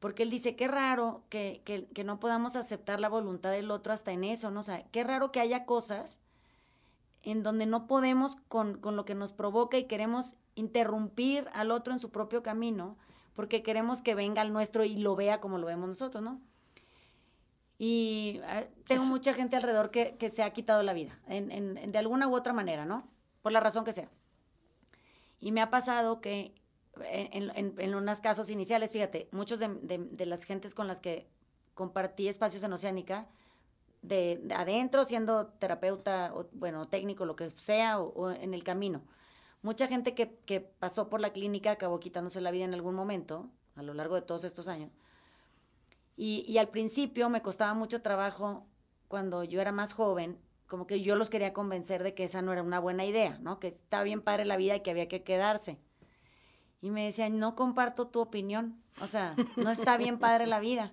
porque 0.00 0.22
él 0.22 0.30
dice, 0.30 0.56
qué 0.56 0.68
raro 0.68 1.22
que, 1.30 1.62
que- 1.64 1.86
que 1.86 2.04
no 2.04 2.20
podamos 2.20 2.56
aceptar 2.56 3.00
la 3.00 3.08
voluntad 3.08 3.50
del 3.50 3.70
otro 3.70 3.92
hasta 3.92 4.12
en 4.12 4.24
eso, 4.24 4.50
¿no? 4.50 4.60
O 4.60 4.62
sea, 4.62 4.84
qué 4.92 5.04
raro 5.04 5.32
que 5.32 5.40
haya 5.40 5.64
cosas 5.64 6.18
en 7.22 7.42
donde 7.42 7.66
no 7.66 7.86
podemos 7.86 8.36
con, 8.48 8.78
con 8.78 8.94
lo 8.96 9.04
que 9.04 9.14
nos 9.14 9.32
provoca 9.32 9.78
y 9.78 9.84
queremos 9.84 10.36
interrumpir 10.54 11.48
al 11.52 11.70
otro 11.70 11.92
en 11.92 11.98
su 11.98 12.10
propio 12.10 12.42
camino, 12.42 12.96
porque 13.34 13.62
queremos 13.62 14.00
que 14.00 14.14
venga 14.14 14.42
al 14.42 14.52
nuestro 14.52 14.84
y 14.84 14.96
lo 14.96 15.16
vea 15.16 15.40
como 15.40 15.58
lo 15.58 15.66
vemos 15.66 15.88
nosotros, 15.88 16.22
¿no? 16.22 16.40
Y 17.78 18.40
eh, 18.44 18.70
tengo 18.86 19.02
Eso- 19.02 19.10
mucha 19.12 19.34
gente 19.34 19.56
alrededor 19.56 19.90
que, 19.90 20.16
que 20.16 20.30
se 20.30 20.42
ha 20.42 20.50
quitado 20.52 20.82
la 20.82 20.92
vida, 20.94 21.18
en- 21.26 21.50
en- 21.50 21.92
de 21.92 21.98
alguna 21.98 22.26
u 22.28 22.34
otra 22.34 22.52
manera, 22.52 22.84
¿no? 22.86 23.06
Por 23.42 23.52
la 23.52 23.60
razón 23.60 23.84
que 23.84 23.92
sea. 23.92 24.08
Y 25.40 25.52
me 25.52 25.60
ha 25.60 25.68
pasado 25.70 26.20
que 26.20 26.54
en, 27.04 27.50
en, 27.54 27.74
en 27.78 27.94
unos 27.94 28.20
casos 28.20 28.50
iniciales, 28.50 28.90
fíjate, 28.90 29.28
muchos 29.32 29.58
de, 29.58 29.68
de- 29.82 29.98
de 29.98 30.26
las 30.26 30.44
gentes 30.44 30.74
con 30.74 30.86
las 30.86 31.00
que 31.00 31.28
compartí 31.74 32.28
espacios 32.28 32.62
en 32.62 32.72
Oceánica, 32.72 33.26
de, 34.02 34.40
de 34.42 34.54
adentro, 34.54 35.04
siendo 35.04 35.46
terapeuta, 35.58 36.32
o, 36.34 36.46
bueno, 36.52 36.86
técnico, 36.88 37.24
lo 37.26 37.36
que 37.36 37.50
sea, 37.50 38.00
o, 38.00 38.08
o 38.14 38.30
en 38.30 38.54
el 38.54 38.62
camino. 38.64 39.02
Mucha 39.62 39.88
gente 39.88 40.14
que, 40.14 40.38
que 40.46 40.60
pasó 40.60 41.08
por 41.08 41.20
la 41.20 41.32
clínica 41.32 41.72
acabó 41.72 41.98
quitándose 41.98 42.40
la 42.40 42.50
vida 42.50 42.64
en 42.64 42.74
algún 42.74 42.94
momento, 42.94 43.50
a 43.74 43.82
lo 43.82 43.94
largo 43.94 44.14
de 44.14 44.22
todos 44.22 44.44
estos 44.44 44.68
años. 44.68 44.90
Y, 46.16 46.44
y 46.48 46.58
al 46.58 46.68
principio 46.68 47.28
me 47.28 47.42
costaba 47.42 47.74
mucho 47.74 48.00
trabajo, 48.00 48.66
cuando 49.08 49.44
yo 49.44 49.60
era 49.60 49.72
más 49.72 49.92
joven, 49.92 50.38
como 50.66 50.86
que 50.86 51.00
yo 51.00 51.14
los 51.16 51.30
quería 51.30 51.52
convencer 51.52 52.02
de 52.02 52.14
que 52.14 52.24
esa 52.24 52.42
no 52.42 52.52
era 52.52 52.62
una 52.62 52.80
buena 52.80 53.04
idea, 53.04 53.38
¿no? 53.40 53.60
Que 53.60 53.68
estaba 53.68 54.02
bien 54.04 54.22
padre 54.22 54.44
la 54.44 54.56
vida 54.56 54.76
y 54.76 54.80
que 54.80 54.90
había 54.90 55.08
que 55.08 55.22
quedarse. 55.22 55.78
Y 56.86 56.90
me 56.92 57.02
decían, 57.02 57.40
no 57.40 57.56
comparto 57.56 58.06
tu 58.06 58.20
opinión, 58.20 58.80
o 59.02 59.08
sea, 59.08 59.34
no 59.56 59.70
está 59.70 59.96
bien 59.96 60.20
padre 60.20 60.46
la 60.46 60.60
vida. 60.60 60.92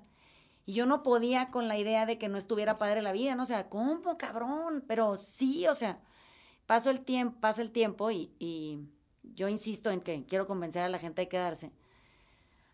Y 0.66 0.74
yo 0.74 0.88
no 0.88 1.04
podía 1.04 1.52
con 1.52 1.68
la 1.68 1.78
idea 1.78 2.08
de 2.08 2.18
que 2.18 2.30
no 2.30 2.40
estuviera 2.40 2.80
padre 2.80 3.04
la 3.04 3.12
vida, 3.12 3.36
¿no? 3.36 3.44
O 3.44 3.46
sea, 3.46 3.70
¿cómo, 3.70 4.18
cabrón? 4.18 4.84
Pero 4.88 5.16
sí, 5.18 5.68
o 5.68 5.76
sea, 5.76 6.02
paso 6.66 6.90
el 6.90 7.02
tiempo, 7.02 7.40
pasa 7.40 7.62
el 7.62 7.72
tiempo 7.72 8.10
y, 8.10 8.90
yo 9.36 9.48
insisto 9.50 9.92
en 9.92 10.02
que 10.02 10.26
quiero 10.26 10.48
convencer 10.48 10.82
a 10.82 10.90
la 10.90 10.98
gente 10.98 11.22
de 11.22 11.28
quedarse. 11.28 11.72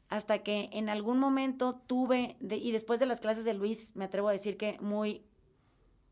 Hasta 0.07 0.41
que 0.41 0.69
en 0.71 0.87
algún 0.87 1.19
momento 1.19 1.75
tuve, 1.75 2.37
y 2.39 2.71
después 2.71 3.01
de 3.01 3.05
las 3.05 3.19
clases 3.19 3.43
de 3.43 3.53
Luis, 3.53 3.97
me 3.97 4.05
atrevo 4.05 4.29
a 4.29 4.31
decir 4.31 4.55
que 4.55 4.79
muy, 4.79 5.25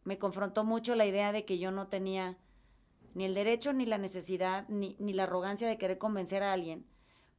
me 0.03 0.17
confrontó 0.17 0.65
mucho 0.65 0.93
la 0.93 1.05
idea 1.05 1.31
de 1.31 1.45
que 1.45 1.57
yo 1.57 1.71
no 1.71 1.87
tenía 1.87 2.37
ni 3.13 3.23
el 3.23 3.33
derecho, 3.33 3.71
ni 3.71 3.85
la 3.85 3.97
necesidad, 3.97 4.67
ni, 4.67 4.97
ni 4.99 5.13
la 5.13 5.23
arrogancia 5.23 5.69
de 5.69 5.77
querer 5.77 5.97
convencer 5.97 6.43
a 6.43 6.51
alguien 6.51 6.85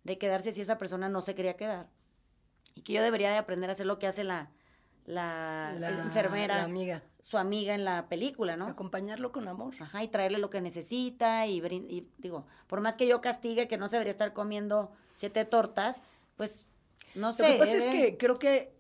de 0.08 0.18
quedarse 0.18 0.52
si 0.52 0.60
esa 0.60 0.78
persona 0.78 1.08
no 1.08 1.20
se 1.20 1.34
quería 1.34 1.54
quedar. 1.56 1.88
Y 2.74 2.82
que 2.82 2.92
yo 2.92 3.02
debería 3.02 3.30
de 3.30 3.36
aprender 3.38 3.70
a 3.70 3.72
hacer 3.72 3.86
lo 3.86 3.98
que 3.98 4.06
hace 4.06 4.24
la, 4.24 4.50
la, 5.04 5.74
La- 5.78 5.88
enfermera, 5.90 6.56
la 6.58 6.64
amiga. 6.64 7.02
su 7.20 7.38
amiga 7.38 7.74
en 7.74 7.84
la 7.84 8.08
película, 8.08 8.56
¿no? 8.56 8.66
Acompañarlo 8.66 9.32
con 9.32 9.48
amor. 9.48 9.74
Ajá, 9.80 10.02
y 10.02 10.08
traerle 10.08 10.38
lo 10.38 10.50
que 10.50 10.60
necesita 10.60 11.46
y, 11.46 11.60
digo, 12.18 12.46
por 12.66 12.80
más 12.80 12.96
que 12.96 13.06
yo 13.06 13.20
castigue 13.20 13.68
que 13.68 13.76
no 13.78 13.88
se 13.88 13.96
debería 13.96 14.10
estar 14.12 14.32
comiendo 14.32 14.92
siete 15.14 15.44
tortas, 15.44 16.02
pues 16.36 16.66
no 17.14 17.32
sé. 17.32 17.42
Lo 17.48 17.52
que 17.54 17.58
pasa 17.60 17.76
es 17.76 17.86
eh, 17.86 17.90
que 17.90 18.16
creo 18.18 18.38
que 18.38 18.76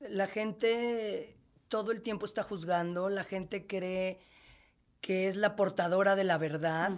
la 0.00 0.26
gente 0.26 1.36
todo 1.68 1.90
el 1.92 2.00
tiempo 2.00 2.26
está 2.26 2.42
juzgando, 2.42 3.08
la 3.10 3.24
gente 3.24 3.66
cree 3.66 4.20
que 5.00 5.26
es 5.28 5.36
la 5.36 5.56
portadora 5.56 6.16
de 6.16 6.24
la 6.24 6.38
verdad 6.38 6.92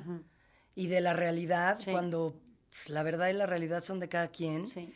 y 0.75 0.87
de 0.88 1.01
la 1.01 1.12
realidad, 1.14 1.79
Sí. 1.81 1.90
cuando 1.90 2.38
pues, 2.85 2.91
la 2.91 3.03
verdad 3.03 3.29
y 3.29 3.33
la 3.35 3.47
realidad 3.47 3.83
son 3.83 4.01
de 4.01 4.09
cada 4.09 4.29
quien. 4.29 4.67
sí, 4.67 4.93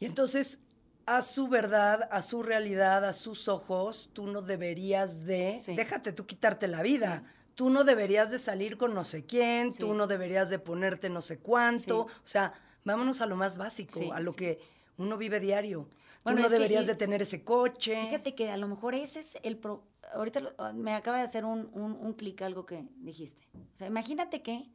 Y 0.00 0.06
entonces, 0.06 0.60
a 1.06 1.22
su 1.22 1.48
verdad, 1.48 2.08
a 2.10 2.22
su 2.22 2.42
realidad, 2.42 3.04
a 3.04 3.12
sus 3.12 3.48
ojos, 3.48 4.10
tú 4.12 4.26
no 4.26 4.42
deberías 4.42 5.24
de, 5.24 5.58
Sí. 5.58 5.74
déjate 5.76 6.12
tú 6.12 6.26
quitarte 6.26 6.66
la 6.68 6.82
vida. 6.82 7.24
Tú 7.54 7.70
no 7.70 7.84
deberías 7.84 8.30
de 8.32 8.38
salir 8.40 8.76
con 8.76 8.94
no 8.94 9.04
sé 9.04 9.24
quién, 9.24 9.72
tú 9.72 9.94
no 9.94 10.06
deberías 10.08 10.50
de 10.50 10.58
ponerte 10.58 11.08
no 11.08 11.20
sé 11.20 11.38
cuánto. 11.38 12.00
O 12.00 12.08
sea, 12.24 12.52
vámonos 12.84 13.20
a 13.20 13.26
lo 13.26 13.36
más 13.36 13.56
básico, 13.56 14.12
a 14.12 14.18
lo 14.20 14.32
que 14.34 14.58
uno 14.96 15.16
vive 15.16 15.38
diario. 15.40 15.88
Bueno, 16.24 16.38
tú 16.38 16.42
no 16.44 16.48
que- 16.48 16.54
deberías 16.54 16.86
de 16.86 16.94
tener 16.96 17.22
ese 17.22 17.44
coche. 17.44 18.00
Fíjate 18.06 18.34
que 18.34 18.50
a 18.50 18.56
lo 18.56 18.66
mejor 18.66 18.94
ese 18.94 19.20
es 19.20 19.36
el... 19.42 19.56
Pro... 19.58 19.84
Ahorita 20.14 20.40
lo- 20.40 20.54
ah, 20.58 20.72
me 20.72 20.94
acaba 20.94 21.18
de 21.18 21.22
hacer 21.24 21.44
un, 21.44 21.68
un, 21.74 21.92
un 21.92 22.12
clic 22.14 22.40
algo 22.42 22.66
que 22.66 22.84
dijiste. 22.96 23.46
O 23.72 23.76
sea, 23.76 23.86
imagínate 23.86 24.42
que 24.42 24.70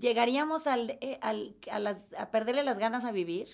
llegaríamos 0.00 0.66
al, 0.66 0.98
eh, 1.00 1.18
al- 1.22 1.54
a, 1.70 1.78
las, 1.78 2.12
a 2.18 2.30
perderle 2.30 2.64
las 2.64 2.78
ganas 2.78 3.04
a 3.04 3.12
vivir, 3.12 3.48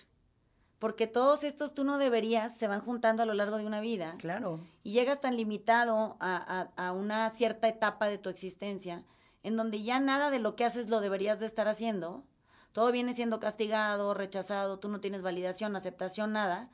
porque 0.79 1.07
todos 1.07 1.43
estos 1.45 1.75
tú 1.75 1.85
no 1.85 1.99
deberías 1.99 2.57
se 2.57 2.69
van 2.69 2.81
juntando 2.81 3.23
a 3.23 3.27
lo 3.27 3.35
largo 3.35 3.57
de 3.59 3.67
una 3.67 3.81
vida. 3.81 4.15
Claro. 4.19 4.61
y 4.83 4.93
llegas 4.93 5.21
tan 5.21 5.37
limitado 5.37 6.17
a, 6.21 6.71
a- 6.77 6.87
a 6.89 6.93
una 6.93 7.29
cierta 7.31 7.69
etapa 7.69 8.09
de 8.09 8.19
tu 8.19 8.29
existencia 8.31 9.05
en 9.43 9.57
donde 9.57 9.83
ya 9.83 10.01
nada 10.01 10.31
de 10.31 10.39
lo 10.39 10.57
que 10.57 10.65
haces 10.65 10.89
lo 10.89 11.01
deberías 11.01 11.39
de 11.41 11.47
estar 11.47 11.69
haciendo, 11.69 12.25
todo 12.73 12.91
viene 12.93 13.13
siendo 13.13 13.39
castigado, 13.41 14.13
rechazado, 14.13 14.79
tú 14.79 14.89
no 14.89 15.01
tienes 15.01 15.23
validación, 15.23 15.77
aceptación, 15.77 16.33
nada, 16.33 16.69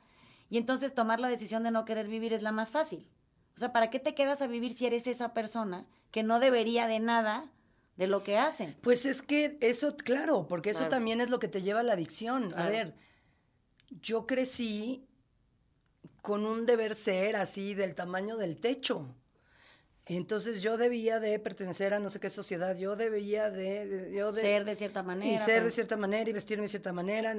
y 0.49 0.57
entonces 0.57 0.93
tomar 0.93 1.19
la 1.19 1.27
decisión 1.29 1.63
de 1.63 1.71
no 1.71 1.85
querer 1.85 2.07
vivir 2.07 2.33
es 2.33 2.41
la 2.41 2.51
más 2.51 2.71
fácil. 2.71 3.07
O 3.55 3.59
sea, 3.59 3.71
¿para 3.71 3.89
qué 3.91 3.99
te 3.99 4.15
quedas 4.15 4.41
a 4.41 4.47
vivir 4.47 4.73
si 4.73 4.85
eres 4.87 5.05
esa 5.07 5.33
persona 5.33 5.85
que 6.11 6.23
no 6.23 6.39
debería 6.39 6.87
de 6.87 6.99
nada 6.99 7.45
de 7.95 8.07
lo 8.07 8.23
que 8.23 8.37
hace? 8.37 8.75
Pues 8.81 9.05
es 9.05 9.21
que 9.21 9.57
eso, 9.61 9.95
claro, 9.97 10.47
porque 10.47 10.71
eso 10.71 10.79
Claro. 10.79 10.89
también 10.91 11.21
es 11.21 11.29
lo 11.29 11.39
que 11.39 11.47
te 11.47 11.61
lleva 11.61 11.81
a 11.81 11.83
la 11.83 11.93
adicción. 11.93 12.51
A 12.57 12.67
ver, 12.69 12.95
yo 14.01 14.25
crecí 14.25 15.05
con 16.21 16.45
un 16.45 16.65
deber 16.65 16.95
ser 16.95 17.35
así 17.35 17.73
del 17.73 17.95
tamaño 17.95 18.37
del 18.37 18.57
techo. 18.59 19.13
Entonces 20.05 20.61
yo 20.61 20.75
debía 20.77 21.19
de 21.19 21.39
pertenecer 21.39 21.93
a 21.93 21.99
no 21.99 22.09
sé 22.09 22.19
qué 22.19 22.29
sociedad, 22.29 22.75
yo 22.77 22.95
debía 22.95 23.49
de... 23.49 24.11
yo 24.13 24.31
de 24.33 24.41
ser 24.41 24.65
de 24.65 24.75
cierta 24.75 25.01
manera. 25.03 25.31
y 25.33 25.37
ser 25.37 25.55
de 25.55 25.61
pues. 25.61 25.75
cierta 25.75 25.95
manera 25.95 26.29
y 26.29 26.33
vestirme 26.33 26.63
de 26.63 26.67
cierta 26.69 26.91
manera. 26.91 27.33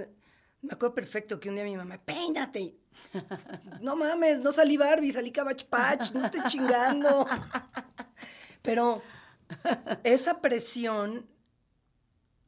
Me 0.62 0.72
acuerdo 0.72 0.94
perfecto 0.94 1.38
que 1.38 1.50
un 1.50 1.56
día 1.56 1.64
mi 1.64 1.76
mamá, 1.76 2.00
peínate. 2.02 2.76
No 3.80 3.96
mames, 3.96 4.40
no 4.40 4.50
salí 4.52 4.76
Barbie, 4.78 5.12
salí 5.12 5.30
Cabach 5.30 5.64
Patch, 5.66 6.12
no 6.12 6.24
estoy 6.24 6.40
chingando. 6.48 7.26
Pero 8.62 9.02
esa 10.04 10.40
presión 10.40 11.26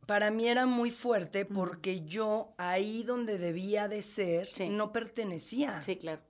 para 0.06 0.30
mí 0.30 0.46
era 0.48 0.66
muy 0.66 0.90
fuerte 0.90 1.44
porque 1.44 2.04
yo 2.04 2.54
ahí 2.58 3.02
donde 3.02 3.38
debía 3.38 3.88
de 3.88 4.02
ser 4.02 4.48
Sí. 4.54 4.68
no 4.68 4.92
pertenecía. 4.92 5.82
Sí, 5.82 5.96
claro. 5.96 6.22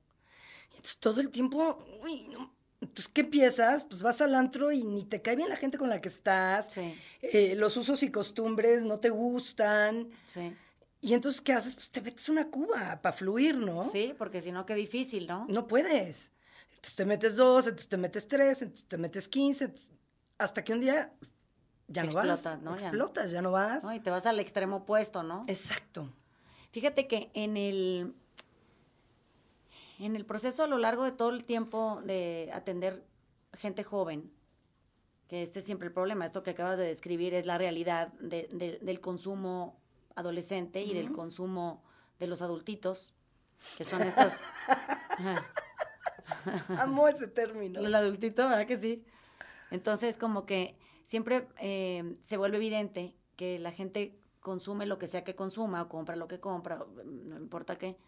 Entonces 0.70 0.96
todo 0.98 1.20
el 1.20 1.30
tiempo, 1.30 1.84
uy, 2.02 2.26
no. 2.30 2.54
Entonces, 2.80 3.08
¿qué 3.12 3.24
piensas? 3.24 3.84
Pues 3.84 4.02
vas 4.02 4.20
al 4.20 4.34
antro 4.34 4.70
y 4.70 4.84
ni 4.84 5.04
te 5.04 5.22
cae 5.22 5.34
bien 5.36 5.48
la 5.48 5.56
gente 5.56 5.78
con 5.78 5.88
la 5.88 6.00
que 6.00 6.08
estás. 6.08 6.72
Sí, 6.72 6.94
Eh, 7.22 7.54
los 7.56 7.76
usos 7.76 8.02
y 8.02 8.10
costumbres 8.10 8.82
no 8.82 9.00
te 9.00 9.10
gustan. 9.10 10.10
sí. 10.26 10.54
Y 11.02 11.14
entonces, 11.14 11.40
¿qué 11.40 11.52
haces? 11.52 11.74
Pues 11.74 11.90
te 11.90 12.00
metes 12.00 12.28
una 12.28 12.48
cuba 12.50 13.00
para 13.02 13.12
fluir, 13.12 13.58
¿no? 13.58 13.88
Sí, 13.88 14.14
porque 14.18 14.40
si 14.40 14.50
no, 14.50 14.66
qué 14.66 14.74
difícil, 14.74 15.26
¿no? 15.26 15.46
No 15.48 15.66
puedes. 15.68 16.32
Entonces 16.70 16.94
te 16.96 17.04
metes 17.04 17.36
dos, 17.36 17.66
entonces 17.66 17.88
te 17.88 17.96
metes 17.96 18.26
tres, 18.28 18.62
entonces 18.62 18.88
te 18.88 18.96
metes 18.98 19.28
quince, 19.28 19.64
entonces- 19.66 19.92
hasta 20.38 20.64
que 20.64 20.72
un 20.72 20.80
día 20.80 21.12
ya 21.88 22.04
no 22.04 22.12
vas. 22.12 22.24
Explotas. 22.26 22.44
Ya 22.60 22.64
no. 22.64 22.74
Explotas, 22.74 23.30
ya 23.30 23.42
no 23.42 23.50
vas. 23.52 23.84
¿no? 23.84 23.94
Y 23.94 24.00
te 24.00 24.10
vas 24.10 24.26
al 24.26 24.40
extremo 24.40 24.76
opuesto, 24.78 25.22
¿no? 25.22 25.44
Exacto. 25.48 26.12
Fíjate 26.72 27.06
que 27.06 27.30
en 27.34 27.56
el, 27.56 28.14
en 29.98 30.16
el 30.16 30.24
proceso 30.26 30.62
a 30.64 30.66
lo 30.66 30.78
largo 30.78 31.04
de 31.04 31.12
todo 31.12 31.30
el 31.30 31.44
tiempo 31.44 32.00
de 32.04 32.50
atender 32.52 33.04
gente 33.54 33.82
joven, 33.84 34.30
que 35.28 35.42
este 35.42 35.60
es 35.60 35.64
siempre 35.64 35.88
el 35.88 35.94
problema, 35.94 36.24
esto 36.24 36.42
que 36.42 36.50
acabas 36.50 36.78
de 36.78 36.84
describir 36.84 37.34
es 37.34 37.46
la 37.46 37.56
realidad 37.58 38.08
de- 38.20 38.48
de- 38.52 38.78
del 38.80 39.00
consumo 39.00 39.80
adolescente 40.14 40.82
y 40.82 40.94
del 40.94 41.12
consumo 41.12 41.82
de 42.18 42.26
los 42.26 42.42
adultitos, 42.42 43.14
que 43.76 43.84
son 43.84 44.02
estos... 44.02 44.34
Ajá. 45.18 45.34
Amo 46.82 47.08
ese 47.08 47.26
término. 47.28 47.80
El 47.80 47.94
adultito, 47.94 48.48
¿verdad 48.48 48.66
que 48.66 48.76
sí? 48.78 49.04
Entonces, 49.76 50.16
como 50.16 50.46
que 50.46 50.74
siempre 51.04 51.46
eh, 51.60 52.16
se 52.22 52.38
vuelve 52.38 52.56
evidente 52.56 53.14
que 53.36 53.58
la 53.58 53.70
gente 53.70 54.18
consume 54.40 54.86
lo 54.86 54.98
que 54.98 55.06
sea 55.06 55.22
que 55.22 55.34
consuma 55.34 55.82
o 55.82 55.88
compra 55.88 56.16
lo 56.16 56.28
que 56.28 56.40
compra, 56.40 56.76
mm, 56.78 57.28
no 57.28 57.36
importa 57.36 57.76
qué, 57.76 57.98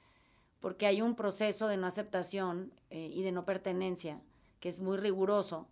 porque 0.61 0.87
hay 0.87 1.03
un 1.03 1.15
proceso 1.15 1.69
de 1.69 1.77
no 1.77 1.87
aceptación 1.87 2.73
eh, 2.91 3.11
y 3.13 3.23
de 3.23 3.33
no 3.33 3.45
pertenencia 3.45 4.21
que 4.61 4.71
es 4.71 4.81
muy 4.81 4.97
riguroso 4.97 5.69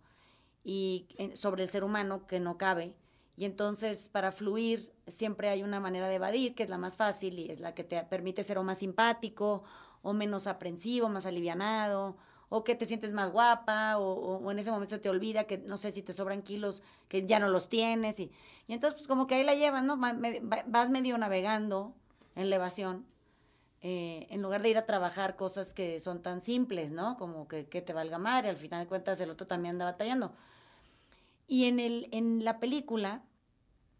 y 0.63 1.07
sobre 1.33 1.63
el 1.63 1.69
ser 1.69 1.83
humano 1.83 2.27
que 2.27 2.39
no 2.39 2.57
cabe. 2.57 2.93
Y 3.37 3.45
entonces, 3.45 4.07
para 4.09 4.31
fluir, 4.31 4.93
siempre 5.07 5.49
hay 5.49 5.63
una 5.63 5.79
manera 5.79 6.07
de 6.07 6.15
evadir, 6.15 6.55
que 6.55 6.63
es 6.63 6.69
la 6.69 6.77
más 6.77 6.95
fácil 6.95 7.39
y 7.39 7.49
es 7.49 7.59
la 7.59 7.73
que 7.73 7.83
te 7.83 8.01
permite 8.03 8.43
ser 8.43 8.57
o 8.57 8.63
más 8.63 8.79
simpático, 8.79 9.63
o 10.03 10.13
menos 10.13 10.47
aprensivo, 10.47 11.09
más 11.09 11.25
alivianado, 11.25 12.17
o 12.49 12.63
que 12.63 12.75
te 12.75 12.85
sientes 12.85 13.11
más 13.11 13.31
guapa, 13.31 13.97
o, 13.97 14.37
o- 14.37 14.51
en 14.51 14.59
ese 14.59 14.71
momento 14.71 14.91
se 14.95 14.99
te 14.99 15.09
olvida 15.09 15.43
que, 15.45 15.57
no 15.57 15.77
sé, 15.77 15.91
si 15.91 16.01
te 16.01 16.13
sobran 16.13 16.41
kilos, 16.41 16.81
que 17.09 17.25
ya 17.25 17.39
no 17.39 17.49
los 17.49 17.67
tienes. 17.69 18.19
Y, 18.19 18.31
y 18.67 18.73
entonces, 18.73 18.95
pues 18.95 19.07
como 19.07 19.27
que 19.27 19.35
ahí 19.35 19.43
la 19.43 19.55
llevas, 19.55 19.83
¿no? 19.83 19.97
Vas 19.97 20.89
medio 20.89 21.17
navegando 21.17 21.93
en 22.35 22.49
la 22.49 22.55
evasión, 22.57 23.05
eh, 23.81 24.27
en 24.29 24.41
lugar 24.41 24.61
de 24.61 24.69
ir 24.69 24.77
a 24.77 24.85
trabajar 24.85 25.35
cosas 25.35 25.73
que 25.73 25.99
son 25.99 26.21
tan 26.21 26.41
simples, 26.41 26.91
¿no? 26.91 27.17
Como 27.17 27.47
que, 27.47 27.67
que 27.67 27.81
te 27.81 27.93
valga 27.93 28.17
madre, 28.17 28.49
al 28.49 28.57
final 28.57 28.81
de 28.83 28.87
cuentas 28.87 29.19
el 29.19 29.29
otro 29.29 29.45
también 29.47 29.75
anda 29.75 29.85
batallando. 29.85 30.33
Y 31.47 31.65
en, 31.65 31.79
el, 31.79 32.07
en 32.11 32.43
la 32.43 32.59
película, 32.59 33.23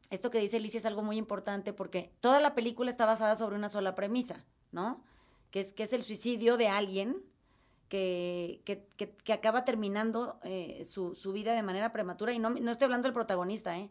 esto 0.10 0.32
que 0.32 0.40
dice 0.40 0.58
Alicia 0.58 0.78
es 0.80 0.86
algo 0.86 1.02
muy 1.04 1.18
importante 1.18 1.74
porque 1.74 2.12
toda 2.22 2.40
la 2.40 2.56
película 2.56 2.90
está 2.90 3.06
basada 3.06 3.36
sobre 3.36 3.56
una 3.56 3.70
sola 3.70 3.96
premisa, 3.96 4.44
¿no? 4.72 5.02
Que 5.52 5.60
es, 5.60 5.74
que 5.74 5.84
es 5.84 5.94
el 5.94 6.04
suicidio 6.04 6.58
de 6.58 6.68
alguien 6.68 7.18
que, 7.89 8.62
que, 8.65 8.86
que, 8.97 9.12
que 9.12 9.34
acaba 9.34 9.65
terminando 9.65 10.39
eh, 10.43 10.84
su, 10.86 11.15
su, 11.15 11.32
vida 11.32 11.54
de 11.54 11.63
manera 11.63 11.91
prematura. 11.91 12.34
Y 12.34 12.39
no, 12.39 12.50
no 12.50 12.71
estoy 12.71 12.86
hablando 12.86 13.08
del 13.08 13.13
protagonista, 13.13 13.78
¿eh? 13.78 13.89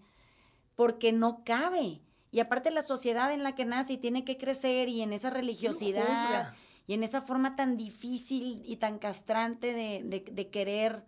Porque 0.74 1.12
no 1.12 1.42
cabe. 1.44 2.00
Y 2.30 2.40
aparte 2.40 2.70
la 2.70 2.82
sociedad 2.82 3.32
en 3.32 3.42
la 3.42 3.54
que 3.54 3.64
nace 3.64 3.94
y 3.94 3.98
tiene 3.98 4.24
que 4.24 4.36
crecer 4.36 4.88
y 4.88 5.02
en 5.02 5.12
esa 5.12 5.30
religiosidad 5.30 6.54
y 6.86 6.94
en 6.94 7.02
esa 7.02 7.22
forma 7.22 7.56
tan 7.56 7.76
difícil 7.76 8.62
y 8.64 8.76
tan 8.76 8.98
castrante 8.98 9.72
de, 9.72 10.02
de, 10.04 10.24
de 10.30 10.50
querer 10.50 11.04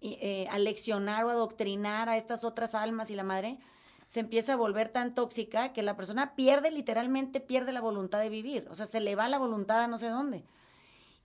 eh, 0.00 0.48
aleccionar 0.50 1.24
o 1.24 1.30
adoctrinar 1.30 2.08
a 2.08 2.16
estas 2.16 2.42
otras 2.42 2.74
almas 2.74 3.10
y 3.10 3.14
la 3.14 3.22
madre, 3.22 3.58
se 4.06 4.20
empieza 4.20 4.54
a 4.54 4.56
volver 4.56 4.88
tan 4.88 5.14
tóxica 5.14 5.72
que 5.72 5.82
la 5.82 5.96
persona 5.96 6.34
pierde, 6.34 6.72
literalmente 6.72 7.40
pierde 7.40 7.72
la 7.72 7.80
voluntad 7.80 8.18
de 8.18 8.28
vivir. 8.28 8.66
O 8.68 8.74
sea, 8.74 8.86
se 8.86 9.00
le 9.00 9.14
va 9.14 9.28
la 9.28 9.38
voluntad 9.38 9.80
a 9.80 9.86
no 9.86 9.98
sé 9.98 10.08
dónde. 10.08 10.44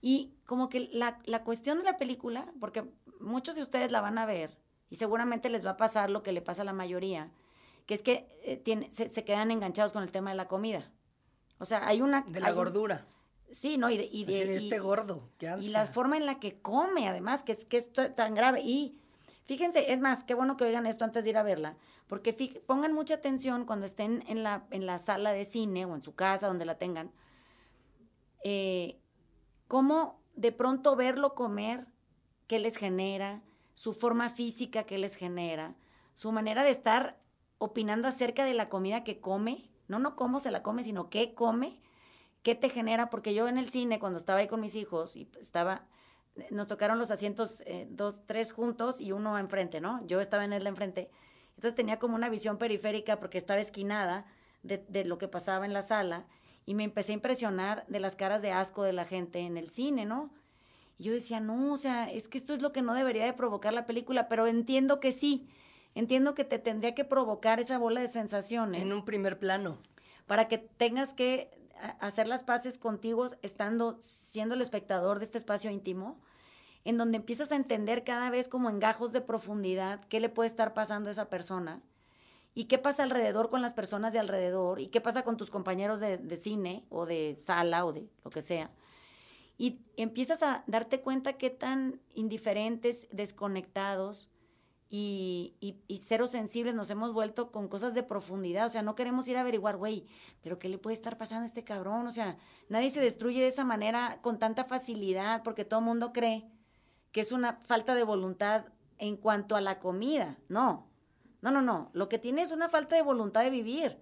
Y 0.00 0.34
como 0.44 0.68
que 0.68 0.88
la, 0.92 1.18
la 1.24 1.44
cuestión 1.44 1.78
de 1.78 1.84
la 1.84 1.98
película, 1.98 2.52
porque 2.60 2.84
muchos 3.20 3.56
de 3.56 3.62
ustedes 3.62 3.90
la 3.90 4.00
van 4.00 4.18
a 4.18 4.26
ver 4.26 4.58
y 4.90 4.96
seguramente 4.96 5.50
les 5.50 5.64
va 5.64 5.70
a 5.70 5.76
pasar 5.76 6.10
lo 6.10 6.22
que 6.22 6.32
le 6.32 6.42
pasa 6.42 6.62
a 6.62 6.64
la 6.64 6.72
mayoría, 6.72 7.30
que 7.86 7.94
es 7.94 8.02
que 8.02 8.28
eh, 8.42 8.56
tiene, 8.56 8.90
se, 8.90 9.08
se, 9.08 9.24
quedan 9.24 9.50
enganchados 9.50 9.92
con 9.92 10.02
el 10.02 10.12
tema 10.12 10.30
de 10.30 10.36
la 10.36 10.48
comida. 10.48 10.90
O 11.58 11.64
sea, 11.64 11.86
hay 11.86 12.00
una... 12.00 12.22
De 12.22 12.40
la 12.40 12.52
gordura. 12.52 13.06
Sí, 13.50 13.78
¿no? 13.78 13.90
Y 13.90 13.96
de, 13.96 14.08
y 14.10 14.24
de, 14.24 14.44
de 14.44 14.56
este 14.56 14.76
y, 14.76 14.78
gordo. 14.78 15.30
Qué 15.38 15.52
y 15.60 15.68
la 15.70 15.86
forma 15.86 16.16
en 16.16 16.26
la 16.26 16.38
que 16.38 16.60
come, 16.60 17.08
además, 17.08 17.42
que 17.42 17.52
es, 17.52 17.64
que 17.64 17.78
es 17.78 17.92
tan 17.92 18.34
grave. 18.34 18.60
Y 18.60 19.00
fíjense, 19.46 19.92
es 19.92 20.00
más, 20.00 20.22
qué 20.22 20.34
bueno 20.34 20.56
que 20.56 20.64
oigan 20.64 20.86
esto 20.86 21.04
antes 21.04 21.24
de 21.24 21.30
ir 21.30 21.38
a 21.38 21.42
verla, 21.42 21.76
porque 22.06 22.32
pongan 22.66 22.92
mucha 22.92 23.14
atención 23.14 23.64
cuando 23.64 23.86
estén 23.86 24.22
en 24.28 24.42
la, 24.42 24.66
en 24.70 24.86
la 24.86 24.98
sala 24.98 25.32
de 25.32 25.44
cine 25.44 25.86
o 25.86 25.94
en 25.94 26.02
su 26.02 26.14
casa, 26.14 26.46
donde 26.46 26.66
la 26.66 26.76
tengan, 26.76 27.10
eh, 28.44 29.00
cómo 29.68 30.20
de 30.34 30.50
pronto 30.52 30.96
verlo 30.96 31.34
comer, 31.34 31.86
qué 32.46 32.58
les 32.58 32.76
genera, 32.76 33.42
su 33.74 33.92
forma 33.92 34.30
física 34.30 34.84
que 34.84 34.98
les 34.98 35.14
genera, 35.14 35.76
su 36.14 36.32
manera 36.32 36.64
de 36.64 36.70
estar 36.70 37.20
opinando 37.58 38.08
acerca 38.08 38.44
de 38.44 38.54
la 38.54 38.68
comida 38.68 39.04
que 39.04 39.20
come, 39.20 39.70
no 39.86 39.98
no 39.98 40.16
cómo 40.16 40.40
se 40.40 40.50
la 40.50 40.62
come, 40.62 40.82
sino 40.82 41.10
qué 41.10 41.34
come, 41.34 41.80
qué 42.42 42.54
te 42.54 42.68
genera, 42.70 43.10
porque 43.10 43.34
yo 43.34 43.46
en 43.46 43.58
el 43.58 43.68
cine 43.68 44.00
cuando 44.00 44.18
estaba 44.18 44.40
ahí 44.40 44.48
con 44.48 44.60
mis 44.60 44.74
hijos 44.74 45.14
y 45.14 45.30
estaba 45.40 45.86
nos 46.50 46.68
tocaron 46.68 46.98
los 46.98 47.10
asientos 47.10 47.62
eh, 47.66 47.88
dos, 47.90 48.24
tres 48.26 48.52
juntos 48.52 49.00
y 49.00 49.12
uno 49.12 49.38
enfrente, 49.38 49.80
¿no? 49.80 50.06
Yo 50.06 50.20
estaba 50.20 50.44
en 50.44 50.52
el 50.52 50.66
enfrente. 50.68 51.10
Entonces 51.56 51.74
tenía 51.74 51.98
como 51.98 52.14
una 52.14 52.28
visión 52.28 52.58
periférica 52.58 53.18
porque 53.18 53.38
estaba 53.38 53.60
esquinada 53.60 54.24
de, 54.62 54.78
de 54.88 55.04
lo 55.04 55.18
que 55.18 55.26
pasaba 55.26 55.66
en 55.66 55.72
la 55.72 55.82
sala 55.82 56.26
y 56.68 56.74
me 56.74 56.84
empecé 56.84 57.12
a 57.12 57.14
impresionar 57.14 57.86
de 57.88 57.98
las 57.98 58.14
caras 58.14 58.42
de 58.42 58.52
asco 58.52 58.82
de 58.82 58.92
la 58.92 59.06
gente 59.06 59.38
en 59.38 59.56
el 59.56 59.70
cine, 59.70 60.04
¿no? 60.04 60.30
Y 60.98 61.04
yo 61.04 61.14
decía, 61.14 61.40
no, 61.40 61.72
o 61.72 61.78
sea, 61.78 62.12
es 62.12 62.28
que 62.28 62.36
esto 62.36 62.52
es 62.52 62.60
lo 62.60 62.72
que 62.72 62.82
no 62.82 62.92
debería 62.92 63.24
de 63.24 63.32
provocar 63.32 63.72
la 63.72 63.86
película, 63.86 64.28
pero 64.28 64.46
entiendo 64.46 65.00
que 65.00 65.10
sí, 65.10 65.48
entiendo 65.94 66.34
que 66.34 66.44
te 66.44 66.58
tendría 66.58 66.94
que 66.94 67.06
provocar 67.06 67.58
esa 67.58 67.78
bola 67.78 68.02
de 68.02 68.08
sensaciones. 68.08 68.82
En 68.82 68.92
un 68.92 69.06
primer 69.06 69.38
plano. 69.38 69.78
Para 70.26 70.46
que 70.46 70.58
tengas 70.58 71.14
que 71.14 71.50
hacer 72.00 72.28
las 72.28 72.42
paces 72.42 72.76
contigo 72.76 73.28
estando, 73.40 73.96
siendo 74.02 74.54
el 74.54 74.60
espectador 74.60 75.20
de 75.20 75.24
este 75.24 75.38
espacio 75.38 75.70
íntimo, 75.70 76.20
en 76.84 76.98
donde 76.98 77.16
empiezas 77.16 77.50
a 77.50 77.56
entender 77.56 78.04
cada 78.04 78.28
vez 78.28 78.46
como 78.46 78.68
en 78.68 78.78
gajos 78.78 79.14
de 79.14 79.22
profundidad 79.22 80.04
qué 80.10 80.20
le 80.20 80.28
puede 80.28 80.48
estar 80.48 80.74
pasando 80.74 81.08
a 81.08 81.12
esa 81.12 81.30
persona 81.30 81.80
y 82.58 82.64
qué 82.64 82.76
pasa 82.76 83.04
alrededor 83.04 83.50
con 83.50 83.62
las 83.62 83.72
personas 83.72 84.12
de 84.12 84.18
alrededor 84.18 84.80
y 84.80 84.88
qué 84.88 85.00
pasa 85.00 85.22
con 85.22 85.36
tus 85.36 85.48
compañeros 85.48 86.00
de, 86.00 86.36
cine 86.36 86.84
o 86.88 87.06
de 87.06 87.38
sala 87.40 87.86
o 87.86 87.92
de 87.92 88.08
lo 88.24 88.32
que 88.32 88.42
sea. 88.42 88.72
Y 89.56 89.82
empiezas 89.96 90.42
a 90.42 90.64
darte 90.66 91.00
cuenta 91.00 91.34
qué 91.34 91.50
tan 91.50 92.00
indiferentes, 92.14 93.06
desconectados, 93.12 94.28
y, 94.90 95.54
y, 95.60 95.76
y, 95.86 95.98
cero 95.98 96.26
sensibles 96.26 96.74
nos 96.74 96.90
hemos 96.90 97.12
vuelto 97.12 97.52
con 97.52 97.68
cosas 97.68 97.94
de 97.94 98.02
profundidad. 98.02 98.66
O 98.66 98.70
sea, 98.70 98.82
no 98.82 98.96
queremos 98.96 99.28
ir 99.28 99.36
a 99.36 99.42
averiguar, 99.42 99.76
güey, 99.76 100.06
pero 100.42 100.58
¿qué 100.58 100.68
le 100.68 100.78
puede 100.78 100.94
estar 100.94 101.16
pasando 101.16 101.44
a 101.44 101.46
este 101.46 101.62
cabrón? 101.62 102.08
O 102.08 102.12
sea, 102.12 102.38
nadie 102.68 102.90
se 102.90 103.00
destruye 103.00 103.40
de 103.40 103.48
esa 103.48 103.64
manera 103.64 104.18
con 104.20 104.40
tanta 104.40 104.64
facilidad 104.64 105.44
porque 105.44 105.64
todo 105.64 105.78
el 105.78 105.86
mundo 105.86 106.12
cree 106.12 106.50
que 107.12 107.20
es 107.20 107.30
una 107.30 107.60
falta 107.62 107.94
de 107.94 108.02
voluntad 108.02 108.64
en 108.96 109.16
cuanto 109.16 109.54
a 109.54 109.60
la 109.60 109.78
comida. 109.78 110.38
No, 110.48 110.87
no, 111.42 111.50
no, 111.50 111.62
no. 111.62 111.90
Lo 111.92 112.08
que 112.08 112.18
tiene 112.18 112.42
es 112.42 112.52
una 112.52 112.68
falta 112.68 112.96
de 112.96 113.02
voluntad 113.02 113.42
de 113.42 113.50
vivir. 113.50 113.98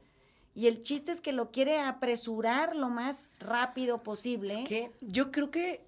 Y 0.54 0.68
el 0.68 0.82
chiste 0.82 1.12
es 1.12 1.20
que 1.20 1.32
lo 1.32 1.50
quiere 1.50 1.80
apresurar 1.80 2.76
lo 2.76 2.88
más 2.88 3.36
rápido 3.40 4.02
posible. 4.02 4.62
Es 4.62 4.68
que 4.68 4.92
yo 5.00 5.30
creo 5.30 5.50
que 5.50 5.86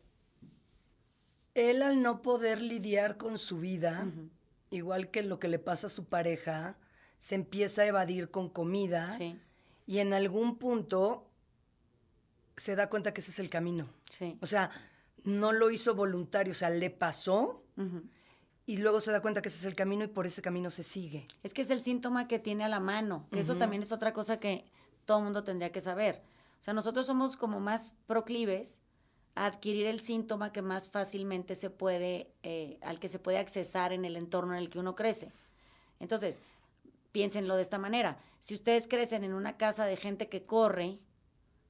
él 1.55 1.83
al 1.83 2.03
no 2.03 2.21
poder 2.21 2.61
lidiar 2.61 3.17
con 3.17 3.39
su 3.39 3.59
vida, 3.61 4.05
uh 4.05 4.09
-huh 4.09 4.31
igual 4.71 5.11
que 5.11 5.23
lo 5.23 5.39
que 5.39 5.49
le 5.49 5.59
pasa 5.59 5.87
a 5.87 5.91
su 5.91 6.07
pareja, 6.07 6.77
se 7.19 7.35
empieza 7.35 7.83
a 7.83 7.87
evadir 7.87 8.31
con 8.31 8.49
comida 8.49 9.11
sí. 9.13 9.39
y 9.87 9.99
en 9.99 10.13
algún 10.13 10.59
punto 10.59 11.29
se 12.57 12.77
da 12.77 12.89
cuenta 12.91 13.13
que 13.13 13.21
ese 13.21 13.31
es 13.31 13.39
el 13.39 13.51
camino. 13.51 13.89
Sí. 14.11 14.37
O 14.41 14.47
sea, 14.47 14.71
no 15.25 15.53
lo 15.53 15.71
hizo 15.71 15.95
voluntario, 15.95 16.53
o 16.53 16.55
sea, 16.55 16.71
le 16.71 16.91
pasó 16.91 17.65
uh 17.77 17.83
-huh. 17.83 18.03
Y 18.69 18.77
luego 18.77 19.01
se 19.01 19.11
da 19.11 19.23
cuenta 19.23 19.41
que 19.41 19.49
ese 19.49 19.61
es 19.61 19.65
el 19.65 19.75
camino 19.75 20.05
y 20.05 20.09
por 20.09 20.27
ese 20.27 20.43
camino 20.43 20.69
se 20.69 20.83
sigue. 20.83 21.27
Es 21.43 21.55
que 21.55 21.63
es 21.63 21.71
el 21.71 21.83
síntoma 21.83 22.29
que 22.29 22.39
tiene 22.39 22.65
a 22.65 22.69
la 22.69 22.81
mano, 22.81 23.27
que 23.31 23.37
uh 23.37 23.39
-huh. 23.39 23.43
eso 23.43 23.57
también 23.57 23.83
es 23.83 23.93
otra 23.93 24.13
cosa 24.13 24.39
que 24.39 24.67
todo 25.07 25.19
el 25.19 25.25
mundo 25.25 25.43
tendría 25.43 25.73
que 25.73 25.81
saber. 25.81 26.21
O 26.61 26.63
sea, 26.63 26.75
nosotros 26.75 27.07
somos 27.07 27.35
como 27.39 27.61
más 27.61 27.93
proclives 28.07 28.79
adquirir 29.35 29.87
el 29.87 30.03
síntoma 30.03 30.53
que 30.53 30.61
más 30.61 30.91
fácilmente 30.91 31.55
se 31.55 31.71
puede, 31.71 32.31
eh, 32.43 32.77
al 32.83 32.99
que 32.99 33.09
se 33.09 33.19
puede 33.19 33.39
accesar 33.39 33.95
en 33.95 34.05
el 34.05 34.17
entorno 34.17 34.53
en 34.53 34.59
el 34.59 34.69
que 34.69 34.79
uno 34.81 34.95
crece. 34.95 35.33
Entonces, 35.99 36.43
piénsenlo 37.11 37.57
de 37.57 37.63
esta 37.63 37.79
manera. 37.79 38.19
Si 38.39 38.53
ustedes 38.53 38.87
crecen 38.87 39.25
en 39.25 39.33
una 39.33 39.57
casa 39.57 39.87
de 39.87 39.97
gente 39.97 40.29
que 40.29 40.45
corre, 40.45 40.99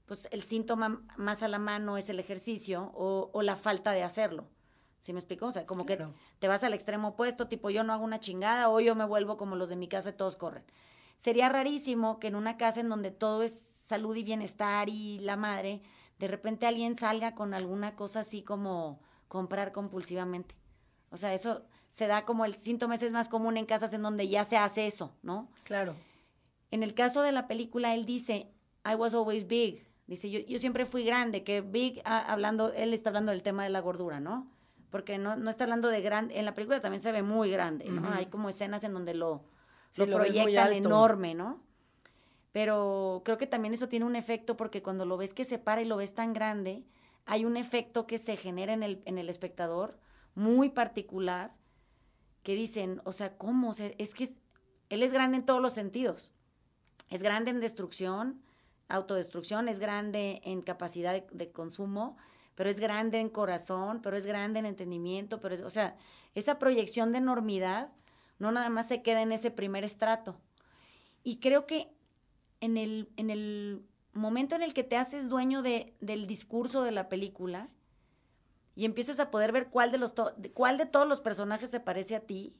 pues 0.06 0.26
el 0.32 0.42
síntoma 0.42 1.00
más 1.16 1.44
a 1.44 1.48
la 1.48 1.60
mano 1.60 1.96
es 1.96 2.08
el 2.08 2.18
ejercicio 2.18 2.90
o, 2.92 3.30
o 3.32 3.42
la 3.42 3.54
falta 3.54 3.92
de 3.92 4.02
hacerlo. 4.02 4.48
¿Sí 4.98 5.12
me 5.12 5.20
explico? 5.20 5.46
O 5.46 5.52
sea, 5.52 5.66
como 5.66 5.86
claro. 5.86 6.12
que 6.12 6.38
te 6.40 6.48
vas 6.48 6.64
al 6.64 6.74
extremo 6.74 7.08
opuesto, 7.08 7.48
tipo 7.48 7.70
yo 7.70 7.84
no 7.84 7.92
hago 7.92 8.04
una 8.04 8.20
chingada 8.20 8.68
o 8.68 8.80
yo 8.80 8.94
me 8.94 9.04
vuelvo 9.04 9.36
como 9.36 9.56
los 9.56 9.68
de 9.68 9.76
mi 9.76 9.88
casa 9.88 10.10
y 10.10 10.14
todos 10.14 10.36
corren. 10.36 10.64
Sería 11.16 11.48
rarísimo 11.48 12.18
que 12.20 12.28
en 12.28 12.36
una 12.36 12.56
casa 12.56 12.80
en 12.80 12.88
donde 12.88 13.10
todo 13.10 13.42
es 13.42 13.52
salud 13.52 14.14
y 14.16 14.22
bienestar 14.22 14.88
y 14.88 15.18
la 15.20 15.36
madre, 15.36 15.82
de 16.18 16.28
repente 16.28 16.66
alguien 16.66 16.96
salga 16.96 17.34
con 17.34 17.54
alguna 17.54 17.96
cosa 17.96 18.20
así 18.20 18.42
como 18.42 19.00
comprar 19.28 19.72
compulsivamente. 19.72 20.56
O 21.10 21.16
sea, 21.16 21.32
eso 21.32 21.64
se 21.90 22.06
da 22.06 22.24
como 22.24 22.44
el 22.44 22.54
síntoma 22.54 22.96
ese 22.96 23.06
es 23.06 23.12
más 23.12 23.28
común 23.28 23.56
en 23.56 23.66
casas 23.66 23.92
en 23.94 24.02
donde 24.02 24.28
ya 24.28 24.44
se 24.44 24.56
hace 24.56 24.86
eso, 24.86 25.16
¿no? 25.22 25.50
Claro. 25.64 25.94
En 26.70 26.82
el 26.82 26.94
caso 26.94 27.22
de 27.22 27.32
la 27.32 27.48
película, 27.48 27.94
él 27.94 28.04
dice, 28.04 28.52
I 28.84 28.94
was 28.94 29.14
always 29.14 29.46
big. 29.46 29.86
Dice, 30.06 30.30
yo, 30.30 30.40
yo 30.40 30.58
siempre 30.58 30.86
fui 30.86 31.04
grande, 31.04 31.44
que 31.44 31.60
big, 31.60 32.00
ah, 32.04 32.24
hablando, 32.28 32.72
él 32.72 32.92
está 32.94 33.10
hablando 33.10 33.32
del 33.32 33.42
tema 33.42 33.64
de 33.64 33.70
la 33.70 33.80
gordura, 33.80 34.20
¿no? 34.20 34.50
Porque 34.90 35.18
no, 35.18 35.36
no 35.36 35.50
está 35.50 35.64
hablando 35.64 35.88
de 35.88 36.00
grande, 36.00 36.38
en 36.38 36.44
la 36.44 36.54
película 36.54 36.80
también 36.80 37.00
se 37.00 37.12
ve 37.12 37.22
muy 37.22 37.50
grande, 37.50 37.84
¿no? 37.86 38.02
Uh 38.02 38.04
-huh. 38.04 38.16
Hay 38.16 38.26
como 38.26 38.48
escenas 38.48 38.84
en 38.84 38.94
donde 38.94 39.14
lo, 39.14 39.44
sí, 39.90 40.00
lo, 40.02 40.06
lo 40.06 40.16
proyectan 40.18 40.72
enorme, 40.72 41.34
¿no? 41.34 41.62
Pero 42.52 43.22
creo 43.24 43.36
que 43.36 43.46
también 43.46 43.74
eso 43.74 43.88
tiene 43.88 44.06
un 44.06 44.16
efecto 44.16 44.56
porque 44.56 44.82
cuando 44.82 45.04
lo 45.04 45.16
ves 45.16 45.34
que 45.34 45.44
se 45.44 45.58
para 45.58 45.82
y 45.82 45.84
lo 45.84 45.96
ves 45.96 46.14
tan 46.14 46.32
grande, 46.32 46.84
hay 47.26 47.44
un 47.44 47.56
efecto 47.56 48.06
que 48.06 48.16
se 48.16 48.36
genera 48.36 48.72
en 48.72 48.82
el, 48.82 49.02
en 49.04 49.18
el 49.18 49.28
espectador 49.28 49.98
muy 50.34 50.70
particular 50.70 51.52
que 52.42 52.54
dicen, 52.54 53.02
o 53.04 53.12
sea, 53.12 53.36
¿cómo? 53.36 53.70
O 53.70 53.74
sea, 53.74 53.92
es 53.98 54.14
que 54.14 54.24
es, 54.24 54.34
él 54.88 55.02
es 55.02 55.12
grande 55.12 55.36
en 55.36 55.44
todos 55.44 55.60
los 55.60 55.74
sentidos. 55.74 56.32
Es 57.10 57.22
grande 57.22 57.50
en 57.50 57.60
destrucción, 57.60 58.42
autodestrucción, 58.88 59.68
es 59.68 59.78
grande 59.78 60.40
en 60.44 60.62
capacidad 60.62 61.12
de, 61.12 61.26
de 61.30 61.50
consumo, 61.52 62.16
pero 62.58 62.70
es 62.70 62.80
grande 62.80 63.20
en 63.20 63.28
corazón, 63.28 64.02
pero 64.02 64.16
es 64.16 64.26
grande 64.26 64.58
en 64.58 64.66
entendimiento, 64.66 65.38
pero 65.38 65.54
es, 65.54 65.60
o 65.60 65.70
sea, 65.70 65.96
esa 66.34 66.58
proyección 66.58 67.12
de 67.12 67.18
enormidad 67.18 67.92
no 68.40 68.50
nada 68.50 68.68
más 68.68 68.88
se 68.88 69.00
queda 69.00 69.22
en 69.22 69.30
ese 69.30 69.52
primer 69.52 69.84
estrato. 69.84 70.40
Y 71.22 71.38
creo 71.38 71.66
que 71.66 71.88
en 72.60 72.76
el, 72.76 73.10
en 73.16 73.30
el 73.30 73.86
momento 74.12 74.56
en 74.56 74.64
el 74.64 74.74
que 74.74 74.82
te 74.82 74.96
haces 74.96 75.28
dueño 75.28 75.62
de, 75.62 75.94
del 76.00 76.26
discurso 76.26 76.82
de 76.82 76.90
la 76.90 77.08
película 77.08 77.68
y 78.74 78.86
empiezas 78.86 79.20
a 79.20 79.30
poder 79.30 79.52
ver 79.52 79.68
cuál 79.68 79.92
de, 79.92 79.98
los 79.98 80.12
cuál 80.52 80.78
de 80.78 80.86
todos 80.86 81.06
los 81.06 81.20
personajes 81.20 81.70
se 81.70 81.78
parece 81.78 82.16
a 82.16 82.26
ti, 82.26 82.56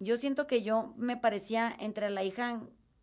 yo 0.00 0.16
siento 0.16 0.48
que 0.48 0.62
yo 0.62 0.92
me 0.96 1.16
parecía 1.16 1.72
entre 1.78 2.10
la 2.10 2.24
hija 2.24 2.60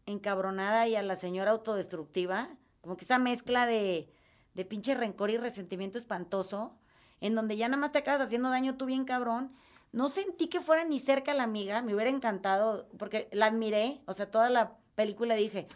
encabronada 0.07 0.89
y 0.89 0.97
a 0.97 1.03
la 1.03 1.15
señora 1.15 1.51
autodestructiva, 1.51 2.49
como 2.81 2.97
que 2.97 3.05
esa 3.05 3.17
mezcla 3.17 3.65
de, 3.65 4.09
de 4.53 4.65
pinche 4.65 4.95
rencor 4.95 5.29
y 5.29 5.37
resentimiento 5.37 5.97
espantoso, 5.97 6.75
en 7.21 7.35
donde 7.35 7.57
ya 7.57 7.67
nada 7.67 7.79
más 7.79 7.91
te 7.91 7.99
acabas 7.99 8.21
haciendo 8.21 8.49
daño 8.49 8.75
tú 8.75 8.85
bien 8.85 9.05
cabrón, 9.05 9.53
no 9.91 10.09
sentí 10.09 10.47
que 10.47 10.59
fuera 10.59 10.83
ni 10.83 10.99
cerca 10.99 11.33
la 11.33 11.43
amiga, 11.43 11.81
me 11.81 11.93
hubiera 11.93 12.09
encantado, 12.09 12.87
porque 12.97 13.29
la 13.31 13.45
admiré, 13.45 14.01
o 14.07 14.13
sea, 14.13 14.29
toda 14.29 14.49
la 14.49 14.77
película 14.95 15.35
dije, 15.35 15.67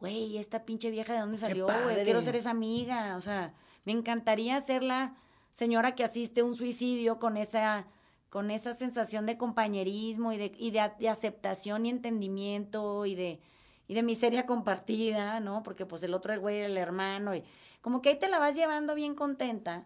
güey, 0.00 0.36
esta 0.36 0.64
pinche 0.64 0.90
vieja 0.90 1.14
de 1.14 1.20
dónde 1.20 1.38
salió, 1.38 1.66
güey, 1.66 2.04
quiero 2.04 2.20
ser 2.22 2.36
esa 2.36 2.50
amiga, 2.50 3.16
o 3.16 3.20
sea, 3.20 3.54
me 3.84 3.92
encantaría 3.92 4.60
ser 4.60 4.82
la 4.82 5.14
señora 5.52 5.94
que 5.94 6.04
asiste 6.04 6.40
a 6.40 6.44
un 6.44 6.54
suicidio 6.54 7.18
con 7.18 7.36
esa, 7.36 7.86
con 8.28 8.50
esa 8.50 8.72
sensación 8.72 9.26
de 9.26 9.38
compañerismo 9.38 10.32
y 10.32 10.36
de, 10.36 10.52
y 10.58 10.70
de 10.72 11.08
aceptación 11.08 11.86
y 11.86 11.90
entendimiento 11.90 13.06
y 13.06 13.14
de, 13.14 13.40
y 13.88 13.94
de 13.94 14.02
miseria 14.02 14.44
compartida, 14.44 15.40
¿no? 15.40 15.62
Porque 15.62 15.86
pues 15.86 16.02
el 16.02 16.14
otro 16.14 16.38
güey 16.40 16.56
era 16.56 16.66
el 16.66 16.76
hermano 16.76 17.34
y 17.34 17.44
como 17.86 18.02
que 18.02 18.08
ahí 18.08 18.18
te 18.18 18.26
la 18.26 18.40
vas 18.40 18.56
llevando 18.56 18.96
bien 18.96 19.14
contenta 19.14 19.84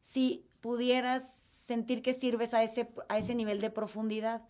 si 0.00 0.46
pudieras 0.60 1.28
sentir 1.28 2.00
que 2.00 2.12
sirves 2.12 2.54
a 2.54 2.62
ese, 2.62 2.88
a 3.08 3.18
ese 3.18 3.34
nivel 3.34 3.60
de 3.60 3.68
profundidad. 3.68 4.42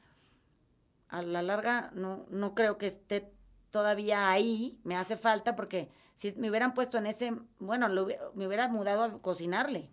A 1.09 1.23
la 1.23 1.41
larga 1.41 1.91
no, 1.95 2.27
no 2.29 2.55
creo 2.55 2.77
que 2.77 2.85
esté 2.85 3.33
todavía 3.71 4.29
ahí, 4.29 4.79
me 4.85 4.95
hace 4.95 5.17
falta 5.17 5.57
porque 5.57 5.89
si 6.15 6.35
me 6.37 6.51
hubieran 6.51 6.75
puesto 6.75 6.99
en 6.99 7.07
ese, 7.07 7.33
bueno, 7.61 7.89
lo 7.89 8.03
hubiera- 8.05 8.25
me 8.35 8.47
hubiera 8.47 8.69
mudado 8.69 9.05
a 9.05 9.23
cocinarle. 9.23 9.89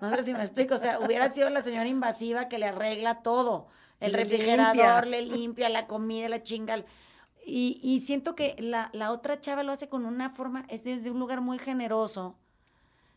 No 0.00 0.10
sé 0.10 0.24
si 0.24 0.32
me 0.32 0.40
explico, 0.40 0.74
o 0.74 0.78
sea, 0.78 0.98
hubiera 0.98 1.28
sido 1.28 1.48
la 1.50 1.60
señora 1.60 1.86
invasiva 1.86 2.48
que 2.48 2.58
le 2.58 2.66
arregla 2.66 3.22
todo. 3.22 3.68
El 4.00 4.12
refrigerador, 4.12 5.06
limpia. 5.06 5.22
le 5.22 5.22
limpia 5.22 5.68
la 5.68 5.86
comida, 5.86 6.28
la 6.28 6.42
chinga. 6.42 6.84
Y, 7.50 7.80
y 7.82 8.00
siento 8.02 8.34
que 8.34 8.54
la, 8.58 8.90
la 8.92 9.10
otra 9.10 9.40
chava 9.40 9.62
lo 9.62 9.72
hace 9.72 9.88
con 9.88 10.04
una 10.04 10.28
forma, 10.28 10.66
es 10.68 10.84
desde 10.84 11.10
un 11.10 11.18
lugar 11.18 11.40
muy 11.40 11.58
generoso. 11.58 12.36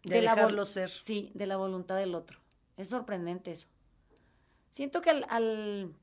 De 0.04 0.22
la 0.22 0.32
vol- 0.32 0.36
dejarlo 0.36 0.66
ser. 0.66 0.90
Sí, 0.90 1.32
de 1.36 1.46
la 1.46 1.58
voluntad 1.58 1.98
del 1.98 2.16
otro. 2.16 2.40
Es 2.78 2.88
sorprendente 2.88 3.52
eso. 3.52 3.68
Siento 4.70 5.02
que 5.02 5.10
al, 5.10 5.26
al, 5.30 5.94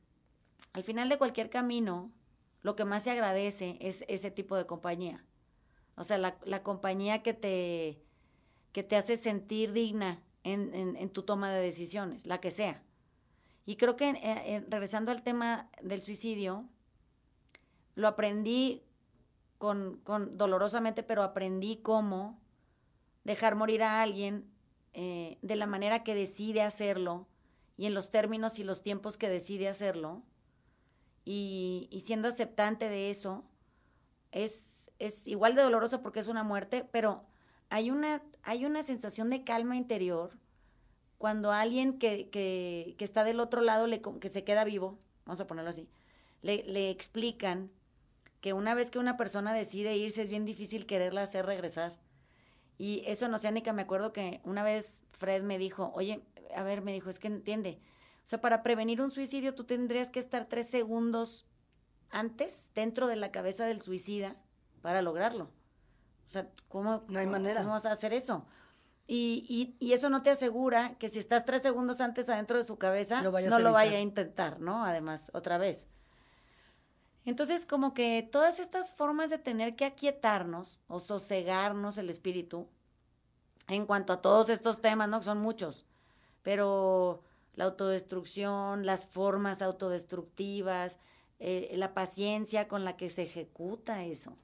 al 0.74 0.82
final 0.82 1.08
de 1.08 1.16
cualquier 1.16 1.48
camino, 1.48 2.12
lo 2.60 2.76
que 2.76 2.84
más 2.84 3.04
se 3.04 3.10
agradece 3.12 3.78
es 3.80 4.04
ese 4.08 4.30
tipo 4.30 4.56
de 4.56 4.66
compañía. 4.66 5.24
O 5.96 6.04
sea, 6.04 6.18
la, 6.18 6.36
la 6.44 6.62
compañía 6.62 7.22
que 7.22 7.32
te, 7.32 7.98
que 8.72 8.82
te 8.82 8.96
hace 8.96 9.16
sentir 9.16 9.72
digna 9.72 10.22
en, 10.44 10.74
en- 10.74 10.96
en 10.96 11.08
tu 11.10 11.22
toma 11.22 11.50
de 11.50 11.62
decisiones, 11.62 12.26
la 12.26 12.40
que 12.40 12.50
sea. 12.50 12.82
Y 13.64 13.76
creo 13.76 13.96
que, 13.96 14.10
eh, 14.10 14.18
eh, 14.22 14.64
regresando 14.68 15.12
al 15.12 15.22
tema 15.22 15.70
del 15.82 16.02
suicidio, 16.02 16.68
lo 17.98 18.06
aprendí 18.06 18.84
con, 19.58 19.98
con 20.04 20.38
dolorosamente, 20.38 21.02
pero 21.02 21.24
aprendí 21.24 21.78
cómo 21.78 22.38
dejar 23.24 23.56
morir 23.56 23.82
a 23.82 24.02
alguien 24.02 24.48
eh, 24.94 25.36
de 25.42 25.56
la 25.56 25.66
manera 25.66 26.04
que 26.04 26.14
decide 26.14 26.62
hacerlo 26.62 27.26
y 27.76 27.86
en 27.86 27.94
los 27.94 28.12
términos 28.12 28.60
y 28.60 28.64
los 28.64 28.82
tiempos 28.82 29.16
que 29.16 29.28
decide 29.28 29.68
hacerlo. 29.68 30.22
Y, 31.24 31.88
y 31.90 32.00
siendo 32.00 32.28
aceptante 32.28 32.88
de 32.88 33.10
eso 33.10 33.44
es, 34.30 34.92
es 35.00 35.26
igual 35.26 35.56
de 35.56 35.62
doloroso 35.62 36.00
porque 36.00 36.20
es 36.20 36.28
una 36.28 36.44
muerte, 36.44 36.88
pero 36.92 37.24
hay 37.68 37.90
una, 37.90 38.22
hay 38.44 38.64
una 38.64 38.84
sensación 38.84 39.28
de 39.28 39.42
calma 39.42 39.74
interior 39.74 40.38
cuando 41.18 41.50
alguien 41.50 41.98
que, 41.98 42.30
que, 42.30 42.94
que 42.96 43.04
está 43.04 43.24
del 43.24 43.40
otro 43.40 43.60
lado, 43.60 43.88
le, 43.88 44.00
que 44.00 44.28
se 44.28 44.44
queda 44.44 44.62
vivo, 44.62 45.00
vamos 45.26 45.40
a 45.40 45.48
ponerlo 45.48 45.70
así, 45.70 45.88
le, 46.42 46.62
le 46.62 46.90
explican 46.90 47.72
que 48.40 48.52
una 48.52 48.74
vez 48.74 48.90
que 48.90 48.98
una 48.98 49.16
persona 49.16 49.52
decide 49.52 49.96
irse 49.96 50.22
es 50.22 50.28
bien 50.28 50.44
difícil 50.44 50.86
quererla 50.86 51.22
hacer 51.22 51.44
regresar. 51.46 51.98
Y 52.78 53.02
eso 53.06 53.26
en 53.26 53.34
Oceánica 53.34 53.72
me 53.72 53.82
acuerdo 53.82 54.12
que 54.12 54.40
una 54.44 54.62
vez 54.62 55.02
Fred 55.10 55.42
me 55.42 55.58
dijo, 55.58 55.90
oye, 55.94 56.24
a 56.54 56.62
ver, 56.62 56.82
me 56.82 56.92
dijo, 56.92 57.10
es 57.10 57.18
que 57.18 57.26
entiende, 57.26 57.80
o 58.24 58.28
sea, 58.28 58.40
para 58.40 58.62
prevenir 58.62 59.00
un 59.02 59.10
suicidio 59.10 59.54
tú 59.54 59.64
tendrías 59.64 60.10
que 60.10 60.20
estar 60.20 60.46
tres 60.46 60.68
segundos 60.68 61.46
antes 62.10 62.72
dentro 62.74 63.06
de 63.06 63.16
la 63.16 63.30
cabeza 63.32 63.64
del 63.66 63.82
suicida 63.82 64.36
para 64.82 65.02
lograrlo. 65.02 65.44
O 66.24 66.28
sea, 66.30 66.48
¿cómo, 66.68 67.04
No 67.08 67.18
hay 67.18 67.24
cómo- 67.26 67.38
manera. 67.38 67.60
cómo 67.62 67.72
vas 67.72 67.86
a 67.86 67.90
hacer 67.92 68.12
eso? 68.12 68.46
Y, 69.06 69.46
y, 69.48 69.76
y 69.84 69.94
eso 69.94 70.10
no 70.10 70.22
te 70.22 70.28
asegura 70.30 70.98
que 70.98 71.08
si 71.08 71.18
estás 71.18 71.46
tres 71.46 71.62
segundos 71.62 72.00
antes 72.02 72.28
adentro 72.28 72.58
de 72.58 72.64
su 72.64 72.76
cabeza, 72.76 73.22
Lo 73.22 73.32
no 73.32 73.56
a 73.56 73.58
lo 73.58 73.72
vaya 73.72 73.96
a 73.96 74.00
intentar, 74.00 74.60
¿no? 74.60 74.84
Además, 74.84 75.30
otra 75.34 75.56
vez. 75.56 75.88
Entonces, 77.28 77.66
como 77.66 77.92
que 77.92 78.26
todas 78.32 78.58
estas 78.58 78.90
formas 78.90 79.28
de 79.28 79.36
tener 79.36 79.76
que 79.76 79.84
aquietarnos 79.84 80.78
o 80.88 80.98
sosegarnos 80.98 81.98
el 81.98 82.08
espíritu, 82.08 82.66
en 83.66 83.84
cuanto 83.84 84.14
a 84.14 84.22
todos 84.22 84.48
estos 84.48 84.80
temas, 84.80 85.10
¿no? 85.10 85.18
Que 85.18 85.26
son 85.26 85.38
muchos, 85.38 85.84
pero 86.42 87.22
la 87.52 87.64
autodestrucción, 87.64 88.86
las 88.86 89.04
formas 89.04 89.60
autodestructivas, 89.60 90.96
eh, 91.38 91.70
la 91.74 91.92
paciencia 91.92 92.66
con 92.66 92.86
la 92.86 92.96
que 92.96 93.10
se 93.10 93.24
ejecuta 93.24 94.04
eso. 94.04 94.34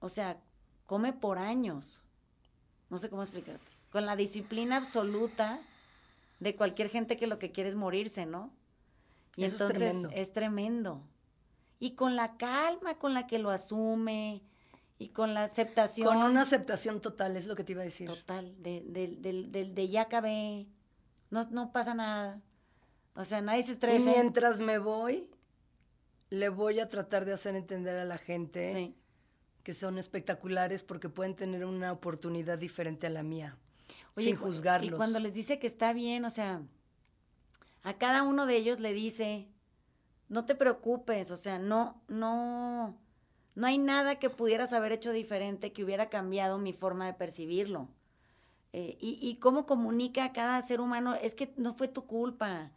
O 0.00 0.10
sea, 0.10 0.42
come 0.84 1.14
por 1.14 1.38
años. 1.38 2.00
No 2.90 2.98
sé 2.98 3.08
cómo 3.08 3.22
explicarte. 3.22 3.64
Con 3.90 4.04
la 4.04 4.14
disciplina 4.14 4.76
absoluta 4.76 5.58
de 6.38 6.54
cualquier 6.54 6.90
gente 6.90 7.16
que 7.16 7.26
lo 7.26 7.38
que 7.38 7.50
quiere 7.50 7.70
es 7.70 7.76
morirse, 7.76 8.26
¿no? 8.26 8.50
Y 9.36 9.44
Eso 9.44 9.54
es 9.54 9.60
entonces 9.62 9.78
tremendo. 9.78 10.10
es 10.12 10.32
tremendo. 10.34 11.02
Y 11.80 11.92
con 11.92 12.16
la 12.16 12.36
calma 12.36 12.98
con 12.98 13.14
la 13.14 13.26
que 13.26 13.38
lo 13.38 13.50
asume 13.50 14.42
y 14.98 15.08
con 15.10 15.32
la 15.34 15.44
aceptación 15.44 16.06
Con 16.06 16.16
una 16.18 16.42
aceptación 16.42 17.00
total, 17.00 17.36
es 17.36 17.46
lo 17.46 17.54
que 17.54 17.62
te 17.64 17.72
iba 17.72 17.82
a 17.82 17.84
decir. 17.84 18.08
total, 18.08 18.54
de, 18.62 18.82
de, 18.86 19.16
del- 19.50 19.74
de 19.74 19.88
ya 19.88 20.02
acabé, 20.02 20.66
no, 21.30 21.44
no 21.50 21.70
pasa 21.72 21.94
nada. 21.94 22.40
O 23.14 23.24
sea, 23.24 23.40
nadie 23.40 23.62
se 23.62 23.70
Y 23.70 23.72
estresa. 23.74 24.04
mientras 24.04 24.60
me 24.60 24.78
voy, 24.78 25.28
le 26.30 26.48
voy 26.48 26.80
a 26.80 26.88
tratar 26.88 27.24
de 27.24 27.32
hacer 27.32 27.54
entender 27.54 27.96
a 27.96 28.04
la 28.04 28.18
gente 28.18 28.72
Sí. 28.74 28.94
que 29.62 29.72
son 29.72 29.98
espectaculares 29.98 30.82
porque 30.82 31.08
pueden 31.08 31.36
tener 31.36 31.64
una 31.64 31.92
oportunidad 31.92 32.58
diferente 32.58 33.06
a 33.06 33.10
la 33.10 33.22
mía. 33.22 33.56
Oye, 34.16 34.24
sin 34.26 34.34
y 34.34 34.36
juzgarlos. 34.36 34.92
Y 34.94 34.96
cuando 34.96 35.20
les 35.20 35.34
dice 35.34 35.58
que 35.60 35.66
está 35.68 35.92
bien, 35.92 36.24
o 36.24 36.30
sea, 36.30 36.60
a 37.84 37.94
cada 37.98 38.24
uno 38.24 38.46
de 38.46 38.56
ellos 38.56 38.80
le 38.80 38.92
dice, 38.92 39.48
no 40.28 40.44
te 40.44 40.54
preocupes, 40.54 41.30
o 41.30 41.36
sea, 41.36 41.58
no, 41.58 42.00
no, 42.08 42.94
no 43.54 43.66
hay 43.66 43.78
nada 43.78 44.16
que 44.18 44.30
pudieras 44.30 44.72
haber 44.72 44.92
hecho 44.92 45.12
diferente 45.12 45.72
que 45.72 45.84
hubiera 45.84 46.08
cambiado 46.08 46.58
mi 46.58 46.72
forma 46.72 47.06
de 47.06 47.14
percibirlo. 47.14 47.88
Eh, 48.72 48.98
y, 49.00 49.18
y 49.20 49.36
cómo 49.36 49.64
comunica 49.64 50.24
a 50.24 50.32
cada 50.32 50.60
ser 50.62 50.80
humano, 50.80 51.14
es 51.14 51.34
que 51.34 51.52
no 51.56 51.72
fue 51.72 51.88
tu 51.88 52.04
culpa. 52.06 52.70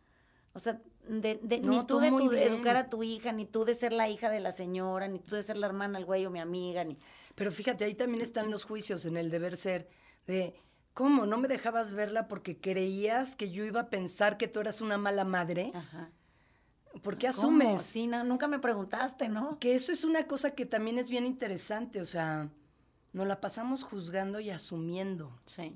O 0.53 0.59
sea, 0.59 0.81
de, 1.07 1.39
de- 1.43 1.59
No, 1.59 1.71
ni 1.71 1.79
tú 1.79 1.85
tú 1.95 1.99
de 1.99 2.09
tu- 2.11 2.29
de 2.29 2.45
educar 2.45 2.77
a 2.77 2.89
tu 2.89 3.03
hija, 3.03 3.31
ni 3.33 3.45
tú 3.45 3.65
de 3.65 3.73
ser 3.73 3.91
la 3.91 4.07
hija 4.07 4.29
de 4.29 4.39
la 4.39 4.51
señora, 4.53 5.07
ni 5.09 5.19
tú 5.19 5.35
de 5.35 5.43
ser 5.43 5.57
la 5.57 5.67
hermana 5.67 5.97
al 5.97 6.05
güey 6.05 6.25
o 6.25 6.29
mi 6.31 6.39
amiga, 6.39 6.83
ni... 6.83 6.97
Pero 7.35 7.51
fíjate, 7.51 7.83
ahí 7.85 7.95
también 7.95 8.21
están 8.21 8.49
los 8.51 8.63
juicios 8.63 9.05
en 9.05 9.17
el 9.17 9.29
deber 9.29 9.57
ser 9.57 9.89
de, 10.27 10.53
¿cómo? 10.93 11.25
¿No 11.25 11.37
me 11.37 11.47
dejabas 11.47 11.91
verla 11.93 12.27
porque 12.27 12.57
creías 12.59 13.35
que 13.35 13.49
yo 13.51 13.63
iba 13.65 13.81
a 13.81 13.89
pensar 13.89 14.37
que 14.37 14.47
tú 14.47 14.59
eras 14.61 14.79
una 14.81 14.97
mala 14.97 15.23
madre? 15.25 15.71
Ajá. 15.73 16.09
¿Por 17.01 17.17
qué 17.17 17.27
¿Cómo? 17.27 17.38
asumes? 17.39 17.82
Sí, 17.82 18.08
no, 18.08 18.23
nunca 18.23 18.47
me 18.47 18.60
preguntaste, 18.60 19.30
¿no? 19.30 19.58
Que 19.60 19.73
eso 19.75 19.91
es 19.91 20.04
una 20.04 20.27
cosa 20.27 20.51
que 20.51 20.65
también 20.65 20.97
es 20.97 21.10
bien 21.10 21.25
interesante, 21.25 22.01
o 22.01 22.06
sea, 22.06 22.49
nos 23.13 23.27
la 23.27 23.39
pasamos 23.41 23.84
juzgando 23.84 24.39
y 24.39 24.49
asumiendo. 24.49 25.32
Sí. 25.45 25.75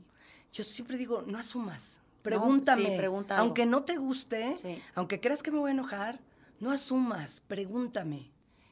Yo 0.53 0.63
siempre 0.63 0.97
digo, 0.97 1.21
no 1.23 1.37
asumas, 1.37 2.01
pregúntame. 2.21 2.85
sí, 2.91 2.97
pregunta 2.97 3.35
algo. 3.35 3.45
aunque 3.45 3.65
no 3.65 3.83
te 3.83 3.97
guste, 3.97 4.57
Sí. 4.57 4.81
aunque 4.95 5.19
creas 5.19 5.41
que 5.43 5.51
me 5.51 5.59
voy 5.59 5.69
a 5.69 5.73
enojar, 5.73 6.19
no 6.59 6.71
asumas, 6.71 7.41
pregúntame. 7.47 8.31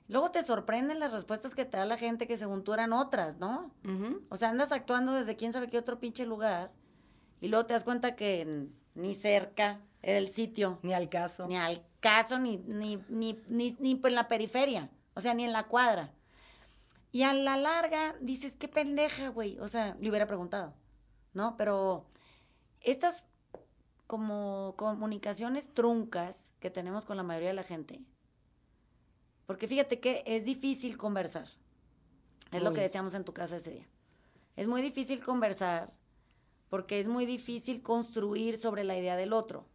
Luego 0.10 0.32
te 0.32 0.42
sorprenden 0.44 1.00
las 1.00 1.12
respuestas 1.14 1.56
que 1.56 1.64
te 1.66 1.78
da 1.78 1.86
la 1.86 1.98
gente 1.98 2.28
que 2.28 2.36
según 2.38 2.64
tú 2.64 2.74
eran 2.74 2.92
otras, 2.94 3.38
¿no? 3.40 3.72
Ujú. 3.86 4.22
O 4.30 4.38
sea, 4.38 4.50
andas 4.50 4.72
actuando 4.72 5.14
desde 5.14 5.36
quién 5.38 5.54
sabe 5.54 5.70
qué 5.70 5.78
otro 5.78 6.00
pinche 6.00 6.26
lugar 6.26 6.72
y 7.42 7.48
luego 7.48 7.66
te 7.66 7.74
das 7.74 7.84
cuenta 7.86 8.16
que 8.16 8.68
ni 8.96 9.14
cerca 9.14 9.80
el 10.04 10.30
sitio, 10.30 10.80
Ni 10.84 10.94
al 10.94 11.10
caso. 11.10 11.48
ni 11.48 11.58
al 11.58 11.84
caso, 12.00 12.38
ni, 12.38 12.58
ni, 12.58 13.02
ni, 13.10 13.40
ni, 13.48 13.76
ni 13.80 14.00
en 14.04 14.16
la 14.16 14.28
periferia, 14.28 14.90
o 15.16 15.22
sea, 15.22 15.34
ni 15.34 15.44
en 15.46 15.54
la 15.54 15.68
cuadra. 15.68 16.14
Y 17.12 17.24
a 17.24 17.34
la 17.34 17.58
larga 17.58 18.16
dices, 18.22 18.56
qué 18.58 18.68
pendeja, 18.68 19.30
güey. 19.30 19.58
O 19.60 19.68
sea, 19.68 19.96
le 20.00 20.10
hubiera 20.10 20.28
preguntado, 20.28 20.74
¿no? 21.34 21.56
Pero 21.58 22.06
estas 22.82 23.24
como 24.08 24.76
comunicaciones 24.78 25.74
truncas 25.74 26.52
que 26.60 26.70
tenemos 26.70 27.06
con 27.06 27.18
la 27.18 27.24
mayoría 27.24 27.50
de 27.50 27.56
la 27.56 27.64
gente, 27.64 28.02
porque 29.46 29.68
fíjate 29.68 30.00
que 30.00 30.24
es 30.26 30.46
difícil 30.46 30.98
conversar. 30.98 31.48
Es 32.52 32.62
lo 32.62 32.72
que 32.74 32.82
decíamos 32.82 33.16
en 33.16 33.24
tu 33.24 33.34
casa 33.34 33.56
ese 33.56 33.72
día. 33.72 33.88
Es 34.56 34.68
muy 34.68 34.82
difícil 34.82 35.24
conversar 35.24 35.92
porque 36.70 37.00
es 37.00 37.08
muy 37.08 37.26
difícil 37.26 37.82
construir 37.82 38.58
sobre 38.58 38.84
la 38.84 38.96
idea 38.98 39.16
del 39.16 39.34
otro. 39.34 39.66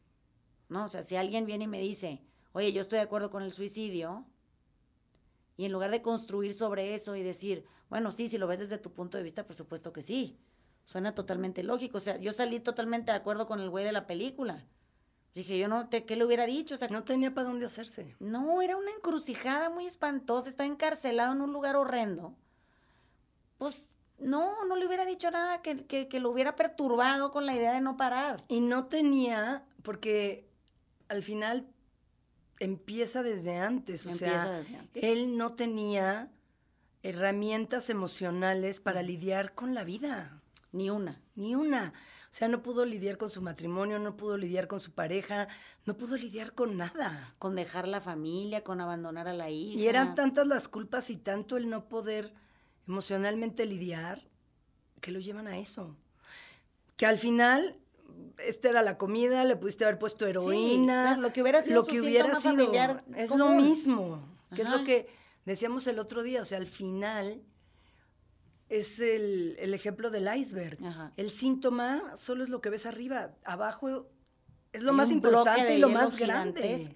¿No? 0.69 0.85
O 0.85 0.89
sea, 0.89 1.03
si 1.03 1.17
alguien 1.17 1.47
viene 1.47 1.65
y 1.65 1.69
me 1.69 1.81
dice, 1.81 2.23
oye, 2.53 2.73
yo 2.73 2.81
estoy 2.81 2.99
de 2.99 3.05
acuerdo 3.05 3.31
con 3.31 3.43
el 3.43 3.53
suicidio, 3.53 4.27
y 5.57 5.65
en 5.65 5.73
lugar 5.73 5.91
de 5.91 6.03
construir 6.03 6.55
sobre 6.55 6.95
eso 6.95 7.17
y 7.17 7.23
decir, 7.23 7.65
bueno, 7.91 8.13
sí, 8.13 8.29
si 8.29 8.39
lo 8.39 8.47
ves 8.47 8.61
desde 8.61 8.79
tu 8.79 8.93
punto 8.93 9.17
de 9.19 9.25
vista, 9.25 9.45
por 9.45 9.57
supuesto 9.57 9.93
que 9.93 10.03
sí. 10.03 10.39
Suena 10.85 11.15
totalmente 11.15 11.63
lógico. 11.63 11.99
O 11.99 12.01
sea, 12.01 12.17
yo 12.17 12.33
salí 12.33 12.61
totalmente 12.61 13.11
de 13.11 13.19
acuerdo 13.19 13.47
con 13.47 13.61
el 13.61 13.69
güey 13.69 13.85
de 13.85 13.93
la 13.93 14.07
película. 14.07 14.65
Dije, 15.35 15.59
yo 15.59 15.69
no, 15.69 15.89
te, 15.89 16.05
¿qué 16.05 16.17
le 16.17 16.25
hubiera 16.25 16.47
dicho? 16.47 16.77
O 16.77 16.79
sea, 16.79 16.89
No 16.89 17.05
tenía 17.05 17.35
para 17.35 17.49
dónde 17.49 17.67
hacerse. 17.67 18.15
no, 18.21 18.63
era 18.63 18.77
una 18.77 18.91
encrucijada 18.93 19.69
muy 19.69 19.85
espantosa, 19.85 20.49
estaba 20.49 20.67
encarcelado 20.67 21.33
en 21.33 21.41
un 21.41 21.53
lugar 21.53 21.77
horrendo. 21.77 22.35
Pues 23.59 23.75
no, 24.19 24.65
no 24.65 24.77
le 24.77 24.87
hubiera 24.87 25.05
dicho 25.05 25.31
nada 25.31 25.61
que, 25.61 25.87
que, 25.87 26.09
que 26.09 26.21
lo 26.21 26.31
hubiera 26.31 26.57
perturbado 26.57 27.33
con 27.33 27.47
la 27.47 27.55
idea 27.55 27.73
de 27.73 27.81
no 27.81 27.97
parar. 27.97 28.37
Y 28.49 28.61
no 28.61 28.87
tenía, 28.87 29.65
porque 29.83 30.48
al 31.09 31.23
final 31.23 31.67
empieza 32.59 33.23
desde 33.23 33.57
antes, 33.57 34.05
o 34.07 34.11
Empieza 34.11 34.41
sea, 34.41 34.53
desde 34.59 34.77
antes. 34.77 35.03
él 35.05 35.37
no 35.37 35.55
tenía 35.55 36.31
herramientas 37.03 37.91
emocionales 37.91 38.81
para 38.81 39.03
lidiar 39.03 39.55
con 39.55 39.75
la 39.75 39.85
vida, 39.85 40.41
Ni 40.73 40.91
una. 40.91 41.21
ni 41.37 41.55
una. 41.55 41.93
O 42.31 42.35
sea, 42.35 42.49
no 42.49 42.63
pudo 42.63 42.85
lidiar 42.85 43.17
con 43.17 43.31
su 43.31 43.41
matrimonio, 43.41 43.99
no 43.99 44.17
pudo 44.19 44.37
lidiar 44.37 44.67
con 44.69 44.81
su 44.81 44.93
pareja, 44.93 45.49
no 45.87 45.97
pudo 45.97 46.17
lidiar 46.17 46.53
con 46.53 46.77
nada. 46.77 47.35
Con 47.39 47.57
dejar 47.57 47.89
la 47.89 48.03
familia, 48.03 48.63
con 48.63 48.83
abandonar 48.83 49.29
a 49.29 49.33
la 49.33 49.49
hija. 49.49 49.79
Y 49.81 49.87
eran 49.87 50.15
tantas 50.15 50.47
las 50.47 50.69
culpas 50.69 51.09
y 51.09 51.17
tanto 51.17 51.57
el 51.57 51.71
no 51.71 51.89
poder 51.89 52.35
emocionalmente 52.87 53.65
lidiar 53.65 54.29
que 55.01 55.11
lo 55.11 55.21
llevan 55.21 55.47
a 55.47 55.59
eso. 55.59 55.97
Que 56.99 57.07
al 57.07 57.17
final, 57.17 57.79
esta 58.39 58.69
era 58.71 58.83
la 58.83 58.99
comida, 58.99 59.45
le 59.45 59.57
pudiste 59.57 59.85
haber 59.85 59.99
puesto 59.99 60.27
heroína. 60.27 61.03
claro, 61.05 61.21
lo 61.23 61.33
que 61.33 61.43
hubiera 61.43 61.63
sido 61.63 61.81
lo 61.81 61.87
que 61.87 62.01
hubiera 62.01 62.35
sido, 62.35 62.73
Es 63.17 63.31
común. 63.31 63.39
lo 63.39 63.55
mismo, 63.63 64.29
que 64.55 64.63
es 64.63 64.71
lo 64.71 64.85
que 64.85 65.09
decíamos 65.45 65.87
el 65.87 65.99
otro 65.99 66.23
día. 66.23 66.43
O 66.43 66.45
sea, 66.45 66.59
al 66.59 66.67
final 66.67 67.43
es 68.69 69.01
el, 69.01 69.57
el 69.59 69.75
ejemplo 69.75 70.11
del 70.11 70.29
iceberg. 70.37 70.79
Ajá. 70.85 71.13
El 71.17 71.31
síntoma 71.31 72.17
solo 72.17 72.45
es 72.45 72.51
lo 72.51 72.61
que 72.61 72.71
ves 72.71 72.87
arriba. 72.87 73.33
Abajo 73.45 74.09
es 74.73 74.83
lo 74.83 74.91
Hay 74.91 74.97
más 74.97 75.11
importante 75.11 75.75
y 75.75 75.79
lo 75.79 75.89
más 75.89 76.17
grande. 76.17 76.79
sí. 76.79 76.93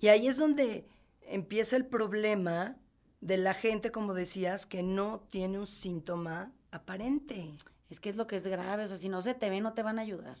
Y 0.00 0.08
ahí 0.08 0.28
es 0.28 0.36
donde 0.36 0.86
empieza 1.22 1.76
el 1.76 1.86
problema 1.86 2.76
de 3.20 3.36
la 3.38 3.54
gente, 3.54 3.90
como 3.90 4.14
decías, 4.14 4.66
que 4.66 4.82
no 4.82 5.20
tiene 5.30 5.58
un 5.58 5.66
síntoma 5.66 6.52
aparente. 6.70 7.52
Es 7.90 8.00
que 8.00 8.08
es 8.08 8.16
lo 8.16 8.26
que 8.26 8.36
es 8.36 8.46
grave, 8.46 8.84
o 8.84 8.88
sea, 8.88 8.96
si 8.96 9.08
no 9.08 9.20
se 9.20 9.34
te 9.34 9.50
ve, 9.50 9.60
no 9.60 9.72
te 9.74 9.82
van 9.82 9.98
a 9.98 10.02
ayudar. 10.02 10.36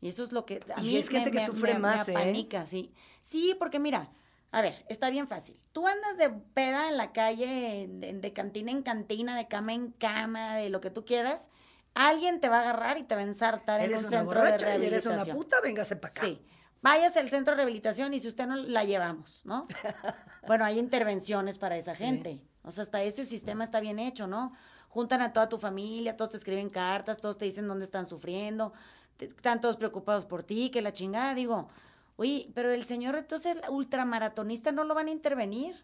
Y 0.00 0.08
eso 0.08 0.22
es 0.24 0.32
lo 0.32 0.44
que 0.44 0.60
a 0.74 0.80
Y 0.80 0.84
mí 0.88 0.96
es 0.96 1.08
gente 1.08 1.30
que 1.30 1.40
sufre 1.44 1.78
más, 1.78 2.08
¿eh? 2.08 2.12
me 2.12 2.18
apanica, 2.20 2.66
sí. 2.66 2.92
Sí, 3.22 3.54
porque 3.58 3.78
mira, 3.78 4.10
a 4.50 4.60
ver, 4.60 4.84
está 4.88 5.08
bien 5.10 5.28
fácil. 5.28 5.58
Tú 5.72 5.86
andas 5.86 6.18
de 6.18 6.28
peda 6.30 6.88
en 6.88 6.96
la 6.96 7.12
calle, 7.12 7.86
de, 7.88 8.12
de 8.14 8.32
cantina 8.32 8.72
en 8.72 8.82
cantina, 8.82 9.36
de 9.36 9.46
cama 9.46 9.72
en 9.72 9.92
cama, 9.92 10.56
de 10.56 10.68
lo 10.70 10.80
que 10.80 10.90
tú 10.90 11.04
quieras. 11.04 11.48
Alguien 11.94 12.40
te 12.40 12.48
va 12.48 12.58
a 12.58 12.60
agarrar 12.62 12.98
y 12.98 13.04
te 13.04 13.14
va 13.14 13.20
a 13.20 13.24
ensartar 13.24 13.80
en 13.80 13.90
Eres 13.90 14.00
un 14.00 14.08
una 14.08 14.18
centro 14.18 14.42
de 14.42 14.48
y 14.48 14.52
eres 14.52 14.62
rehabilitación. 14.62 15.14
una 15.14 15.24
puta, 15.34 15.60
véngase 15.60 15.96
para 15.96 16.10
acá. 16.10 16.20
Sí. 16.22 16.42
Váyase 16.80 17.20
al 17.20 17.30
centro 17.30 17.52
de 17.52 17.56
rehabilitación 17.58 18.12
y 18.12 18.18
si 18.18 18.26
usted 18.26 18.46
no 18.46 18.56
la 18.56 18.82
llevamos, 18.84 19.42
¿no? 19.44 19.68
bueno, 20.48 20.64
hay 20.64 20.80
intervenciones 20.80 21.58
para 21.58 21.76
esa 21.76 21.94
gente. 21.94 22.42
O 22.64 22.72
sea, 22.72 22.82
hasta 22.82 23.02
ese 23.04 23.24
sistema 23.24 23.62
está 23.62 23.78
bien 23.78 24.00
hecho, 24.00 24.26
¿no? 24.26 24.52
Juntan 24.92 25.22
a 25.22 25.32
toda 25.32 25.48
tu 25.48 25.56
familia, 25.56 26.16
todos 26.18 26.32
te 26.32 26.36
escriben 26.36 26.68
cartas, 26.68 27.18
todos 27.18 27.38
te 27.38 27.46
dicen 27.46 27.66
dónde 27.66 27.84
están 27.86 28.04
sufriendo, 28.06 28.74
te- 29.16 29.24
están 29.24 29.58
todos 29.62 29.76
preocupados 29.76 30.26
por 30.26 30.42
ti, 30.42 30.68
que 30.70 30.82
la 30.82 30.92
chingada, 30.92 31.34
digo. 31.34 31.68
Oye, 32.16 32.50
pero 32.54 32.70
el 32.70 32.84
señor, 32.84 33.16
entonces, 33.16 33.56
el 33.56 33.70
ultramaratonista 33.70 34.70
no 34.70 34.84
lo 34.84 34.94
van 34.94 35.06
a 35.08 35.10
intervenir. 35.10 35.82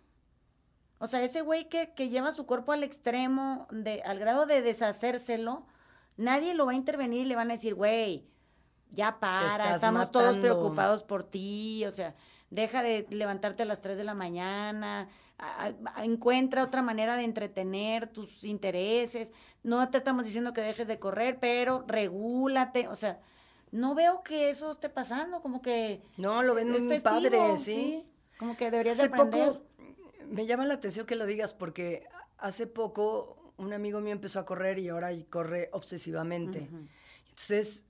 O 0.99 1.07
sea, 1.07 1.23
ese 1.23 1.41
güey 1.41 1.71
que, 1.71 1.95
que 1.95 2.11
lleva 2.11 2.33
su 2.33 2.45
cuerpo 2.45 2.73
al 2.73 2.83
extremo, 2.83 3.67
de, 3.71 4.03
al 4.03 4.19
grado 4.19 4.45
de 4.45 4.61
deshacérselo, 4.61 5.65
nadie 6.19 6.53
lo 6.53 6.67
va 6.67 6.73
a 6.73 6.75
intervenir 6.75 7.23
y 7.23 7.25
le 7.25 7.35
van 7.37 7.49
a 7.49 7.55
decir, 7.55 7.75
güey, 7.75 8.27
ya 8.91 9.19
para, 9.21 9.47
estamos 9.75 10.11
todos 10.11 10.37
matando". 10.37 10.43
preocupados 10.43 11.03
por 11.03 11.25
ti, 11.25 11.83
o 11.87 11.91
sea, 11.91 12.15
deja 12.51 12.83
de 12.83 13.07
levantarte 13.09 13.63
a 13.63 13.67
las 13.67 13.81
3 13.81 13.97
de 13.97 14.05
la 14.05 14.15
mañana, 14.15 15.09
a- 15.39 15.73
a- 15.95 16.05
encuentra 16.05 16.65
otra 16.65 16.83
manera 16.83 17.17
de 17.17 17.25
entretener 17.25 18.09
tus 18.09 18.43
intereses, 18.45 19.33
no 19.63 19.89
te 19.91 19.99
estamos 19.99 20.25
diciendo 20.27 20.53
que 20.53 20.61
dejes 20.61 20.89
de 20.89 20.99
correr, 20.99 21.39
pero 21.41 21.85
regúlate, 21.87 22.89
o 22.89 22.95
sea, 22.95 23.21
no 23.71 23.95
veo 23.95 24.23
que 24.23 24.51
eso 24.51 24.71
esté 24.71 24.89
pasando, 24.89 25.41
como 25.41 25.63
que 25.63 26.03
No, 26.17 26.43
lo 26.43 26.55
ven 26.55 26.71
muy 26.71 26.99
padre, 27.01 27.57
¿sí? 27.57 28.05
Como 28.39 28.57
que 28.57 28.71
deberías 28.71 28.99
Hace 28.99 29.09
de 29.09 29.15
aprender. 29.15 29.49
poco, 29.53 29.63
me 30.31 30.47
llama 30.47 30.65
la 30.67 30.75
atención 30.75 31.07
que 31.07 31.17
lo 31.17 31.27
digas 31.27 31.55
porque 31.55 32.07
hace 32.39 32.67
poco 32.67 33.53
un 33.57 33.73
amigo 33.73 34.01
mío 34.01 34.13
empezó 34.13 34.39
a 34.41 34.45
correr 34.47 34.79
y 34.79 34.89
ahora 34.89 35.11
corre 35.29 35.69
obsesivamente. 35.73 36.69
Entonces 37.29 37.85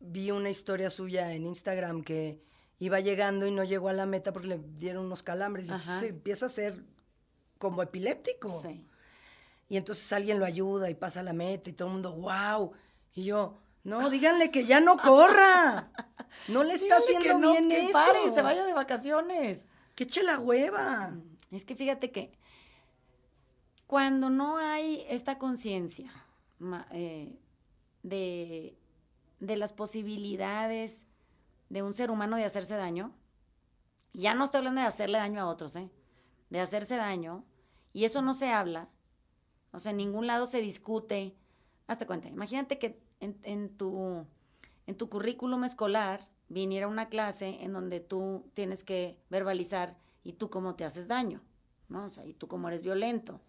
vi 0.00 0.30
una 0.30 0.50
historia 0.50 0.90
suya 0.90 1.32
en 1.32 1.46
Instagram 1.46 2.02
que 2.02 2.40
iba 2.82 2.98
llegando 2.98 3.46
y 3.46 3.52
no 3.52 3.62
llegó 3.62 3.90
a 3.90 3.92
la 3.92 4.06
meta 4.06 4.32
porque 4.32 4.48
le 4.48 4.58
dieron 4.58 5.04
unos 5.04 5.22
calambres 5.22 5.68
y 5.68 5.70
entonces 5.70 6.10
empieza 6.10 6.46
a 6.46 6.48
ser 6.48 6.82
como 7.58 7.80
epiléptico. 7.80 8.48
Sí. 8.48 8.84
Y 9.68 9.76
entonces 9.76 10.12
alguien 10.12 10.40
lo 10.40 10.44
ayuda 10.44 10.90
y 10.90 10.94
pasa 10.94 11.22
la 11.22 11.32
meta 11.32 11.70
y 11.70 11.74
todo 11.74 11.86
el 11.86 11.94
mundo, 11.94 12.12
wow. 12.12 12.72
Y 13.14 13.22
yo, 13.22 13.60
no, 13.84 14.10
díganle 14.10 14.50
que 14.50 14.66
ya 14.66 14.80
no 14.80 14.96
corra. 14.96 15.92
No 16.48 16.64
le 16.64 16.74
está 16.74 16.96
que 16.96 17.02
haciendo 17.04 17.38
no, 17.38 17.52
bien 17.52 17.68
que 17.68 17.84
eso. 17.84 17.92
pare, 17.92 18.34
se 18.34 18.42
vaya 18.42 18.64
de 18.64 18.72
vacaciones. 18.72 19.64
Que 19.94 20.02
eche 20.02 20.24
la 20.24 20.40
hueva. 20.40 21.14
Es 21.52 21.64
que 21.64 21.76
fíjate 21.76 22.10
que 22.10 22.32
cuando 23.86 24.28
no 24.28 24.58
hay 24.58 25.06
esta 25.08 25.38
conciencia 25.38 26.10
eh, 26.90 27.38
de, 28.02 28.76
de 29.38 29.56
las 29.56 29.72
posibilidades 29.72 31.06
de 31.72 31.82
un 31.82 31.94
ser 31.94 32.10
humano 32.10 32.36
de 32.36 32.44
hacerse 32.44 32.76
daño, 32.76 33.14
ya 34.12 34.34
no 34.34 34.44
estoy 34.44 34.58
hablando 34.58 34.82
de 34.82 34.86
hacerle 34.86 35.16
daño 35.16 35.40
a 35.40 35.46
otros, 35.46 35.74
¿eh? 35.76 35.90
de 36.50 36.60
hacerse 36.60 36.96
daño, 36.96 37.46
y 37.94 38.04
eso 38.04 38.20
no 38.20 38.34
se 38.34 38.50
habla, 38.50 38.90
o 39.72 39.78
sea, 39.78 39.90
en 39.92 39.96
ningún 39.96 40.26
lado 40.26 40.44
se 40.44 40.60
discute. 40.60 41.34
Hazte 41.86 42.06
cuenta, 42.06 42.28
imagínate 42.28 42.78
que 42.78 43.02
en, 43.20 43.38
en 43.42 43.74
tu, 43.74 44.26
en 44.86 44.96
tu 44.98 45.08
currículum 45.08 45.64
escolar 45.64 46.28
viniera 46.50 46.88
una 46.88 47.08
clase 47.08 47.62
en 47.62 47.72
donde 47.72 48.00
tú 48.00 48.44
tienes 48.52 48.84
que 48.84 49.18
verbalizar 49.30 49.96
y 50.24 50.34
tú 50.34 50.50
cómo 50.50 50.74
te 50.74 50.84
haces 50.84 51.08
daño, 51.08 51.40
¿no? 51.88 52.04
O 52.04 52.10
sea, 52.10 52.26
y 52.26 52.34
tú 52.34 52.48
cómo 52.48 52.68
eres 52.68 52.82
violento, 52.82 53.40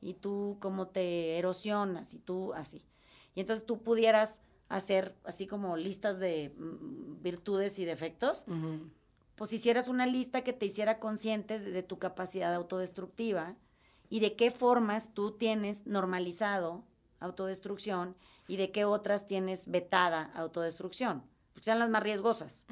y 0.00 0.14
tú 0.14 0.56
cómo 0.58 0.88
te 0.88 1.36
erosionas, 1.36 2.14
y 2.14 2.18
tú 2.18 2.54
así. 2.54 2.86
Y 3.34 3.40
entonces 3.40 3.66
tú 3.66 3.82
pudieras 3.82 4.40
hacer 4.68 5.14
así 5.24 5.46
como 5.46 5.76
listas 5.76 6.18
de 6.18 6.52
mm, 6.56 7.22
virtudes 7.22 7.78
y 7.78 7.84
defectos, 7.84 8.44
pues 9.36 9.52
hicieras 9.52 9.88
una 9.88 10.04
lista 10.06 10.42
que 10.42 10.52
te 10.52 10.66
hiciera 10.66 10.98
consciente 10.98 11.58
de, 11.58 11.70
de 11.70 11.82
tu 11.82 11.98
capacidad 11.98 12.52
autodestructiva 12.54 13.54
y 14.10 14.20
de 14.20 14.34
qué 14.36 14.50
formas 14.50 15.14
tú 15.14 15.32
tienes 15.32 15.86
normalizado 15.86 16.84
autodestrucción 17.20 18.16
y 18.46 18.56
de 18.56 18.70
qué 18.70 18.84
otras 18.84 19.26
tienes 19.26 19.70
vetada 19.70 20.30
autodestrucción, 20.34 21.22
porque 21.52 21.64
sean 21.66 21.78
las 21.78 21.90
más 21.90 22.02
riesgosas. 22.02 22.64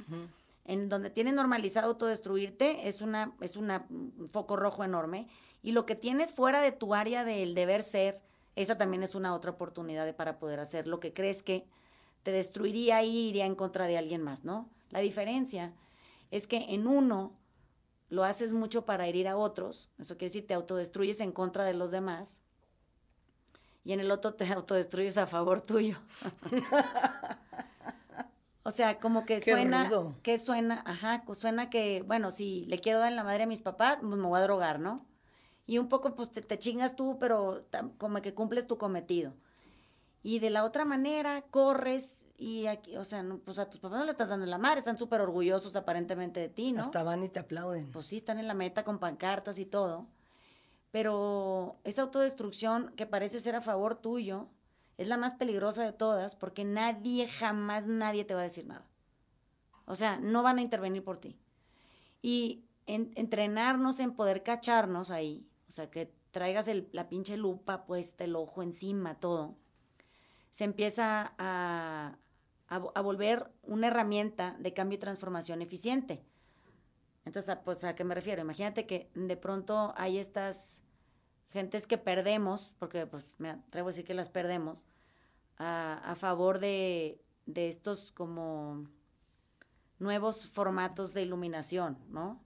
En 0.65 0.89
donde 0.89 1.11
tienes 1.11 1.35
normalizado 1.35 1.89
autodestruirte 1.89 2.89
es 2.89 3.01
una 3.01 3.33
es 3.41 3.57
una, 3.57 3.87
un 3.91 4.29
foco 4.29 4.57
rojo 4.57 4.83
enorme 4.83 5.29
y 5.63 5.73
lo 5.73 5.87
que 5.87 5.95
tienes 5.95 6.33
fuera 6.33 6.61
de 6.61 6.73
tu 6.73 6.95
área 6.95 7.25
del 7.25 7.55
deber 7.55 7.83
ser, 7.85 8.21
esa 8.57 8.77
también 8.77 9.03
es 9.05 9.15
una 9.15 9.35
otra 9.35 9.53
oportunidad 9.53 10.05
de- 10.07 10.15
para 10.15 10.39
poder 10.39 10.59
hacer 10.59 10.87
lo 10.89 10.99
que 10.99 11.13
crees 11.13 11.43
que 11.43 11.67
te 12.27 12.33
destruiría 12.33 13.05
y 13.05 13.29
iría 13.29 13.47
en 13.47 13.55
contra 13.55 13.87
de 13.87 13.97
alguien 13.97 14.21
más, 14.21 14.43
¿no? 14.45 14.69
La 14.91 14.99
diferencia 14.99 15.73
es 16.33 16.49
que 16.49 16.75
en 16.75 16.89
uno 16.89 17.39
lo 18.09 18.25
haces 18.25 18.53
mucho 18.53 18.85
para 18.85 19.07
herir 19.07 19.29
a 19.29 19.37
otros, 19.37 19.91
eso 19.97 20.15
quiere 20.17 20.31
decir 20.31 20.45
te 20.45 20.55
autodestruyes 20.55 21.21
en 21.21 21.31
contra 21.31 21.63
de 21.63 21.75
los 21.75 21.93
demás, 21.93 22.41
y 23.85 23.93
en 23.93 24.01
el 24.01 24.11
otro 24.11 24.35
te 24.35 24.45
autodestruyes 24.53 25.17
a 25.19 25.29
favor 25.29 25.61
tuyo. 25.61 25.99
o 28.65 28.73
sea, 28.73 28.99
como 28.99 29.25
que 29.25 29.41
Qué 29.41 29.53
suena, 29.53 29.85
rudo. 29.89 30.15
que 30.25 30.37
suena, 30.39 30.83
ajá, 30.85 31.23
suena 31.35 31.71
que, 31.71 32.03
bueno, 32.03 32.33
si 32.33 32.65
le 32.67 32.81
quiero 32.81 32.99
dar 32.99 33.13
la 33.13 33.23
madre 33.23 33.45
a 33.45 33.47
mis 33.47 33.61
papás, 33.63 33.99
pues 34.01 34.17
me 34.19 34.27
voy 34.27 34.39
a 34.41 34.43
drogar, 34.43 34.81
¿no? 34.81 35.07
Y 35.65 35.79
un 35.79 35.89
poco, 35.89 36.17
pues 36.17 36.33
te, 36.33 36.43
te 36.43 36.59
chingas 36.59 36.97
tú, 36.97 37.19
pero 37.21 37.65
tam- 37.71 37.97
como 37.99 38.21
que 38.21 38.35
cumples 38.35 38.67
tu 38.67 38.79
cometido. 38.79 39.33
Y 40.27 40.41
de 40.41 40.51
la 40.51 40.65
otra 40.65 40.85
manera, 40.85 41.43
corres 41.53 42.25
y 42.37 42.67
aquí, 42.67 42.97
o 42.97 43.05
sea, 43.05 43.23
no, 43.23 43.39
pues 43.39 43.61
a 43.61 43.71
tus 43.71 43.79
papás 43.79 44.01
no 44.01 44.05
le 44.05 44.11
estás 44.11 44.29
dando 44.31 44.45
la 44.45 44.59
madre, 44.59 44.81
están 44.81 44.99
súper 44.99 45.21
orgullosos 45.21 45.77
aparentemente 45.77 46.41
de 46.41 46.49
ti, 46.49 46.73
¿no? 46.73 46.81
Hasta 46.81 47.05
van 47.05 47.23
y 47.23 47.29
te 47.29 47.39
aplauden. 47.39 47.93
pues 47.93 48.07
sí, 48.07 48.17
están 48.17 48.41
en 48.41 48.49
la 48.49 48.55
meta 48.55 48.83
con 48.85 48.99
pancartas 48.99 49.57
y 49.61 49.67
todo. 49.67 50.09
Pero 50.91 51.77
esa 51.85 52.03
autodestrucción 52.03 52.93
que 52.97 53.07
parece 53.07 53.39
ser 53.39 53.55
a 53.55 53.61
favor 53.61 53.95
tuyo 53.95 54.49
es 54.99 55.07
la 55.09 55.17
más 55.17 55.35
peligrosa 55.35 55.85
de 55.85 55.93
todas 55.93 56.35
porque 56.35 56.65
nadie, 56.65 57.29
jamás 57.29 57.87
nadie 57.87 58.25
te 58.25 58.35
va 58.35 58.41
a 58.41 58.45
decir 58.45 58.67
nada. 58.67 58.85
O 59.85 59.95
sea, 59.95 60.19
no 60.19 60.43
van 60.43 60.59
a 60.59 60.63
intervenir 60.63 61.05
por 61.05 61.19
ti. 61.19 61.37
Y 62.21 62.65
en- 62.87 63.13
entrenarnos 63.15 64.01
en 64.01 64.13
poder 64.15 64.43
cacharnos 64.43 65.11
ahí, 65.11 65.47
o 65.69 65.73
sea, 65.73 65.89
que 65.91 66.13
traigas 66.33 66.67
el- 66.67 66.89
la 66.93 67.09
pinche 67.09 67.37
lupa 67.37 67.85
puesta, 67.87 68.25
el 68.25 68.35
ojo 68.35 68.63
encima, 68.63 69.15
todo, 69.21 69.55
se 70.57 70.65
empieza 70.65 71.35
a, 71.37 72.17
a, 72.69 72.81
vo- 72.81 72.91
a 72.95 73.03
volver 73.03 73.53
una 73.63 73.89
herramienta 73.89 74.57
de 74.59 74.73
cambio 74.73 74.97
y 74.97 74.99
transformación 74.99 75.61
eficiente. 75.61 76.25
Entonces, 77.27 77.51
¿a- 77.51 77.61
pues, 77.63 77.85
¿a 77.85 77.95
qué 77.95 78.05
me 78.05 78.15
refiero? 78.15 78.41
Imagínate 78.41 78.87
que 78.87 79.11
de 79.15 79.37
pronto 79.37 79.93
hay 79.99 80.17
estas 80.17 80.81
gentes 81.51 81.87
que 81.87 81.99
perdemos, 81.99 82.73
porque 82.79 83.07
pues 83.07 83.35
me 83.37 83.51
atrevo 83.51 83.89
a 83.89 83.91
decir 83.91 84.07
que 84.07 84.15
las 84.15 84.31
perdemos, 84.31 84.79
a, 85.59 86.01
a 86.11 86.15
favor 86.15 86.59
de, 86.59 87.21
de 87.45 87.69
estos 87.69 88.11
como 88.11 88.89
nuevos 89.99 90.47
formatos 90.47 91.13
de 91.13 91.21
iluminación, 91.21 91.99
¿no? 92.09 92.41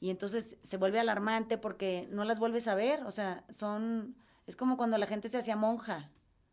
Y 0.00 0.08
entonces 0.08 0.56
se 0.62 0.78
vuelve 0.78 0.98
alarmante 0.98 1.58
porque 1.58 2.08
no 2.10 2.24
las 2.24 2.38
vuelves 2.38 2.68
a 2.68 2.74
ver, 2.74 3.02
o 3.02 3.10
sea, 3.10 3.44
son, 3.50 4.16
es 4.46 4.56
como 4.56 4.78
cuando 4.78 4.96
la 4.96 5.06
gente 5.06 5.28
se 5.28 5.36
hacía 5.36 5.56
monja, 5.56 6.10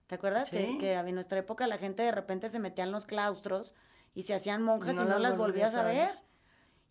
¿te 0.08 0.16
acuerdas? 0.16 0.50
Que, 0.50 0.66
Sí. 0.66 0.78
que 0.78 0.94
en 0.94 1.14
nuestra 1.16 1.40
época 1.40 1.68
la 1.68 1.78
gente 1.78 2.04
de 2.04 2.12
repente 2.12 2.50
se 2.50 2.60
metía 2.60 2.84
en 2.84 2.92
los 2.92 3.06
claustros 3.06 3.74
y 4.16 4.24
se 4.24 4.34
hacían 4.34 4.64
monjas 4.64 4.96
No 4.96 5.04
y 5.04 5.06
no 5.08 5.20
las 5.20 5.38
volvías 5.38 5.76
a 5.76 5.84
ver. 5.84 6.10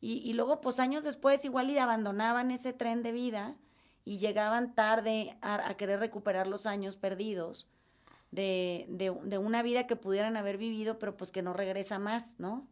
Y, 0.01 0.19
y 0.19 0.35
luego, 0.35 0.61
pues 0.61 0.79
años 0.79 1.05
después, 1.05 1.45
igual 1.45 1.71
y 1.71 1.79
abandonaban 1.79 2.51
ese 2.51 2.73
tren 2.73 3.03
de 3.03 3.13
vida 3.13 3.57
y 4.05 4.19
llegaban 4.19 4.75
tarde 4.75 5.37
a, 5.41 5.69
a 5.69 5.77
querer 5.77 5.99
recuperar 5.99 6.47
los 6.47 6.67
años 6.67 6.97
perdidos 6.97 7.67
de, 8.31 8.87
de, 8.89 9.11
de 9.25 9.39
una 9.39 9.63
vida 9.63 9.87
que 9.87 9.97
pudieran 9.97 10.37
haber 10.37 10.59
vivido, 10.59 10.99
pero 10.99 11.17
pues 11.17 11.33
que 11.33 11.43
no 11.43 11.53
regresa 11.55 11.99
más, 11.99 12.39
¿no? 12.39 12.69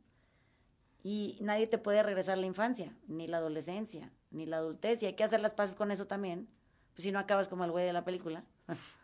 Y 1.03 1.39
nadie 1.41 1.67
te 1.67 1.79
puede 1.79 2.03
regresar 2.03 2.39
la 2.39 2.47
infancia, 2.47 2.95
ni 3.09 3.27
la 3.27 3.39
adolescencia, 3.39 4.11
ni 4.31 4.47
la 4.47 4.59
adultez, 4.59 5.03
y 5.03 5.07
hay 5.07 5.15
que 5.15 5.25
hacer 5.25 5.41
las 5.41 5.53
paces 5.55 5.75
con 5.75 5.91
eso 5.91 6.07
también, 6.07 6.49
pues 6.95 7.05
si 7.05 7.13
no 7.13 7.19
acabas 7.19 7.49
como 7.49 7.65
el 7.65 7.71
güey 7.73 7.85
de 7.87 7.93
la 7.93 8.05
película. 8.05 8.45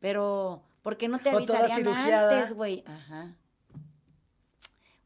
Pero, 0.00 0.62
¿por 0.82 0.96
qué 0.96 1.08
no 1.08 1.18
te 1.18 1.30
O 1.32 1.36
avisarían 1.36 1.88
antes, 1.88 2.52
güey? 2.52 2.84
Ajá. 2.86 3.34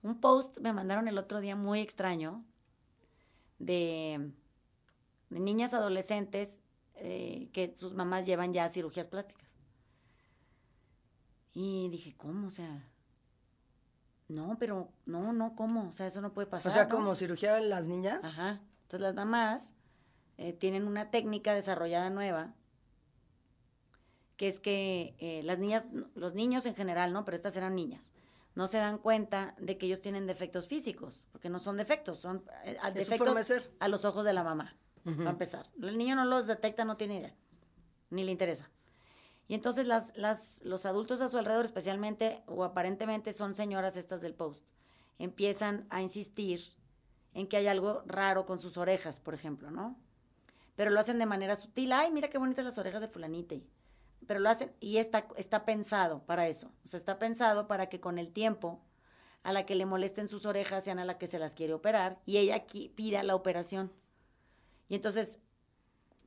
Un 0.02 0.20
post 0.20 0.58
me 0.60 0.72
mandaron 0.72 1.08
el 1.08 1.18
otro 1.18 1.40
día 1.40 1.56
muy 1.56 1.80
extraño 1.80 2.44
de, 3.58 4.32
de 5.28 5.40
niñas 5.40 5.74
adolescentes 5.74 6.62
eh, 6.94 7.48
que 7.52 7.74
sus 7.76 7.94
mamás 7.94 8.26
llevan 8.26 8.52
ya 8.52 8.68
cirugías 8.68 9.06
plásticas. 9.06 9.48
Y 11.52 11.88
dije, 11.90 12.14
¿cómo? 12.16 12.46
O 12.46 12.50
sea, 12.50 12.86
no, 14.28 14.56
pero 14.58 14.90
no, 15.06 15.32
no, 15.32 15.54
¿cómo? 15.56 15.88
O 15.88 15.92
sea, 15.92 16.06
eso 16.06 16.20
no 16.20 16.32
puede 16.32 16.46
O 16.46 16.50
pasar. 16.50 16.72
sea, 16.72 16.84
¿no? 16.84 16.88
como 16.90 17.14
cirugía 17.14 17.54
de 17.54 17.62
las 17.68 17.86
niñas. 17.86 18.38
Ajá. 18.38 18.60
Entonces 18.82 19.00
las 19.00 19.14
mamás 19.14 19.72
eh, 20.38 20.52
tienen 20.52 20.86
una 20.86 21.10
técnica 21.10 21.52
desarrollada 21.54 22.10
nueva, 22.10 22.54
que 24.40 24.46
es 24.46 24.58
que 24.58 25.14
eh, 25.18 25.42
las 25.44 25.58
niñas, 25.58 25.86
los 26.14 26.32
niños 26.32 26.64
en 26.64 26.74
general, 26.74 27.12
¿no? 27.12 27.26
Pero 27.26 27.34
estas 27.34 27.54
eran 27.56 27.74
niñas, 27.74 28.10
no 28.54 28.66
se 28.68 28.78
dan 28.78 28.96
cuenta 28.96 29.54
de 29.58 29.76
que 29.76 29.84
ellos 29.84 30.00
tienen 30.00 30.26
defectos 30.26 30.66
físicos, 30.66 31.24
porque 31.30 31.50
no 31.50 31.58
son 31.58 31.76
defectos, 31.76 32.20
son 32.20 32.42
eh, 32.64 32.78
a- 32.80 32.90
defectos 32.90 33.36
de 33.36 33.44
ser. 33.44 33.70
a 33.80 33.88
los 33.88 34.06
ojos 34.06 34.24
de 34.24 34.32
la 34.32 34.42
mamá, 34.42 34.74
para 35.04 35.28
empezar. 35.28 35.66
El 35.82 35.98
niño 35.98 36.16
no 36.16 36.24
los 36.24 36.46
detecta, 36.46 36.86
no 36.86 36.96
tiene 36.96 37.16
idea, 37.18 37.34
ni 38.08 38.24
le 38.24 38.32
interesa. 38.32 38.70
Y 39.46 39.52
entonces 39.52 39.86
las, 39.86 40.16
las, 40.16 40.62
los 40.64 40.86
adultos 40.86 41.20
a 41.20 41.28
su 41.28 41.36
alrededor, 41.36 41.66
especialmente 41.66 42.42
o 42.46 42.64
aparentemente 42.64 43.34
son 43.34 43.54
señoras 43.54 43.98
estas 43.98 44.22
del 44.22 44.32
post, 44.34 44.64
empiezan 45.18 45.86
a 45.90 46.00
insistir 46.00 46.62
en 47.34 47.46
que 47.46 47.58
hay 47.58 47.66
algo 47.66 48.04
raro 48.06 48.46
con 48.46 48.58
sus 48.58 48.78
orejas, 48.78 49.20
por 49.20 49.34
ejemplo, 49.34 49.70
¿no? 49.70 49.98
Pero 50.76 50.90
lo 50.90 50.98
hacen 50.98 51.18
de 51.18 51.26
manera 51.26 51.56
sutil. 51.56 51.92
Ay, 51.92 52.10
mira 52.10 52.30
qué 52.30 52.38
bonitas 52.38 52.64
las 52.64 52.78
orejas 52.78 53.02
de 53.02 53.08
fulanita. 53.08 53.56
Pero 54.26 54.40
lo 54.40 54.48
hacen 54.50 54.72
y 54.80 54.98
está, 54.98 55.26
está 55.36 55.64
pensado 55.64 56.22
para 56.26 56.46
eso. 56.46 56.70
O 56.84 56.88
sea, 56.88 56.98
está 56.98 57.18
pensado 57.18 57.66
para 57.66 57.88
que 57.88 58.00
con 58.00 58.18
el 58.18 58.32
tiempo 58.32 58.80
a 59.42 59.52
la 59.52 59.64
que 59.66 59.74
le 59.74 59.86
molesten 59.86 60.28
sus 60.28 60.44
orejas 60.46 60.84
sean 60.84 60.98
a 60.98 61.04
la 61.04 61.18
que 61.18 61.26
se 61.26 61.38
las 61.38 61.54
quiere 61.54 61.72
operar 61.72 62.20
y 62.26 62.36
ella 62.36 62.54
aquí 62.56 62.90
pida 62.90 63.22
la 63.22 63.34
operación. 63.34 63.90
Y 64.88 64.94
entonces, 64.96 65.40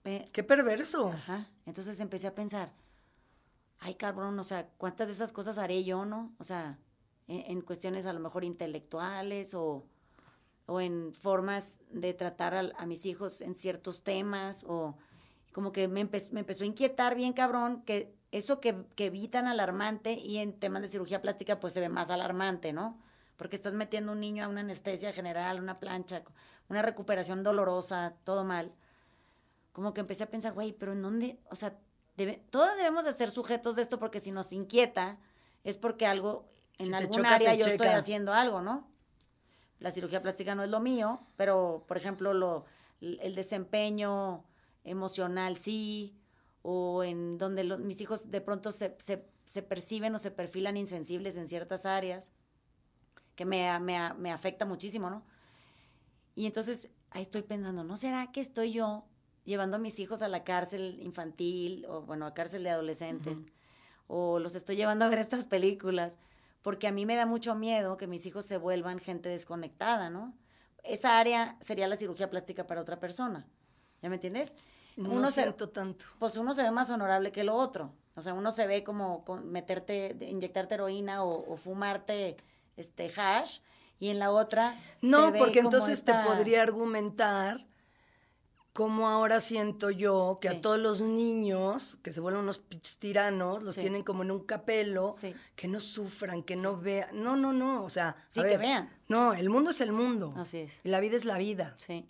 eh, 0.06 0.28
Qué 0.34 0.44
perverso. 0.44 1.10
Ajá. 1.10 1.50
Entonces 1.66 2.00
empecé 2.00 2.28
a 2.28 2.36
pensar, 2.36 2.74
ay, 3.80 3.96
cabrón, 3.96 4.38
o 4.40 4.44
sea, 4.44 4.68
¿cuántas 4.78 5.08
de 5.08 5.14
esas 5.14 5.32
cosas 5.32 5.58
haré 5.58 5.84
yo, 5.84 6.06
no? 6.06 6.34
O 6.40 6.44
sea, 6.44 6.80
en, 7.28 7.52
en 7.52 7.62
cuestiones 7.62 8.06
a 8.06 8.14
lo 8.14 8.20
mejor 8.20 8.44
intelectuales 8.44 9.54
o, 9.54 9.86
o 10.66 10.82
en 10.82 11.14
formas 11.14 11.80
de 11.92 12.14
tratar 12.14 12.54
al- 12.56 12.74
a, 12.78 12.86
mis 12.86 13.06
hijos 13.06 13.42
en 13.42 13.56
ciertos 13.56 14.04
temas 14.04 14.64
o 14.68 14.98
como 15.54 15.72
que 15.72 15.88
me, 15.88 16.02
empe- 16.10 16.32
me 16.32 16.42
empezó 16.42 16.64
a 16.64 16.68
inquietar 16.68 17.16
bien, 17.16 17.34
cabrón, 17.34 17.84
que 17.86 18.14
eso 18.32 18.60
que, 18.60 18.76
que 18.96 19.10
vi 19.10 19.28
tan 19.28 19.48
alarmante 19.48 20.14
y 20.14 20.40
en 20.40 20.60
temas 20.60 20.82
de 20.82 20.88
cirugía 20.90 21.22
plástica 21.22 21.60
pues 21.60 21.74
se 21.74 21.80
ve 21.80 21.90
más 21.90 22.10
alarmante, 22.10 22.74
¿no? 22.74 23.00
Porque 23.38 23.56
estás 23.56 23.74
metiendo 23.74 24.12
a 24.12 24.16
un 24.16 24.20
niño 24.20 24.44
a 24.44 24.48
una 24.48 24.62
anestesia 24.62 25.14
general, 25.14 25.60
una 25.60 25.80
plancha, 25.80 26.24
una 26.70 26.82
recuperación 26.82 27.44
dolorosa, 27.44 28.16
todo 28.24 28.44
mal 28.44 28.74
como 29.72 29.92
que 29.94 30.02
empecé 30.02 30.24
a 30.24 30.30
pensar, 30.30 30.54
güey, 30.54 30.72
pero 30.72 30.92
¿en 30.94 31.02
dónde? 31.02 31.40
O 31.50 31.56
sea, 31.56 31.76
debe, 32.16 32.44
todas 32.52 32.78
debemos 32.78 33.06
de 33.06 33.12
ser 33.12 33.32
sujetos 33.32 33.76
de 33.76 33.82
esto 33.82 33.98
porque 33.98 34.20
si 34.20 34.32
nos 34.32 34.54
inquieta 34.54 35.18
es 35.64 35.78
porque 35.78 36.06
algo, 36.06 36.48
en 36.78 36.86
Si 36.88 36.94
algún 36.94 37.12
choca, 37.16 37.34
área 37.34 37.56
yo 37.56 37.62
estoy 37.66 37.88
checa. 37.88 37.98
haciendo 37.98 38.34
algo, 38.34 38.62
¿no? 38.62 38.88
La 39.80 39.90
cirugía 39.90 40.22
plástica 40.22 40.54
no 40.54 40.64
es 40.64 40.70
lo 40.70 40.80
mío, 40.80 41.22
pero, 41.38 41.86
por 41.88 41.98
ejemplo, 41.98 42.36
lo, 42.36 42.66
el 43.02 43.34
desempeño 43.34 44.44
emocional 44.84 45.58
sí, 45.58 46.16
o 46.62 47.04
en 47.04 47.38
donde 47.38 47.64
los- 47.64 47.80
mis 47.80 48.00
hijos 48.02 48.32
de 48.32 48.42
pronto 48.42 48.72
se, 48.72 48.96
se, 49.00 49.26
se 49.46 49.62
perciben 49.62 50.16
o 50.16 50.20
se 50.20 50.32
perfilan 50.32 50.78
insensibles 50.78 51.36
en 51.38 51.48
ciertas 51.48 51.86
áreas, 51.86 52.32
que 53.36 53.46
me, 53.46 53.80
me, 53.80 54.14
me 54.14 54.32
afecta 54.32 54.66
muchísimo, 54.66 55.10
¿no? 55.10 55.24
Y 56.36 56.46
entonces 56.46 56.90
ahí 57.12 57.22
estoy 57.24 57.44
pensando, 57.44 57.84
¿no 57.84 57.98
será 57.98 58.32
que 58.32 58.40
estoy 58.42 58.72
yo 58.74 59.06
llevando 59.46 59.76
a 59.78 59.80
mis 59.80 60.00
hijos 60.00 60.22
a 60.22 60.28
la 60.28 60.44
cárcel 60.44 61.00
infantil 61.02 61.86
o 61.88 62.02
bueno, 62.02 62.26
a 62.26 62.34
cárcel 62.34 62.64
de 62.64 62.70
adolescentes? 62.72 63.40
O 64.08 64.40
los 64.40 64.56
estoy 64.56 64.76
llevando 64.76 65.06
a 65.06 65.10
ver 65.10 65.20
estas 65.20 65.46
películas 65.46 66.18
porque 66.62 66.88
a 66.88 66.92
mí 66.92 67.06
me 67.06 67.16
da 67.16 67.26
mucho 67.26 67.56
miedo 67.56 67.98
que 67.98 68.08
mis 68.08 68.26
hijos 68.26 68.46
se 68.46 68.58
vuelvan 68.58 69.00
gente 69.00 69.30
desconectada, 69.30 70.10
¿no? 70.10 70.34
Esa 70.84 71.20
área 71.20 71.58
sería 71.62 71.88
la 71.88 71.96
cirugía 71.96 72.30
plástica 72.30 72.68
para 72.68 72.82
otra 72.82 73.00
persona. 73.00 73.48
¿Ya 74.04 74.10
me 74.10 74.16
entiendes? 74.16 74.54
No 74.98 75.26
se- 75.26 75.42
siento 75.42 75.70
tanto. 75.70 76.06
pues 76.20 76.38
uno 76.38 76.54
se 76.54 76.62
ve 76.62 76.70
más 76.70 76.92
honorable 76.92 77.32
que 77.32 77.44
lo 77.44 77.56
otro. 77.56 77.92
O 78.16 78.22
sea, 78.22 78.36
uno 78.36 78.52
se 78.52 78.68
ve 78.68 78.84
como 78.84 79.26
con 79.26 79.52
meterte, 79.52 80.16
inyectarte 80.30 80.76
heroína 80.76 81.24
o, 81.24 81.52
o 81.52 81.58
fumarte 81.58 82.38
este 82.78 83.12
hash, 83.18 83.60
y 84.00 84.10
en 84.10 84.20
la 84.20 84.30
otra. 84.32 84.76
se 85.02 85.08
No, 85.08 85.32
ve 85.32 85.40
porque 85.40 85.60
como 85.60 85.70
entonces 85.70 85.98
esta- 85.98 86.22
te 86.24 86.28
podría 86.30 86.62
argumentar 86.62 87.66
cómo 88.74 89.08
ahora 89.08 89.40
siento 89.40 89.90
yo 89.92 90.40
que 90.42 90.50
Sí. 90.50 90.56
a 90.56 90.62
todos 90.62 90.80
los 90.80 91.02
niños 91.02 92.00
que 92.04 92.12
se 92.12 92.20
vuelven 92.20 92.42
unos 92.42 92.62
tiranos, 93.00 93.64
los 93.64 93.76
Sí. 93.76 93.82
tienen 93.82 94.04
como 94.04 94.24
en 94.24 94.32
un 94.32 94.46
capelo, 94.46 95.12
Sí. 95.12 95.34
que 95.56 95.68
no 95.68 95.80
sufran, 95.80 96.42
que 96.44 96.56
no 96.56 96.78
vean. 96.78 97.10
No, 97.24 97.36
no, 97.36 97.54
no. 97.54 97.84
O 97.84 97.90
sea, 97.90 98.16
Sí, 98.28 98.40
a 98.40 98.44
que 98.44 98.58
vean. 98.58 98.90
No, 99.08 99.34
el 99.36 99.50
mundo 99.50 99.70
es 99.70 99.80
el 99.82 99.92
mundo. 99.92 100.34
Así 100.38 100.58
es. 100.60 100.82
Y 100.84 100.90
la 100.90 101.00
vida 101.00 101.16
es 101.16 101.26
la 101.26 101.38
vida. 101.38 101.76
Sí. 101.78 102.08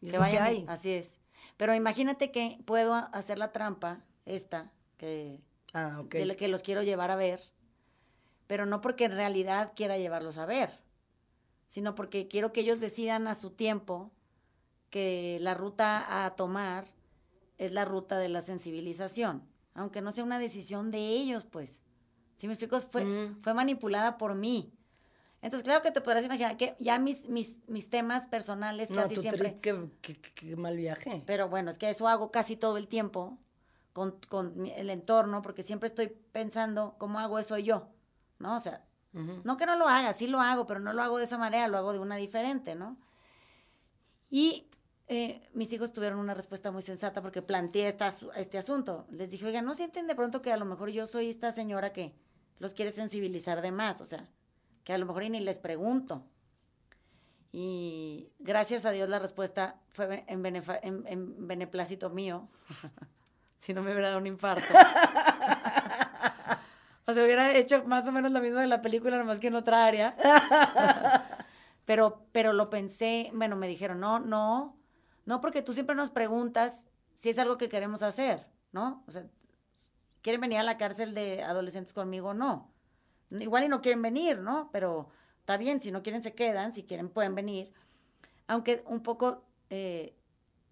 Que 0.00 0.18
vayan, 0.18 0.42
hay. 0.42 0.64
Así 0.68 0.90
es. 0.92 1.18
Pero 1.56 1.74
imagínate 1.74 2.30
que 2.30 2.58
puedo 2.64 2.94
hacer 2.94 3.38
la 3.38 3.52
trampa, 3.52 4.00
esta, 4.24 4.70
que, 4.96 5.40
Ah, 5.72 5.98
ok. 6.00 6.12
de 6.14 6.24
la 6.26 6.34
que 6.34 6.48
los 6.48 6.62
quiero 6.62 6.82
llevar 6.82 7.10
a 7.10 7.16
ver, 7.16 7.42
pero 8.46 8.66
no 8.66 8.80
porque 8.80 9.04
en 9.04 9.12
realidad 9.12 9.72
quiera 9.76 9.98
llevarlos 9.98 10.38
a 10.38 10.46
ver, 10.46 10.78
sino 11.66 11.94
porque 11.94 12.28
quiero 12.28 12.52
que 12.52 12.60
ellos 12.60 12.80
decidan 12.80 13.28
a 13.28 13.34
su 13.34 13.50
tiempo 13.50 14.10
que 14.90 15.38
la 15.40 15.54
ruta 15.54 16.24
a 16.24 16.30
tomar 16.34 16.86
es 17.58 17.72
la 17.72 17.84
ruta 17.84 18.18
de 18.18 18.28
la 18.28 18.40
sensibilización, 18.40 19.42
aunque 19.74 20.00
no 20.00 20.10
sea 20.12 20.24
una 20.24 20.38
decisión 20.38 20.90
de 20.90 20.98
ellos, 21.08 21.44
pues. 21.44 21.78
¿Sí 22.36 22.46
me 22.46 22.54
explico? 22.54 22.80
Fue, 22.80 23.04
Mm. 23.04 23.42
fue 23.42 23.52
manipulada 23.54 24.16
por 24.18 24.34
mí. 24.34 24.72
Entonces, 25.42 25.64
claro 25.64 25.80
que 25.82 25.90
te 25.90 26.00
podrás 26.02 26.24
imaginar 26.24 26.56
que 26.58 26.76
ya 26.80 26.98
mis, 26.98 27.26
mis, 27.28 27.56
mis 27.66 27.88
temas 27.88 28.26
personales 28.26 28.90
No, 28.90 29.02
casi 29.02 29.14
tu 29.14 29.22
siempre... 29.22 29.50
trip, 29.58 29.60
qué, 30.02 30.20
qué- 30.20 30.34
qué- 30.34 30.56
mal 30.56 30.76
viaje. 30.76 31.22
Pero 31.26 31.48
bueno, 31.48 31.70
es 31.70 31.78
que 31.78 31.88
eso 31.88 32.06
hago 32.08 32.30
casi 32.30 32.56
todo 32.56 32.76
el 32.76 32.88
tiempo 32.88 33.38
con, 33.94 34.18
con 34.28 34.66
el 34.66 34.90
entorno, 34.90 35.40
porque 35.42 35.62
siempre 35.62 35.86
estoy 35.86 36.08
pensando 36.08 36.94
cómo 36.98 37.18
hago 37.20 37.38
eso 37.38 37.56
yo, 37.58 37.88
¿no? 38.38 38.56
O 38.56 38.60
sea, 38.60 38.84
no 39.12 39.56
que 39.56 39.66
no 39.66 39.74
lo 39.76 39.88
haga, 39.88 40.12
sí 40.12 40.26
lo 40.28 40.40
hago, 40.40 40.66
pero 40.66 40.78
no 40.78 40.92
lo 40.92 41.02
hago 41.02 41.18
de 41.18 41.24
esa 41.24 41.38
manera, 41.38 41.66
lo 41.68 41.78
hago 41.78 41.92
de 41.92 41.98
una 41.98 42.16
diferente, 42.16 42.74
¿no? 42.76 42.96
Y 44.30 44.68
eh, 45.08 45.48
mis 45.54 45.72
hijos 45.72 45.92
tuvieron 45.92 46.18
una 46.18 46.34
respuesta 46.34 46.70
muy 46.70 46.82
sensata 46.82 47.20
porque 47.22 47.42
planteé 47.42 47.88
esta 47.88 48.10
este 48.36 48.58
asunto. 48.58 49.06
Les 49.10 49.30
dije, 49.30 49.46
oiga, 49.46 49.62
¿no 49.62 49.74
sienten 49.74 50.06
de 50.06 50.14
pronto 50.14 50.42
que 50.42 50.52
a 50.52 50.56
lo 50.56 50.64
mejor 50.64 50.90
yo 50.90 51.06
soy 51.06 51.28
esta 51.30 51.50
señora 51.50 51.92
que 51.92 52.14
los 52.58 52.74
quiere 52.74 52.90
sensibilizar 52.92 53.60
de 53.62 53.72
más? 53.72 54.00
O 54.00 54.04
sea, 54.04 54.28
a 54.90 54.98
lo 54.98 55.06
mejor 55.06 55.28
ni 55.30 55.40
les 55.40 55.58
pregunto. 55.58 56.24
Y 57.52 58.30
gracias 58.38 58.84
a 58.84 58.92
Dios 58.92 59.08
la 59.08 59.18
respuesta 59.18 59.80
fue 59.90 60.24
en, 60.28 60.42
beneplácito 61.46 62.10
mío. 62.10 62.48
si 63.58 63.74
no 63.74 63.82
me 63.82 63.92
hubiera 63.92 64.08
dado 64.08 64.20
un 64.20 64.26
infarto. 64.26 64.72
O 67.10 67.12
sea, 67.12 67.24
hubiera 67.24 67.56
hecho 67.56 67.82
más 67.86 68.06
o 68.06 68.12
menos 68.12 68.30
lo 68.30 68.40
mismo 68.40 68.60
de 68.60 68.68
la 68.68 68.82
película, 68.82 69.18
nomás 69.18 69.40
que 69.40 69.48
en 69.48 69.56
otra 69.56 69.84
área. 69.84 70.14
pero, 71.84 72.24
pero 72.30 72.52
lo 72.52 72.70
pensé, 72.70 73.32
bueno, 73.34 73.56
me 73.56 73.66
dijeron, 73.66 73.98
no, 73.98 74.20
no, 74.20 74.78
no, 75.26 75.40
porque 75.40 75.60
tú 75.60 75.72
siempre 75.72 75.96
nos 75.96 76.10
preguntas 76.10 76.86
si 77.16 77.28
es 77.28 77.38
algo 77.40 77.58
que 77.58 77.68
queremos 77.68 78.04
hacer, 78.04 78.46
¿no? 78.70 79.02
O 79.08 79.10
sea, 79.10 79.24
¿quieren 80.22 80.40
venir 80.40 80.58
a 80.58 80.62
la 80.62 80.76
cárcel 80.76 81.12
de 81.12 81.42
adolescentes 81.42 81.92
conmigo? 81.92 82.32
No. 82.32 82.70
Igual 83.30 83.64
y 83.64 83.68
no 83.68 83.80
quieren 83.80 84.02
venir, 84.02 84.38
¿no? 84.38 84.68
Pero 84.72 85.08
está 85.40 85.56
bien, 85.56 85.80
si 85.80 85.90
no 85.92 86.02
quieren 86.02 86.22
se 86.22 86.34
quedan, 86.34 86.72
si 86.72 86.82
quieren 86.84 87.08
pueden 87.08 87.34
venir. 87.34 87.72
Aunque 88.46 88.82
un 88.86 89.02
poco, 89.02 89.44
eh, 89.70 90.14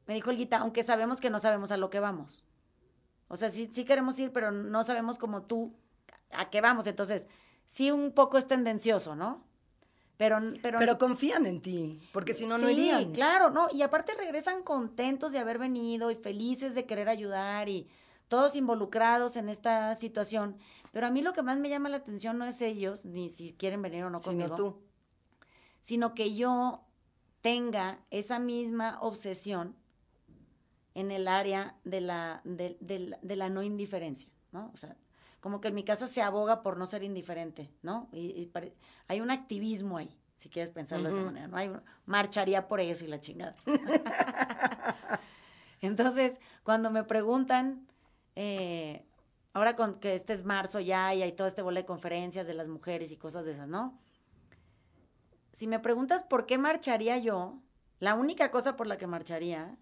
me 0.07 0.15
dijo 0.15 0.31
el 0.31 0.37
guita, 0.37 0.59
aunque 0.59 0.83
sabemos 0.83 1.21
que 1.21 1.31
no 1.31 1.39
sabemos 1.39 1.71
a 1.71 1.77
lo 1.77 1.91
que 1.91 2.01
vamos. 2.01 2.45
O 3.29 3.37
sea, 3.37 3.51
sí, 3.51 3.69
sí 3.71 3.85
queremos 3.85 4.19
ir, 4.19 4.33
pero 4.33 4.51
no 4.51 4.83
sabemos 4.83 5.19
como 5.19 5.43
tú 5.43 5.75
a 6.33 6.51
qué 6.51 6.61
vamos. 6.61 6.87
Entonces, 6.87 7.29
sí 7.67 7.91
un 7.91 8.13
poco 8.13 8.39
es 8.39 8.47
tendencioso, 8.49 9.15
¿no? 9.15 9.45
Pero, 10.17 10.41
pero, 10.63 10.81
Pero 10.81 10.99
confían 10.99 11.47
en 11.47 11.61
ti, 11.63 12.01
porque 12.13 12.35
si 12.35 12.45
no, 12.45 12.59
no 12.59 12.67
sí, 12.67 12.73
irían. 12.73 13.13
claro, 13.13 13.51
¿no? 13.51 13.69
Y 13.73 13.83
aparte 13.83 14.15
regresan 14.15 14.65
contentos 14.65 15.31
de 15.31 15.39
haber 15.39 15.59
venido 15.59 16.11
y 16.11 16.17
felices 16.17 16.75
de 16.75 16.87
querer 16.87 17.09
ayudar 17.09 17.69
y 17.69 17.89
todos 18.27 18.57
involucrados 18.57 19.37
en 19.37 19.49
esta 19.49 19.95
situación. 19.95 20.57
Pero 20.99 21.07
a 21.07 21.11
mí 21.13 21.23
lo 21.23 21.33
que 21.33 21.43
más 21.43 21.61
me 21.61 21.69
llama 21.69 21.89
la 21.89 21.99
atención 21.99 22.39
no 22.39 22.45
es 22.45 22.61
ellos, 22.61 23.05
ni 23.05 23.31
si 23.31 23.53
quieren 23.53 23.81
venir 23.83 24.03
o 24.03 24.11
no 24.11 24.21
Sino 24.21 24.33
conmigo, 24.33 24.57
tú. 24.57 24.83
sino 25.79 26.13
que 26.13 26.35
yo 26.35 26.83
tenga 27.41 28.01
esa 28.11 28.41
misma 28.41 28.99
obsesión 29.01 29.77
en 30.95 31.13
el 31.13 31.29
área 31.29 31.77
de 31.85 32.01
la, 32.01 32.41
de, 32.43 32.77
de 32.81 32.99
la- 32.99 33.19
de 33.23 33.37
la 33.37 33.49
no 33.49 33.63
indiferencia, 33.63 34.29
¿no? 34.51 34.73
O 34.75 34.77
sea, 34.77 34.97
como 35.39 35.61
que 35.61 35.69
en 35.69 35.77
mi 35.77 35.85
casa 35.85 36.09
se 36.09 36.21
aboga 36.21 36.65
por 36.65 36.77
no 36.77 36.85
ser 36.85 37.05
indiferente, 37.05 37.71
¿no? 37.83 38.09
Y, 38.11 38.31
y 38.33 38.47
pare- 38.47 38.75
hay 39.07 39.21
un 39.21 39.31
activismo 39.31 39.99
ahí, 39.99 40.19
si 40.37 40.49
quieres 40.49 40.71
pensarlo 40.71 41.11
de 41.11 41.15
esa 41.15 41.23
manera, 41.25 41.47
¿no? 41.47 41.57
Hay 41.59 41.71
marcharía 42.07 42.67
por 42.67 42.81
eso 42.81 43.05
y 43.05 43.07
la 43.07 43.21
chingada. 43.21 43.55
Entonces, 45.81 46.41
cuando 46.65 46.91
me 46.91 47.05
preguntan, 47.05 47.87
eh, 48.35 49.05
ahora 49.59 49.77
con 49.77 49.99
que 50.01 50.15
este 50.15 50.33
es 50.33 50.45
marzo 50.45 50.81
ya 50.81 51.15
y 51.15 51.23
hay 51.23 51.33
todo 51.33 51.47
este 51.47 51.63
bola 51.63 51.81
de 51.81 51.87
conferencias 51.87 52.47
de 52.47 52.55
las 52.55 52.69
mujeres 52.69 53.13
y 53.13 53.17
cosas 53.17 53.45
de 53.45 53.53
esas, 53.53 53.69
¿no? 53.69 53.99
Si 55.53 55.67
me 55.67 55.81
preguntas 55.81 56.23
por 56.23 56.47
qué 56.47 56.59
marcharía 56.59 57.19
yo, 57.19 57.59
la 57.99 58.15
única 58.15 58.51
cosa 58.51 58.77
por 58.77 58.87
la 58.87 58.97
que 58.97 59.07
marcharía 59.07 59.77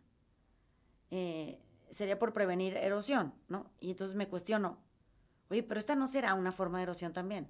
eh, 1.10 1.60
sería 1.90 2.18
por 2.18 2.32
prevenir 2.32 2.76
erosión, 2.76 3.34
¿no? 3.48 3.70
Y 3.78 3.90
entonces 3.90 4.16
me 4.16 4.28
cuestiono, 4.28 4.78
oye, 5.50 5.62
pero 5.62 5.78
esta 5.78 5.94
no 5.94 6.06
será 6.06 6.34
una 6.34 6.52
forma 6.52 6.78
de 6.78 6.84
erosión 6.84 7.12
también, 7.12 7.48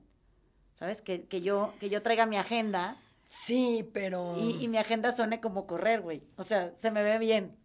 ¿sabes? 0.74 1.02
Que, 1.02 1.26
que 1.26 1.40
yo, 1.40 1.72
que 1.78 1.88
yo 1.88 2.02
traiga 2.02 2.26
mi 2.26 2.36
agenda 2.36 2.98
Sí, 3.28 3.88
pero... 3.92 4.36
y, 4.38 4.62
y 4.62 4.68
mi 4.68 4.78
agenda 4.78 5.10
suene 5.10 5.40
como 5.40 5.66
correr, 5.66 6.00
güey. 6.00 6.22
O 6.36 6.44
sea, 6.44 6.72
se 6.76 6.90
me 6.90 7.02
ve 7.02 7.18
bien. 7.18 7.56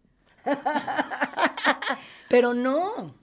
Pero 2.28 2.52
no. 2.52 3.14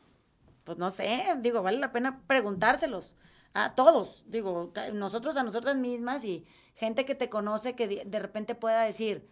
Pues 0.69 0.77
no 0.77 0.91
sé, 0.91 1.23
digo, 1.39 1.63
vale 1.63 1.79
la 1.79 1.91
pena 1.91 2.21
preguntárselos 2.27 3.15
a 3.55 3.73
todos, 3.73 4.23
digo, 4.27 4.71
nosotros 4.93 5.35
a 5.35 5.41
nosotras 5.41 5.75
mismas 5.75 6.23
y 6.23 6.45
gente 6.75 7.05
que 7.05 7.15
te 7.15 7.27
conoce 7.27 7.73
que 7.73 7.87
de 7.87 8.03
de 8.05 8.19
repente 8.19 8.53
pueda 8.53 8.83
decir, 8.83 9.27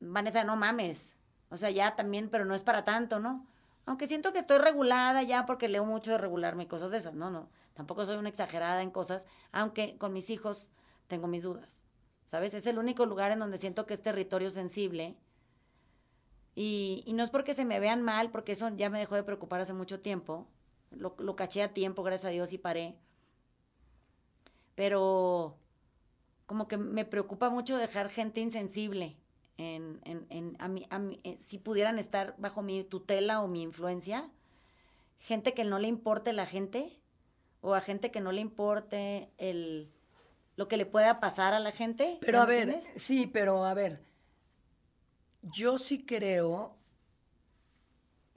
Vanessa, 0.00 0.44
no 0.44 0.56
mames, 0.56 1.14
o 1.50 1.58
sea, 1.58 1.68
ya 1.68 1.94
también, 1.94 2.30
pero 2.30 2.46
no 2.46 2.54
es 2.54 2.62
para 2.62 2.86
tanto, 2.86 3.18
¿no? 3.18 3.46
Aunque 3.84 4.06
siento 4.06 4.32
que 4.32 4.38
estoy 4.38 4.56
regulada 4.56 5.22
ya 5.24 5.44
porque 5.44 5.68
leo 5.68 5.84
mucho 5.84 6.12
de 6.12 6.16
regularme 6.16 6.62
y 6.62 6.68
cosas 6.68 6.90
de 6.90 6.96
esas, 6.96 7.12
no, 7.12 7.30
no, 7.30 7.50
tampoco 7.74 8.06
soy 8.06 8.16
una 8.16 8.30
exagerada 8.30 8.80
en 8.80 8.90
cosas, 8.90 9.26
aunque 9.50 9.98
con 9.98 10.14
mis 10.14 10.30
hijos 10.30 10.68
tengo 11.06 11.26
mis 11.26 11.42
dudas, 11.42 11.84
¿sabes? 12.24 12.54
Es 12.54 12.66
el 12.66 12.78
único 12.78 13.04
lugar 13.04 13.30
en 13.30 13.40
donde 13.40 13.58
siento 13.58 13.84
que 13.84 13.92
es 13.92 14.00
territorio 14.00 14.50
sensible 14.50 15.18
y, 16.54 17.02
y 17.06 17.12
no 17.14 17.22
es 17.22 17.30
porque 17.30 17.54
se 17.54 17.64
me 17.64 17.80
vean 17.80 18.02
mal, 18.02 18.30
porque 18.30 18.52
eso 18.52 18.68
ya 18.76 18.90
me 18.90 18.98
dejó 18.98 19.14
de 19.16 19.22
preocupar 19.24 19.60
hace 19.60 19.72
mucho 19.72 20.00
tiempo. 20.00 20.46
Lo, 20.90 21.14
lo 21.18 21.36
caché 21.36 21.62
a 21.62 21.72
tiempo, 21.72 22.02
gracias 22.02 22.28
a 22.28 22.32
Dios, 22.32 22.52
y 22.52 22.58
paré. 22.58 22.96
Pero 24.74 25.56
como 26.46 26.68
que 26.68 26.76
me 26.76 27.04
preocupa 27.04 27.50
mucho 27.50 27.76
dejar 27.76 28.08
gente 28.10 28.40
insensible. 28.40 29.16
En, 29.58 30.00
en, 30.04 30.26
en- 30.30 30.56
a 30.58 30.68
mí- 30.68 30.86
a 30.90 30.98
mí, 30.98 31.20
eh, 31.24 31.36
si 31.38 31.58
pudieran 31.58 31.98
estar 31.98 32.34
bajo 32.38 32.62
mi 32.62 32.82
tutela 32.84 33.42
o 33.42 33.48
mi 33.48 33.62
influencia, 33.62 34.30
gente 35.20 35.54
que 35.54 35.64
no 35.64 35.78
le 35.78 35.88
importe 35.88 36.32
la 36.32 36.46
gente, 36.46 36.88
o 37.60 37.74
a 37.74 37.80
gente 37.80 38.10
que 38.10 38.20
no 38.20 38.32
le 38.32 38.40
importe 38.40 39.30
el, 39.38 39.88
lo 40.56 40.68
que 40.68 40.76
le 40.76 40.86
pueda 40.86 41.20
pasar 41.20 41.52
a 41.54 41.60
la 41.60 41.70
gente. 41.70 42.18
Pero 42.20 42.38
¿ya 42.38 42.42
a 42.42 42.46
ver, 42.46 42.68
entiendes? 42.70 43.02
sí, 43.02 43.26
pero 43.26 43.64
a 43.64 43.74
ver, 43.74 44.02
yo 45.42 45.78
sí 45.78 46.04
creo 46.04 46.76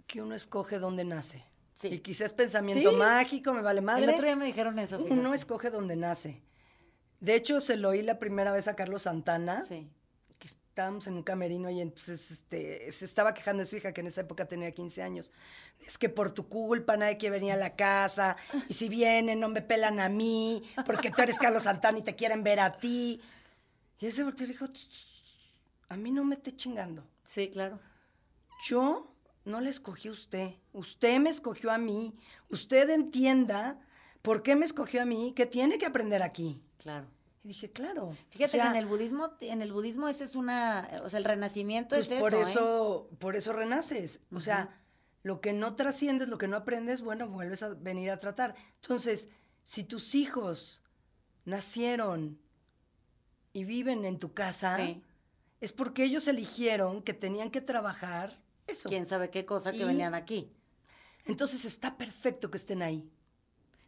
que 0.08 0.22
uno 0.22 0.36
escoge 0.36 0.80
dónde 0.80 1.04
nace. 1.04 1.44
Sí. 1.74 1.88
Y 1.90 2.00
quizás 2.00 2.32
pensamiento 2.34 2.92
Sí. 2.92 2.96
mágico, 2.96 3.54
me 3.54 3.62
vale 3.62 3.80
El 3.80 3.86
madre. 3.86 4.10
otro 4.12 4.26
día 4.26 4.36
me 4.36 4.46
dijeron 4.46 4.80
eso. 4.80 4.98
Uno 5.10 5.34
escoge 5.34 5.70
donde 5.70 5.96
nace. 5.96 6.42
De 7.20 7.36
hecho, 7.36 7.60
se 7.60 7.76
lo 7.76 7.90
oí 7.90 8.02
la 8.04 8.20
primera 8.20 8.52
vez 8.52 8.68
a 8.68 8.76
Carlos 8.76 9.04
Santana, 9.04 9.62
Sí. 9.62 9.90
que 10.40 10.48
estábamos 10.48 11.08
en 11.08 11.16
un 11.16 11.24
camerino 11.24 11.70
y 11.70 11.82
entonces 11.82 12.32
este, 12.32 12.92
se 12.92 13.04
estaba 13.06 13.34
quejando 13.34 13.62
de 13.64 13.66
su 13.66 13.76
hija, 13.78 13.94
que 13.94 14.02
en 14.02 14.08
esa 14.08 14.22
época 14.22 14.46
tenía 14.46 14.72
15 14.72 15.02
años. 15.02 15.32
Es 15.86 15.98
que 15.98 16.08
por 16.08 16.34
tu 16.34 16.48
culpa 16.48 16.96
nadie 16.98 17.18
quiere 17.18 17.38
venir 17.40 17.52
a 17.54 17.58
la 17.58 17.76
casa, 17.76 18.38
y 18.70 18.74
si 18.74 18.88
vienen 18.88 19.40
no 19.40 19.50
me 19.50 19.62
pelan 19.62 20.00
a 20.00 20.08
mí, 20.08 20.64
porque 20.86 21.12
tú 21.12 21.22
eres 21.22 21.40
Carlos 21.40 21.64
Santana 21.64 21.98
y 22.00 22.04
te 22.04 22.16
quieren 22.16 22.44
ver 22.44 22.60
a 22.60 22.78
ti. 22.78 23.22
Y 24.00 24.06
ese 24.06 24.24
volteó 24.24 24.46
y 24.46 24.48
le 24.50 24.54
dijo, 24.54 24.68
"Tss, 24.70 24.88
tss, 24.90 25.15
a 25.90 25.98
mí 25.98 26.12
no 26.12 26.24
me 26.24 26.36
esté 26.36 26.56
chingando. 26.56 27.04
Sí, 27.26 27.50
claro. 27.50 27.80
Yo 28.68 29.16
no 29.44 29.62
le 29.62 29.70
escogí 29.70 30.08
a 30.08 30.12
usted. 30.12 30.54
Usted 30.74 31.20
me 31.20 31.30
escogió 31.30 31.72
a 31.72 31.78
mí. 31.78 32.16
Usted 32.50 32.90
entienda 32.90 33.80
por 34.22 34.42
qué 34.42 34.56
me 34.56 34.66
escogió 34.66 35.02
a 35.02 35.06
mí, 35.06 35.34
que 35.36 35.46
tiene 35.46 35.78
que 35.78 35.86
aprender 35.86 36.24
aquí. 36.24 36.62
Claro. 36.78 37.08
Y 37.44 37.50
dije, 37.50 37.72
claro. 37.72 38.16
Fíjate 38.30 38.46
o 38.46 38.48
sea, 38.48 38.64
que 38.64 38.70
en 38.70 38.76
el 38.76 38.86
budismo, 38.88 39.34
en 39.40 39.62
el 39.62 39.72
budismo 39.72 40.08
ese 40.08 40.24
es 40.24 40.36
una, 40.36 40.90
o 41.04 41.10
sea, 41.10 41.20
el 41.20 41.26
renacimiento 41.26 41.96
pues 41.96 42.08
es 42.08 42.14
eso, 42.14 42.20
por 42.20 42.34
¿eh? 42.34 42.42
eso, 42.42 43.10
por 43.20 43.36
eso 43.36 43.54
renaces. 43.54 44.22
O 44.34 44.40
sea, 44.40 44.82
lo 45.22 45.42
que 45.42 45.54
no 45.54 45.76
trasciendes, 45.76 46.30
lo 46.30 46.40
que 46.40 46.48
no 46.48 46.58
aprendes, 46.58 47.02
bueno, 47.02 47.28
vuelves 47.30 47.62
a 47.62 47.70
venir 47.70 48.10
a 48.10 48.18
tratar. 48.18 48.56
Entonces, 48.82 49.30
si 49.64 49.84
tus 49.84 50.16
hijos 50.16 50.82
nacieron 51.46 52.40
y 53.54 53.64
viven 53.64 54.06
en 54.06 54.18
tu 54.18 54.34
casa, 54.34 54.78
Sí. 54.78 55.04
Es 55.66 55.74
porque 55.74 56.04
ellos 56.04 56.28
eligieron 56.28 57.02
que 57.02 57.14
tenían 57.14 57.52
que 57.52 57.60
trabajar 57.62 58.40
eso. 58.68 58.88
Quién 58.90 59.06
sabe 59.06 59.30
qué 59.30 59.46
cosa 59.46 59.72
que 59.72 59.80
Y- 59.80 59.84
venían 59.84 60.14
aquí. 60.16 60.52
Entonces 61.26 61.66
está 61.66 61.98
perfecto 61.98 62.50
que 62.52 62.58
estén 62.58 62.82
ahí. 62.82 63.10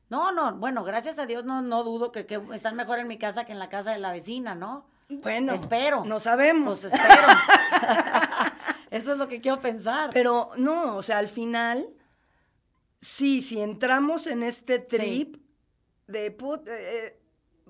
No, 0.10 0.32
no, 0.32 0.56
bueno, 0.56 0.84
gracias 0.84 1.20
a 1.20 1.26
Dios 1.26 1.44
no, 1.46 1.62
no 1.62 1.84
dudo 1.84 2.12
que, 2.12 2.26
que 2.26 2.42
están 2.54 2.76
mejor 2.76 2.98
en 3.00 3.08
mi 3.08 3.18
casa 3.18 3.46
que 3.46 3.52
en 3.52 3.60
la 3.60 3.70
casa 3.70 3.92
de 3.92 4.00
la 4.00 4.12
vecina, 4.12 4.56
¿no? 4.56 4.86
Bueno, 5.10 5.54
Espero. 5.54 6.04
No 6.06 6.20
sabemos. 6.20 6.80
Pues 6.82 6.94
espero. 6.94 7.28
eso 8.92 9.12
es 9.14 9.18
lo 9.18 9.28
que 9.28 9.42
quiero 9.42 9.60
pensar. 9.62 10.10
Pero 10.14 10.52
no, 10.58 10.96
o 10.98 11.02
sea, 11.02 11.18
al 11.18 11.28
final, 11.28 11.88
sí, 13.02 13.42
si 13.42 13.60
entramos 13.62 14.28
en 14.28 14.44
este 14.44 14.80
trip 14.80 15.38
de, 16.08 16.36
put- 16.38 16.68
eh, 16.68 16.72
eh, 17.08 17.20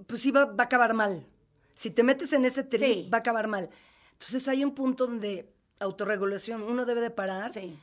pues 0.05 0.21
sí 0.21 0.31
va, 0.31 0.45
va 0.45 0.63
a 0.63 0.65
acabar 0.65 0.93
mal. 0.93 1.25
Si 1.75 1.91
te 1.91 2.03
metes 2.03 2.33
en 2.33 2.45
ese 2.45 2.63
trip, 2.63 2.81
Sí. 2.81 3.09
va 3.11 3.17
a 3.17 3.19
acabar 3.21 3.47
mal. 3.47 3.69
Entonces 4.19 4.47
hay 4.47 4.63
un 4.63 4.73
punto 4.73 5.07
donde 5.07 5.49
autorregulación, 5.79 6.63
uno 6.63 6.85
debe 6.85 7.01
de 7.01 7.11
parar 7.11 7.51
Sí. 7.53 7.77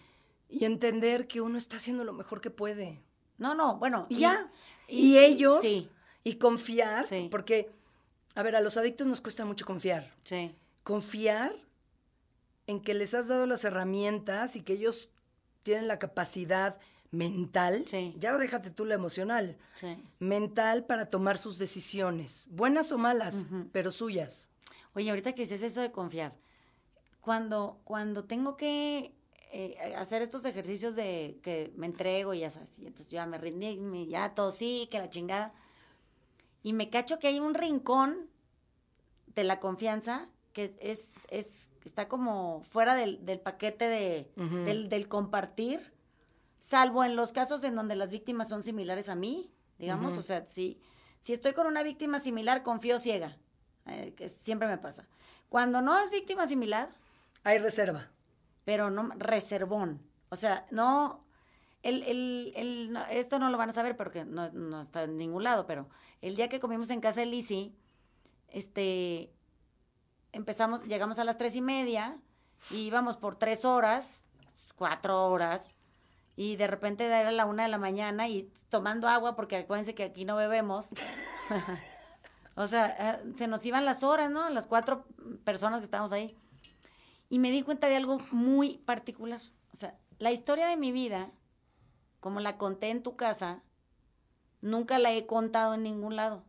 y 0.49 0.64
entender 0.64 1.26
que 1.28 1.41
uno 1.41 1.59
está 1.59 1.76
haciendo 1.76 2.05
lo 2.05 2.12
mejor 2.12 2.41
que 2.41 2.51
puede. 2.51 3.01
No, 3.39 3.55
no, 3.55 3.76
bueno. 3.78 4.07
Y 4.09 4.16
ya. 4.20 4.51
Y, 4.89 5.18
ellos, 5.18 5.61
Sí, 5.62 5.89
y 6.24 6.35
confiar, 6.37 7.05
Sí. 7.07 7.28
porque, 7.30 7.70
a 8.35 8.43
ver, 8.43 8.57
a 8.57 8.61
los 8.61 8.76
adictos 8.76 9.07
nos 9.07 9.20
cuesta 9.20 9.45
mucho 9.45 9.64
confiar. 9.66 10.12
sí. 10.24 10.55
confiar 10.82 11.55
en 12.66 12.78
que 12.80 12.93
les 12.93 13.14
has 13.14 13.28
dado 13.28 13.47
las 13.47 13.64
herramientas 13.64 14.55
y 14.57 14.61
que 14.62 14.74
ellos 14.74 15.09
tienen 15.62 15.89
la 15.89 15.99
capacidad 15.99 16.78
mental, 17.11 17.85
Sí. 17.87 18.14
ya 18.18 18.37
déjate 18.37 18.70
tú 18.70 18.85
la 18.85 18.95
emocional, 18.95 19.57
Sí. 19.74 19.97
mental 20.18 20.85
para 20.85 21.07
tomar 21.07 21.39
sus 21.39 21.57
decisiones, 21.59 22.49
buenas 22.51 22.93
o 22.93 22.99
malas, 22.99 23.47
pero 23.72 23.91
suyas. 23.93 24.51
Oye, 24.95 25.11
ahorita 25.11 25.32
que 25.34 25.42
dices 25.42 25.62
eso 25.62 25.80
de 25.80 25.90
confiar, 25.92 26.32
cuando, 27.20 27.80
cuando 27.84 28.24
tengo 28.24 28.57
que 28.57 29.12
eh, 29.53 29.95
hacer 29.97 30.22
estos 30.22 30.45
ejercicios 30.45 30.95
de 30.97 31.38
que 31.42 31.72
me 31.76 31.86
entrego 31.86 32.34
y 32.34 32.40
ya 32.40 32.51
sabes, 32.51 32.78
y 32.78 32.86
entonces 32.86 33.11
ya 33.11 33.26
me 33.26 33.38
rindí, 33.38 33.76
me- 33.76 34.07
ya 34.07 34.34
todo 34.34 34.51
sí, 34.51 34.88
que 34.90 34.99
la 34.99 35.11
chingada, 35.11 35.53
y 36.62 36.72
me 36.72 36.90
cacho 36.90 37.18
que 37.18 37.28
hay 37.28 37.40
un 37.40 37.55
rincón 37.55 38.28
de 39.34 39.45
la 39.45 39.61
confianza 39.61 40.28
que 40.53 40.64
es, 40.64 40.76
es, 40.80 41.26
es- 41.30 41.70
está 41.84 42.09
como 42.09 42.62
fuera 42.62 42.95
del, 42.95 43.24
del 43.26 43.40
paquete 43.40 43.88
de, 43.88 44.30
del 44.88 45.09
compartir, 45.09 45.92
salvo 46.61 47.05
en 47.05 47.16
los 47.16 47.32
casos 47.32 47.62
en 47.64 47.74
donde 47.74 47.97
las 47.97 48.11
víctimas 48.11 48.49
son 48.49 48.62
similares 48.62 49.09
a 49.09 49.14
mí, 49.14 49.51
digamos, 49.78 50.16
o 50.18 50.22
sea, 50.22 50.47
si, 50.47 50.80
si 51.20 51.32
estoy 51.32 51.53
con 51.53 51.66
una 51.66 51.82
víctima 51.82 52.18
similar, 52.20 52.62
confío 52.62 52.99
ciega, 52.99 53.36
eh, 53.87 54.14
que 54.16 54.28
siempre 54.28 54.68
me 54.68 54.78
pasa. 54.78 55.07
Cuando 55.49 55.80
no 55.82 55.99
es 55.99 56.11
víctima 56.11 56.47
similar, 56.47 56.89
Hay 57.45 57.59
reserva. 57.59 58.09
pero 58.64 58.91
no 58.91 59.11
reservón. 59.16 60.01
O 60.30 60.37
sea, 60.37 60.66
no. 60.70 61.22
El, 61.82 62.03
el, 62.05 62.53
el- 62.57 62.93
no, 62.93 63.05
esto 63.07 63.39
no 63.39 63.51
lo 63.51 63.59
van 63.59 63.68
a 63.68 63.72
saber 63.72 63.97
porque 63.97 64.24
no, 64.24 64.51
no 64.53 64.80
está 64.82 65.03
en 65.05 65.18
ningún 65.18 65.45
lado, 65.45 65.66
pero 65.66 65.89
el 66.22 66.35
día 66.35 66.49
que 66.49 66.59
comimos 66.61 66.89
en 66.91 67.01
casa 67.01 67.20
de 67.20 67.26
Lizzy, 67.26 67.74
este. 68.49 69.30
Empezamos, 70.32 70.85
llegamos 70.87 71.18
a 71.20 71.24
las 71.24 71.37
tres 71.39 71.55
y 71.55 71.61
media 71.61 72.16
y 72.70 72.78
íbamos 72.87 73.16
por 73.16 73.37
tres 73.37 73.64
horas, 73.64 74.20
cuatro 74.76 75.26
horas, 75.28 75.76
y 76.35 76.57
de 76.57 76.66
repente 76.66 77.05
era 77.05 77.30
la 77.30 77.45
una 77.45 77.62
de 77.64 77.68
la 77.68 77.78
mañana 77.78 78.26
y 78.28 78.51
tomando 78.70 79.07
agua, 79.07 79.37
porque 79.37 79.59
acuérdense 79.59 79.95
que 79.95 80.03
aquí 80.05 80.24
no 80.24 80.35
bebemos. 80.37 80.89
o 82.57 82.66
sea, 82.66 82.96
eh, 82.98 83.32
se 83.36 83.46
nos 83.46 83.64
iban 83.66 83.84
las 83.84 84.02
horas, 84.02 84.30
¿no? 84.30 84.48
Las 84.50 84.66
cuatro 84.66 85.07
personas 85.44 85.80
que 85.80 85.84
estábamos 85.84 86.12
ahí. 86.12 86.36
Y 87.28 87.38
me 87.38 87.50
di 87.50 87.62
cuenta 87.62 87.88
de 87.88 87.96
algo 87.96 88.18
muy 88.30 88.78
particular. 88.78 89.40
O 89.72 89.76
sea, 89.76 89.98
la 90.18 90.30
historia 90.30 90.66
de 90.66 90.76
mi 90.76 90.92
vida, 90.92 91.32
como 92.20 92.40
la 92.40 92.57
conté 92.57 92.90
en 92.90 93.02
tu 93.02 93.16
casa, 93.16 93.62
nunca 94.61 94.98
la 94.98 95.12
he 95.12 95.26
contado 95.26 95.74
en 95.74 95.82
ningún 95.82 96.16
lado. 96.16 96.44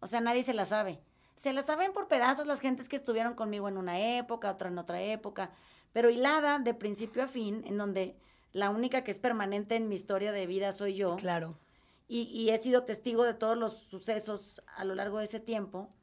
O 0.00 0.06
sea, 0.06 0.20
nadie 0.20 0.42
se 0.42 0.54
la 0.54 0.64
sabe. 0.64 1.02
Se 1.34 1.52
la 1.52 1.62
saben 1.62 1.92
por 1.92 2.08
pedazos 2.08 2.46
las 2.46 2.60
gentes 2.60 2.88
que 2.88 2.96
estuvieron 2.96 3.34
conmigo 3.34 3.68
en 3.68 3.76
una 3.76 3.98
época, 3.98 4.50
otra 4.50 4.68
en 4.68 4.78
otra 4.78 5.02
época, 5.02 5.50
pero 5.92 6.10
hilada 6.10 6.58
de 6.58 6.74
principio 6.74 7.24
a 7.24 7.28
fin, 7.28 7.62
en 7.66 7.76
donde 7.76 8.16
la 8.52 8.70
única 8.70 9.02
que 9.02 9.10
es 9.10 9.18
permanente 9.18 9.74
en 9.76 9.88
mi 9.88 9.96
historia 9.96 10.30
de 10.30 10.46
vida 10.46 10.72
soy 10.72 10.94
yo 10.94 11.16
Claro. 11.16 11.58
Y, 12.06 12.22
y 12.22 12.50
he 12.50 12.58
sido 12.58 12.84
testigo 12.84 13.24
de 13.24 13.34
todos 13.34 13.56
los 13.56 13.78
sucesos 13.78 14.62
a 14.76 14.84
lo 14.84 14.94
largo 14.94 15.18
de 15.18 15.24
ese 15.24 15.40
tiempo. 15.40 15.94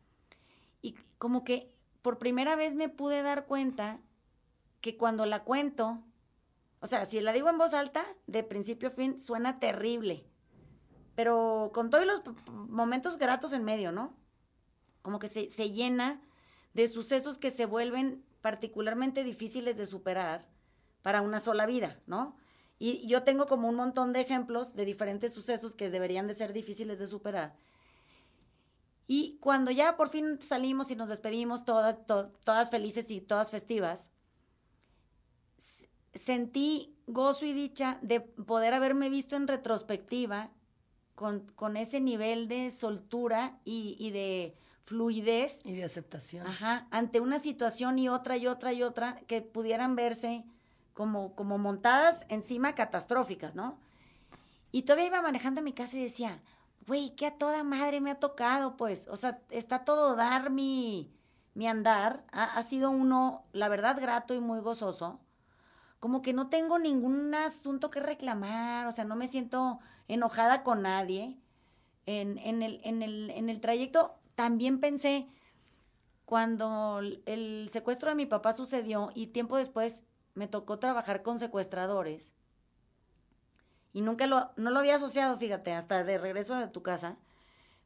Y 0.81 0.95
como 1.17 1.43
que 1.43 1.73
por 2.01 2.17
primera 2.17 2.55
vez 2.55 2.73
me 2.75 2.89
pude 2.89 3.21
dar 3.21 3.45
cuenta 3.45 3.99
que 4.81 4.97
cuando 4.97 5.25
la 5.25 5.43
cuento, 5.43 6.03
o 6.79 6.87
sea, 6.87 7.05
si 7.05 7.19
la 7.21 7.33
digo 7.33 7.49
en 7.49 7.57
voz 7.57 7.73
alta, 7.73 8.03
de 8.27 8.43
principio 8.43 8.89
a 8.89 8.91
fin, 8.91 9.19
suena 9.19 9.59
terrible. 9.59 10.25
Pero 11.15 11.71
con 11.73 11.89
todos 11.89 12.05
los 12.05 12.21
momentos 12.47 13.17
gratos 13.17 13.53
en 13.53 13.63
medio, 13.63 13.91
¿no? 13.91 14.17
Como 15.01 15.19
que 15.19 15.27
se, 15.27 15.49
se 15.49 15.71
llena 15.71 16.21
de 16.73 16.87
sucesos 16.87 17.37
que 17.37 17.51
se 17.51 17.65
vuelven 17.65 18.25
particularmente 18.41 19.23
difíciles 19.23 19.77
de 19.77 19.85
superar 19.85 20.49
para 21.03 21.21
una 21.21 21.39
sola 21.39 21.65
vida, 21.65 21.99
¿no? 22.07 22.35
Y 22.83 23.05
yo 23.05 23.21
tengo 23.21 23.45
como 23.45 23.69
un 23.69 23.75
montón 23.75 24.11
de 24.11 24.21
ejemplos 24.21 24.73
de 24.73 24.85
diferentes 24.85 25.31
sucesos 25.33 25.75
que 25.75 25.91
deberían 25.91 26.25
de 26.25 26.33
ser 26.33 26.51
difíciles 26.51 26.97
de 26.97 27.05
superar. 27.05 27.55
Y 29.05 29.37
cuando 29.39 29.69
ya 29.69 29.95
por 29.97 30.09
fin 30.09 30.41
salimos 30.41 30.89
y 30.89 30.95
nos 30.95 31.09
despedimos 31.09 31.63
todas, 31.63 32.03
to- 32.07 32.31
todas 32.43 32.71
felices 32.71 33.11
y 33.11 33.21
todas 33.21 33.51
festivas, 33.51 34.09
sentí 36.15 36.95
gozo 37.05 37.45
y 37.45 37.53
dicha 37.53 37.99
de 38.01 38.21
poder 38.21 38.73
haberme 38.73 39.09
visto 39.09 39.35
en 39.35 39.47
retrospectiva 39.47 40.49
con, 41.13 41.41
con 41.53 41.77
ese 41.77 41.99
nivel 42.01 42.47
de 42.47 42.71
soltura 42.71 43.59
y, 43.63 43.95
y 43.99 44.09
de 44.09 44.55
fluidez 44.85 45.61
Y 45.63 45.73
de 45.73 45.83
aceptación. 45.83 46.47
Ajá, 46.47 46.87
ante 46.89 47.19
una 47.19 47.37
situación 47.37 47.99
y 47.99 48.09
otra 48.09 48.37
y 48.37 48.47
otra 48.47 48.73
y 48.73 48.81
otra 48.81 49.21
que 49.27 49.43
pudieran 49.43 49.95
verse 49.95 50.45
como, 50.93 51.35
como 51.35 51.57
montadas 51.57 52.25
encima 52.29 52.75
catastróficas, 52.75 53.55
¿no? 53.55 53.77
Y 54.71 54.83
todavía 54.83 55.07
iba 55.07 55.21
manejando 55.21 55.59
en 55.59 55.65
mi 55.65 55.73
casa 55.73 55.97
y 55.97 56.03
decía, 56.03 56.41
güey, 56.87 57.15
que 57.15 57.25
a 57.25 57.37
toda 57.37 57.63
madre 57.63 58.01
me 58.01 58.11
ha 58.11 58.19
tocado, 58.19 58.77
pues. 58.77 59.07
O 59.09 59.15
sea, 59.15 59.41
está 59.49 59.83
todo 59.83 60.15
dar 60.15 60.49
mi, 60.49 61.13
mi 61.53 61.67
andar. 61.67 62.23
Ha, 62.31 62.43
ha 62.43 62.63
sido 62.63 62.89
uno, 62.89 63.43
la 63.51 63.69
verdad, 63.69 63.97
grato 63.99 64.33
y 64.33 64.39
muy 64.39 64.59
gozoso. 64.59 65.19
Como 65.99 66.21
que 66.21 66.33
no 66.33 66.49
tengo 66.49 66.79
ningún 66.79 67.35
asunto 67.35 67.91
que 67.91 67.99
reclamar, 67.99 68.87
o 68.87 68.91
sea, 68.91 69.05
no 69.05 69.15
me 69.15 69.27
siento 69.27 69.79
enojada 70.07 70.63
con 70.63 70.81
nadie. 70.81 71.37
En, 72.05 72.37
en 72.39 72.63
el, 72.63 72.81
en, 72.83 73.03
el, 73.03 73.29
en 73.29 73.49
el 73.49 73.61
trayecto 73.61 74.15
también 74.35 74.79
pensé, 74.79 75.27
cuando 76.25 77.01
el 77.25 77.67
secuestro 77.69 78.09
de 78.09 78.15
mi 78.15 78.25
papá 78.25 78.53
sucedió 78.53 79.11
y 79.13 79.27
tiempo 79.27 79.57
después 79.57 80.05
me 80.41 80.47
tocó 80.47 80.79
trabajar 80.79 81.21
con 81.21 81.37
secuestradores 81.37 82.31
y 83.93 84.01
nunca 84.01 84.25
lo, 84.25 84.49
no 84.55 84.71
lo 84.71 84.79
había 84.79 84.95
asociado, 84.95 85.37
fíjate, 85.37 85.71
hasta 85.71 86.03
de 86.03 86.17
regreso 86.17 86.55
de 86.55 86.67
tu 86.67 86.81
casa, 86.81 87.19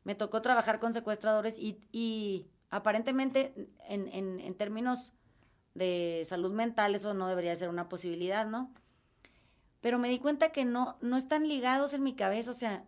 me 0.06 0.16
tocó 0.16 0.42
trabajar 0.42 0.80
con 0.80 0.94
secuestradores 0.94 1.60
y, 1.60 1.82
y 1.92 2.48
aparentemente 2.70 3.54
en, 3.90 4.08
en, 4.08 4.40
en 4.40 4.56
términos 4.56 5.12
de 5.74 6.22
salud 6.24 6.54
mental 6.54 6.96
eso 6.96 7.14
no 7.14 7.28
debería 7.28 7.54
ser 7.58 7.68
una 7.68 7.90
posibilidad, 7.90 8.48
¿no? 8.48 8.72
Pero 9.82 10.00
me 10.00 10.08
di 10.08 10.20
cuenta 10.20 10.54
que 10.54 10.64
no, 10.64 10.96
no 11.02 11.18
están 11.18 11.50
ligados 11.50 11.94
en 11.94 12.04
mi 12.04 12.16
cabeza, 12.16 12.52
o 12.52 12.54
sea, 12.54 12.86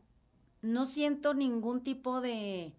no 0.61 0.85
siento 0.85 1.33
ningún 1.33 1.83
tipo 1.83 2.21
de, 2.21 2.73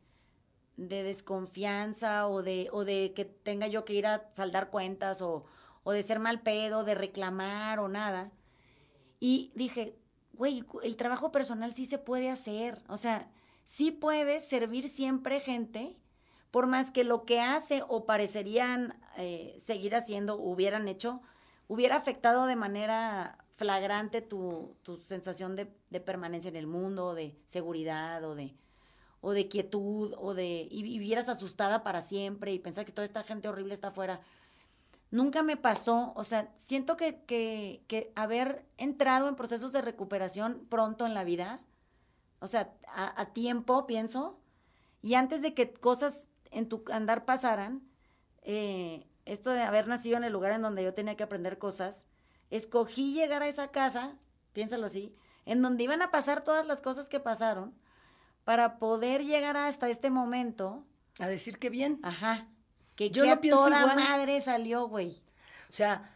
de 0.79 1.03
desconfianza 1.03 2.29
o 2.29 2.43
de, 2.43 2.71
o 2.73 2.87
de 2.87 3.13
que 3.15 3.27
tenga 3.27 3.67
yo 3.67 3.85
que 3.85 3.93
ir 3.93 4.07
a 4.07 4.33
saldar 4.33 4.71
cuentas 4.71 5.21
o, 5.21 5.45
o 5.89 5.93
de 5.93 6.03
ser 6.03 6.19
mal 6.19 6.43
pedo, 6.43 6.85
de 6.85 6.95
reclamar 6.95 7.79
o 7.81 7.89
nada. 7.89 8.31
Y 9.21 9.53
dije, 9.55 9.97
güey, 10.35 10.63
el 10.83 10.97
trabajo 10.97 11.33
personal 11.33 11.73
sí 11.73 11.87
se 11.87 11.97
puede 11.97 12.29
hacer. 12.29 12.83
O 12.89 12.99
sea, 12.99 13.31
sí 13.65 13.91
puedes 13.91 14.47
servir 14.47 14.91
siempre 14.91 15.41
gente, 15.41 15.97
por 16.51 16.67
más 16.67 16.91
que 16.91 17.05
lo 17.05 17.25
que 17.25 17.41
hace 17.41 17.83
o 17.89 18.05
parecerían 18.05 19.01
eh, 19.17 19.57
seguir 19.59 19.95
haciendo, 19.95 20.37
hubieran 20.37 20.89
hecho, 20.89 21.23
hubiera 21.69 21.97
afectado 21.97 22.45
de 22.45 22.57
manera 22.57 23.39
flagrante 23.57 24.21
tu, 24.21 24.77
tu 24.83 24.99
sensación 24.99 25.57
de, 25.57 25.73
de 25.89 26.01
permanencia 26.01 26.51
en 26.51 26.57
el 26.57 26.67
mundo, 26.67 27.15
de 27.15 27.35
seguridad 27.47 28.23
o 28.25 28.35
de, 28.35 28.55
o 29.23 29.33
de 29.33 29.49
quietud, 29.49 30.15
o 30.19 30.35
de, 30.35 30.69
y 30.71 30.83
vivieras 30.83 31.31
asustada 31.31 31.83
para 31.83 32.03
siempre 32.03 32.53
y 32.53 32.59
pensar 32.59 32.85
que 32.85 32.93
toda 32.93 33.07
esta 33.07 33.23
gente 33.23 33.49
horrible 33.49 33.73
está 33.73 33.89
afuera. 33.89 34.21
Nunca 35.11 35.43
me 35.43 35.57
pasó, 35.57 36.13
o 36.17 36.25
sea, 36.25 36.53
siento 36.57 36.97
que, 36.97 37.23
que, 37.25 37.83
que 37.89 38.13
haber 38.15 38.67
entrado 38.77 39.29
en 39.29 39.37
procesos 39.37 39.73
de 39.73 39.81
recuperación 39.81 40.67
pronto 40.69 41.07
en 41.07 41.15
la 41.15 41.25
vida, 41.25 41.61
o 42.41 42.47
sea, 42.47 42.75
a, 42.87 43.21
a 43.21 43.33
tiempo, 43.33 43.87
pienso, 43.87 44.39
y 45.01 45.15
antes 45.15 45.43
de 45.43 45.55
que 45.55 45.73
cosas 45.73 46.29
en 46.51 46.69
tu 46.69 46.85
andar 46.93 47.25
pasaran, 47.25 47.83
eh, 48.43 49.07
esto 49.25 49.51
de 49.51 49.63
haber 49.63 49.89
nacido 49.89 50.17
en 50.17 50.25
el 50.25 50.33
lugar 50.33 50.53
en 50.53 50.63
donde 50.63 50.83
yo 50.83 50.95
tenía 50.95 51.17
que 51.17 51.23
aprender 51.23 51.59
cosas, 51.59 52.07
escogí 52.51 53.13
llegar 53.15 53.43
a 53.43 53.49
esa 53.49 53.69
casa, 53.69 54.17
piénsalo 54.53 54.87
así, 54.87 55.15
en 55.45 55.63
donde 55.63 55.85
iban 55.85 56.03
a 56.03 56.11
pasar 56.11 56.45
todas 56.45 56.67
las 56.67 56.81
cosas 56.81 57.09
que 57.09 57.21
pasaron, 57.21 57.75
para 58.45 58.79
poder 58.79 59.25
llegar 59.25 59.57
hasta 59.57 59.89
este 59.89 60.11
momento, 60.11 60.87
A 61.19 61.29
decir 61.29 61.59
que 61.59 61.69
bien. 61.71 61.99
ajá, 62.03 62.49
que, 62.99 63.11
Yo 63.11 63.23
que 63.23 63.31
lo 63.31 63.41
pienso 63.41 63.65
toda 63.65 63.81
igual. 63.83 63.95
madre 63.97 64.41
salió, 64.41 64.89
güey. 64.89 65.23
O 65.69 65.73
sea, 65.73 66.11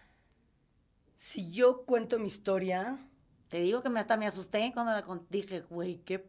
si 1.15 1.53
yo 1.53 1.85
cuento 1.85 2.19
mi 2.19 2.27
historia, 2.27 2.99
Te 3.49 3.61
digo 3.61 3.83
que 3.83 3.91
me, 3.91 4.01
hasta 4.01 4.17
me 4.17 4.27
asusté 4.27 4.71
cuando 4.75 4.93
la 4.93 5.05
con- 5.05 5.27
dije, 5.31 5.61
güey, 5.61 5.99
¿qué, 6.05 6.27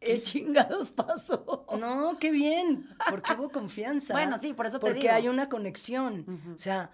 qué 0.00 0.12
Es- 0.14 0.24
chingados 0.24 0.90
pasó? 0.90 1.64
no, 1.78 2.18
qué 2.18 2.30
bien, 2.32 2.88
porque 3.08 3.32
hubo 3.34 3.48
confianza. 3.50 4.12
Bueno, 4.18 4.36
sí, 4.36 4.52
por 4.52 4.66
eso 4.66 4.78
te 4.80 4.86
Porque 4.86 5.00
digo. 5.02 5.14
hay 5.14 5.28
una 5.28 5.48
conexión. 5.48 6.26
O 6.54 6.58
sea, 6.58 6.90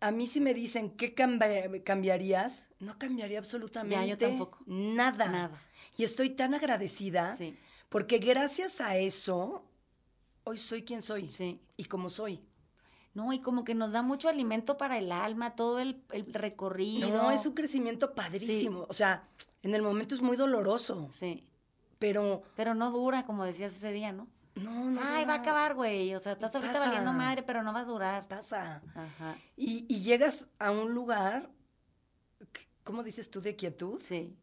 a 0.00 0.10
mí 0.10 0.26
si 0.26 0.40
me 0.40 0.52
dicen, 0.54 0.90
¿qué 0.96 1.14
cambiarías? 1.14 2.66
No 2.80 2.98
cambiaría 2.98 3.38
absolutamente 3.38 4.16
tampoco. 4.16 4.58
nada. 4.66 5.26
Nada. 5.28 5.60
Y 5.96 6.04
estoy 6.04 6.30
tan 6.30 6.52
agradecida 6.54 7.34
Sí, 7.36 7.56
porque 7.88 8.18
gracias 8.18 8.80
a 8.80 8.96
eso, 8.98 9.64
hoy 10.44 10.58
soy 10.58 10.82
quien 10.84 11.02
soy 11.02 11.28
sí. 11.30 11.60
y 11.76 11.84
como 11.84 12.08
soy. 12.10 12.40
No, 13.14 13.32
y 13.32 13.40
como 13.40 13.62
que 13.64 13.74
nos 13.74 13.92
da 13.92 14.02
mucho 14.02 14.28
alimento 14.28 14.76
para 14.76 14.98
el 14.98 15.12
alma, 15.12 15.54
todo 15.54 15.78
el, 15.78 16.02
el 16.10 16.32
recorrido. 16.34 17.08
No, 17.10 17.30
es 17.30 17.46
un 17.46 17.54
crecimiento 17.54 18.12
padrísimo. 18.14 18.86
O 18.88 18.92
sea, 18.92 19.28
en 19.62 19.74
el 19.74 19.82
momento 19.82 20.14
es 20.16 20.20
muy 20.22 20.36
doloroso, 20.36 21.08
Sí, 21.12 21.46
pero 22.00 22.42
pero 22.56 22.74
no 22.74 22.90
dura, 22.90 23.24
como 23.24 23.44
decías 23.44 23.74
ese 23.76 23.92
día, 23.92 24.12
¿no? 24.12 24.26
no, 24.56 24.90
no. 24.90 25.00
Ay, 25.02 25.24
va 25.26 25.34
a 25.34 25.36
acabar, 25.38 25.74
güey. 25.74 26.14
O 26.14 26.18
sea, 26.20 26.32
estás 26.32 26.54
ahorita 26.54 26.72
Pasa. 26.72 26.86
valiendo 26.86 27.12
madre, 27.12 27.42
pero 27.44 27.62
no 27.62 27.72
va 27.72 27.80
a 27.80 27.84
durar. 27.84 28.26
Pasa. 28.26 28.82
Ajá, 28.94 29.36
Y, 29.56 29.84
y 29.88 30.00
llegas 30.02 30.48
a 30.58 30.70
un 30.72 30.92
lugar, 30.92 31.50
¿cómo 32.82 33.02
dices 33.04 33.30
tú, 33.30 33.40
de 33.40 33.54
quietud? 33.56 34.00
sí. 34.00 34.36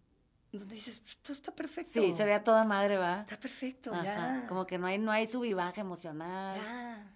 Donde 0.52 0.76
dices, 0.76 1.02
esto 1.06 1.32
está 1.32 1.52
perfecto. 1.54 1.91
Sí, 1.93 2.12
se 2.12 2.26
ve 2.26 2.34
a 2.34 2.43
toda 2.43 2.66
madre, 2.66 2.97
¿va? 2.97 3.22
Está 3.22 3.39
perfecto, 3.39 3.93
Ajá, 3.93 4.04
ya. 4.04 4.45
como 4.47 4.68
que 4.68 4.78
no 4.78 4.88
hay, 4.88 4.99
no 4.99 5.12
hay 5.12 5.26
subivaje 5.26 5.80
emocional. 5.82 6.56
Ya. 6.60 7.08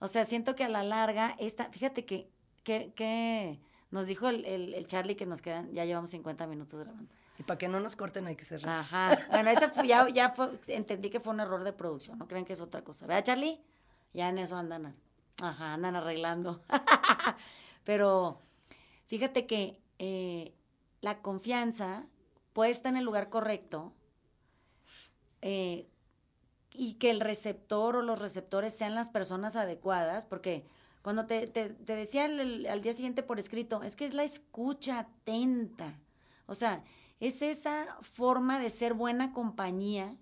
O 0.00 0.08
sea, 0.08 0.24
siento 0.24 0.56
que 0.56 0.64
a 0.64 0.68
la 0.68 0.82
larga, 0.82 1.36
esta, 1.38 1.70
fíjate 1.70 2.04
que, 2.04 2.28
que, 2.64 2.92
que 2.94 3.60
Nos 3.92 4.08
dijo 4.08 4.28
el, 4.28 4.44
el, 4.44 4.74
el 4.74 4.86
Charlie 4.88 5.14
que 5.14 5.26
nos 5.26 5.40
quedan, 5.42 5.72
ya 5.72 5.84
llevamos 5.84 6.10
50 6.10 6.46
minutos 6.48 6.80
grabando. 6.80 7.12
Y 7.38 7.44
para 7.44 7.58
que 7.58 7.68
no 7.68 7.78
nos 7.78 7.94
corten 7.94 8.26
hay 8.26 8.34
que 8.36 8.44
cerrar. 8.44 8.80
Ajá. 8.80 9.18
Bueno, 9.30 9.50
ese 9.50 9.68
fue, 9.68 9.86
ya, 9.86 10.08
ya 10.08 10.30
fue, 10.30 10.58
entendí 10.66 11.10
que 11.10 11.20
fue 11.20 11.32
un 11.32 11.40
error 11.40 11.62
de 11.62 11.72
producción, 11.72 12.18
no 12.18 12.26
creen 12.26 12.44
que 12.44 12.52
es 12.54 12.60
otra 12.60 12.82
cosa. 12.82 13.06
¿Verdad, 13.06 13.24
Charlie? 13.24 13.60
Ya 14.12 14.28
en 14.28 14.38
eso 14.38 14.56
andan, 14.56 14.94
ajá, 15.40 15.74
andan 15.74 15.94
arreglando. 15.96 16.62
Pero 17.84 18.40
fíjate 19.06 19.46
que 19.46 19.80
eh, 19.98 20.52
la 21.00 21.20
confianza 21.22 22.04
puesta 22.52 22.88
en 22.88 22.96
el 22.96 23.04
lugar 23.04 23.28
correcto 23.28 23.92
eh, 25.40 25.88
y 26.72 26.94
que 26.94 27.10
el 27.10 27.20
receptor 27.20 27.96
o 27.96 28.02
los 28.02 28.18
receptores 28.18 28.74
sean 28.74 28.94
las 28.94 29.10
personas 29.10 29.56
adecuadas, 29.56 30.24
porque 30.24 30.64
cuando 31.02 31.26
te, 31.26 31.46
te, 31.46 31.70
decía 31.70 32.24
al 32.24 32.82
día 32.82 32.92
siguiente 32.92 33.22
por 33.22 33.38
escrito, 33.38 33.82
es 33.82 33.96
que 33.96 34.04
es 34.04 34.14
la 34.14 34.22
escucha 34.22 35.00
atenta. 35.00 35.98
O 36.46 36.54
sea, 36.54 36.84
es 37.18 37.42
esa 37.42 37.96
forma 38.00 38.58
de 38.58 38.70
ser 38.70 38.94
buena 38.94 39.32
compañía 39.32 40.16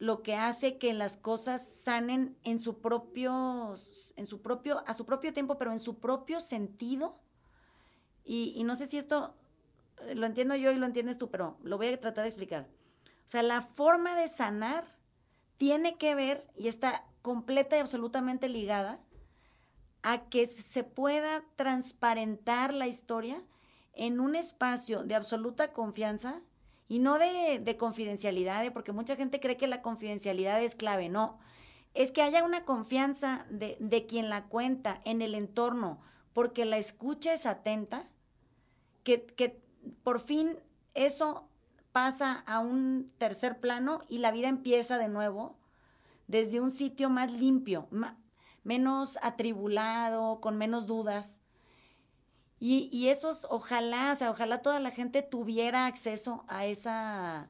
lo 0.00 0.22
que 0.22 0.34
hace 0.34 0.78
que 0.78 0.94
las 0.94 1.18
cosas 1.18 1.62
sanen 1.62 2.34
en 2.42 2.58
su 2.58 2.80
propio, 2.80 3.74
en 4.16 4.24
su 4.24 4.40
propio, 4.40 4.82
a 4.86 4.94
su 4.94 5.04
propio 5.04 5.34
tiempo, 5.34 5.58
pero 5.58 5.72
en 5.72 5.78
su 5.78 5.98
propio 5.98 6.40
sentido. 6.40 7.20
Y, 8.24 8.64
no 8.64 8.76
sé 8.76 8.86
si 8.86 8.96
esto 8.96 9.34
lo 10.14 10.26
entiendo 10.26 10.54
yo 10.54 10.70
y 10.70 10.76
lo 10.76 10.86
entiendes 10.86 11.18
tú, 11.18 11.30
pero 11.30 11.58
lo 11.62 11.76
voy 11.76 11.88
a 11.88 12.00
tratar 12.00 12.22
de 12.22 12.28
explicar. 12.28 12.68
O 13.06 13.28
sea, 13.30 13.42
la 13.42 13.60
forma 13.60 14.14
de 14.16 14.28
sanar 14.28 14.84
tiene 15.56 15.96
que 15.98 16.14
ver 16.14 16.46
y 16.56 16.68
está 16.68 17.04
completa 17.22 17.76
y 17.76 17.80
absolutamente 17.80 18.48
ligada 18.48 19.00
a 20.02 20.28
que 20.28 20.46
se 20.46 20.84
pueda 20.84 21.44
transparentar 21.56 22.72
la 22.72 22.86
historia 22.86 23.42
en 23.92 24.20
un 24.20 24.34
espacio 24.34 25.02
de 25.04 25.14
absoluta 25.14 25.72
confianza 25.72 26.40
y 26.88 26.98
no 26.98 27.18
de, 27.18 27.60
de 27.62 27.76
confidencialidad, 27.76 28.64
¿eh? 28.64 28.70
porque 28.70 28.92
mucha 28.92 29.14
gente 29.14 29.38
cree 29.38 29.56
que 29.56 29.68
la 29.68 29.82
confidencialidad 29.82 30.62
es 30.62 30.74
clave, 30.74 31.08
no. 31.08 31.38
Es 31.94 32.10
que 32.10 32.22
haya 32.22 32.42
una 32.42 32.64
confianza 32.64 33.46
de, 33.50 33.76
de 33.78 34.06
quien 34.06 34.28
la 34.28 34.44
cuenta 34.44 35.00
en 35.04 35.22
el 35.22 35.34
entorno, 35.34 36.00
porque 36.32 36.64
la 36.64 36.78
escucha 36.78 37.32
es 37.32 37.46
atenta, 37.46 38.04
que, 39.04 39.24
que 39.24 39.60
por 40.02 40.20
fin 40.20 40.56
eso 40.94 41.48
pasa 41.92 42.44
a 42.46 42.60
un 42.60 43.12
tercer 43.18 43.60
plano 43.60 44.02
y 44.08 44.18
la 44.18 44.30
vida 44.30 44.48
empieza 44.48 44.98
de 44.98 45.08
nuevo 45.08 45.58
desde 46.28 46.60
un 46.60 46.70
sitio 46.70 47.10
más 47.10 47.32
limpio, 47.32 47.88
menos 48.62 49.18
atribulado, 49.22 50.40
con 50.40 50.56
menos 50.56 50.86
dudas. 50.86 51.40
Y, 52.60 52.88
y 52.92 53.08
esos, 53.08 53.46
ojalá, 53.50 54.12
o 54.12 54.14
sea, 54.14 54.30
ojalá 54.30 54.62
toda 54.62 54.78
la 54.78 54.90
gente 54.90 55.22
tuviera 55.22 55.86
acceso 55.86 56.44
a 56.46 56.66
esa, 56.66 57.48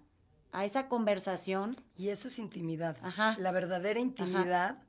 a 0.53 0.65
esa 0.65 0.89
conversación. 0.89 1.77
Y 1.97 2.09
eso 2.09 2.29
es 2.29 2.39
intimidad. 2.39 2.97
Ajá. 3.03 3.37
La 3.39 3.53
verdadera 3.53 4.01
intimidad 4.01 4.83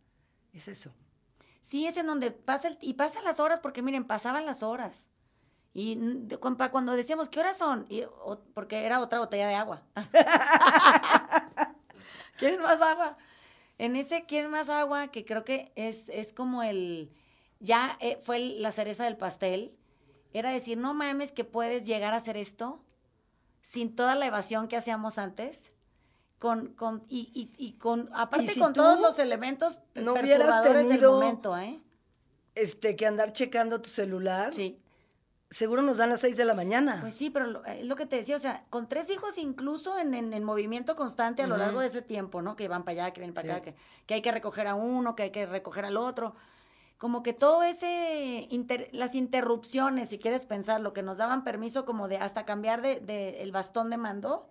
es 0.53 0.69
eso. 0.69 0.93
Sí, 1.59 1.85
es 1.85 1.97
en 1.97 2.07
donde 2.07 2.31
pasa 2.31 2.69
el, 2.69 2.77
y 2.81 2.93
pasan 2.93 3.23
las 3.23 3.39
horas, 3.39 3.59
porque 3.59 3.81
miren, 3.81 4.05
pasaban 4.05 4.45
las 4.45 4.63
horas. 4.63 5.07
Y 5.73 5.97
cuando 6.71 6.93
decíamos, 6.93 7.29
¿qué 7.29 7.39
horas 7.39 7.57
son? 7.57 7.85
Y, 7.89 8.01
o- 8.01 8.41
porque 8.53 8.83
era 8.85 8.99
otra 8.99 9.19
botella 9.19 9.47
de 9.47 9.55
agua. 9.55 9.83
¿Quieren 12.37 12.61
más 12.61 12.81
agua? 12.81 13.17
En 13.77 13.95
ese 13.95 14.25
¿Quieren 14.25 14.51
más 14.51 14.69
agua? 14.69 15.07
Que 15.09 15.25
creo 15.25 15.43
que 15.43 15.71
es, 15.75 16.09
es 16.09 16.33
como 16.33 16.63
el, 16.63 17.11
ya 17.59 17.97
eh, 17.99 18.17
fue 18.21 18.37
el- 18.37 18.61
la 18.61 18.71
cereza 18.71 19.05
del 19.05 19.17
pastel. 19.17 19.75
Era 20.33 20.51
decir, 20.51 20.77
no 20.77 20.93
mames 20.93 21.31
que 21.31 21.43
puedes 21.43 21.85
llegar 21.85 22.13
a 22.13 22.17
hacer 22.17 22.37
esto 22.37 22.81
sin 23.61 23.95
toda 23.95 24.15
la 24.15 24.25
evasión 24.27 24.67
que 24.67 24.77
hacíamos 24.77 25.17
antes. 25.17 25.71
Con, 26.39 26.69
con, 26.73 27.03
y, 27.07 27.29
y, 27.35 27.51
y 27.63 27.73
con, 27.73 28.09
aparte 28.13 28.47
si 28.47 28.59
con 28.59 28.73
todos 28.73 28.99
los 28.99 29.19
elementos 29.19 29.77
no 29.93 30.13
hubieras 30.13 30.39
perturbadores 30.47 30.87
del 30.87 30.97
tenido- 30.97 31.13
momento, 31.13 31.55
¿eh? 31.55 31.79
Este, 32.55 32.95
que 32.95 33.05
andar 33.05 33.31
checando 33.31 33.79
tu 33.79 33.89
celular, 33.91 34.51
Sí. 34.53 34.79
Seguro 35.51 35.81
nos 35.83 35.97
dan 35.97 36.09
las 36.09 36.21
6 36.21 36.35
de 36.37 36.45
la 36.45 36.53
mañana. 36.55 36.97
Pues 37.01 37.13
sí, 37.13 37.29
pero 37.29 37.45
lo- 37.45 37.63
es 37.65 37.85
lo 37.85 37.95
que 37.95 38.05
te 38.07 38.15
decía, 38.15 38.35
o 38.35 38.39
sea, 38.39 38.65
con 38.69 38.87
tres 38.89 39.09
hijos 39.11 39.37
incluso 39.37 39.99
en, 39.99 40.13
en, 40.15 40.33
en 40.33 40.43
movimiento 40.43 40.95
constante 40.95 41.43
a 41.43 41.47
lo 41.47 41.57
largo 41.57 41.81
de 41.81 41.85
ese 41.87 42.01
tiempo, 42.01 42.41
¿no? 42.41 42.55
Que 42.55 42.67
van 42.67 42.83
para 42.83 43.03
allá, 43.03 43.13
que 43.13 43.19
vienen 43.21 43.35
para 43.35 43.47
Sí. 43.47 43.51
acá, 43.51 43.61
que, 43.61 43.75
que 44.07 44.13
hay 44.15 44.21
que 44.23 44.31
recoger 44.31 44.65
a 44.67 44.75
uno, 44.75 45.15
que 45.15 45.23
hay 45.23 45.29
que 45.31 45.45
recoger 45.45 45.85
al 45.85 45.97
otro. 45.97 46.33
Como 46.97 47.23
que 47.23 47.33
todo 47.33 47.63
ese, 47.63 48.47
inter- 48.49 48.89
las 48.93 49.13
interrupciones, 49.15 50.09
si 50.09 50.19
quieres 50.19 50.45
pensar, 50.45 50.81
lo 50.81 50.93
que 50.93 51.01
nos 51.03 51.17
daban 51.17 51.43
permiso 51.43 51.83
como 51.83 52.07
de 52.07 52.17
hasta 52.17 52.45
cambiar 52.45 52.81
de, 52.81 52.99
de 52.99 53.41
el 53.41 53.51
bastón 53.51 53.89
de 53.89 53.97
mando, 53.97 54.47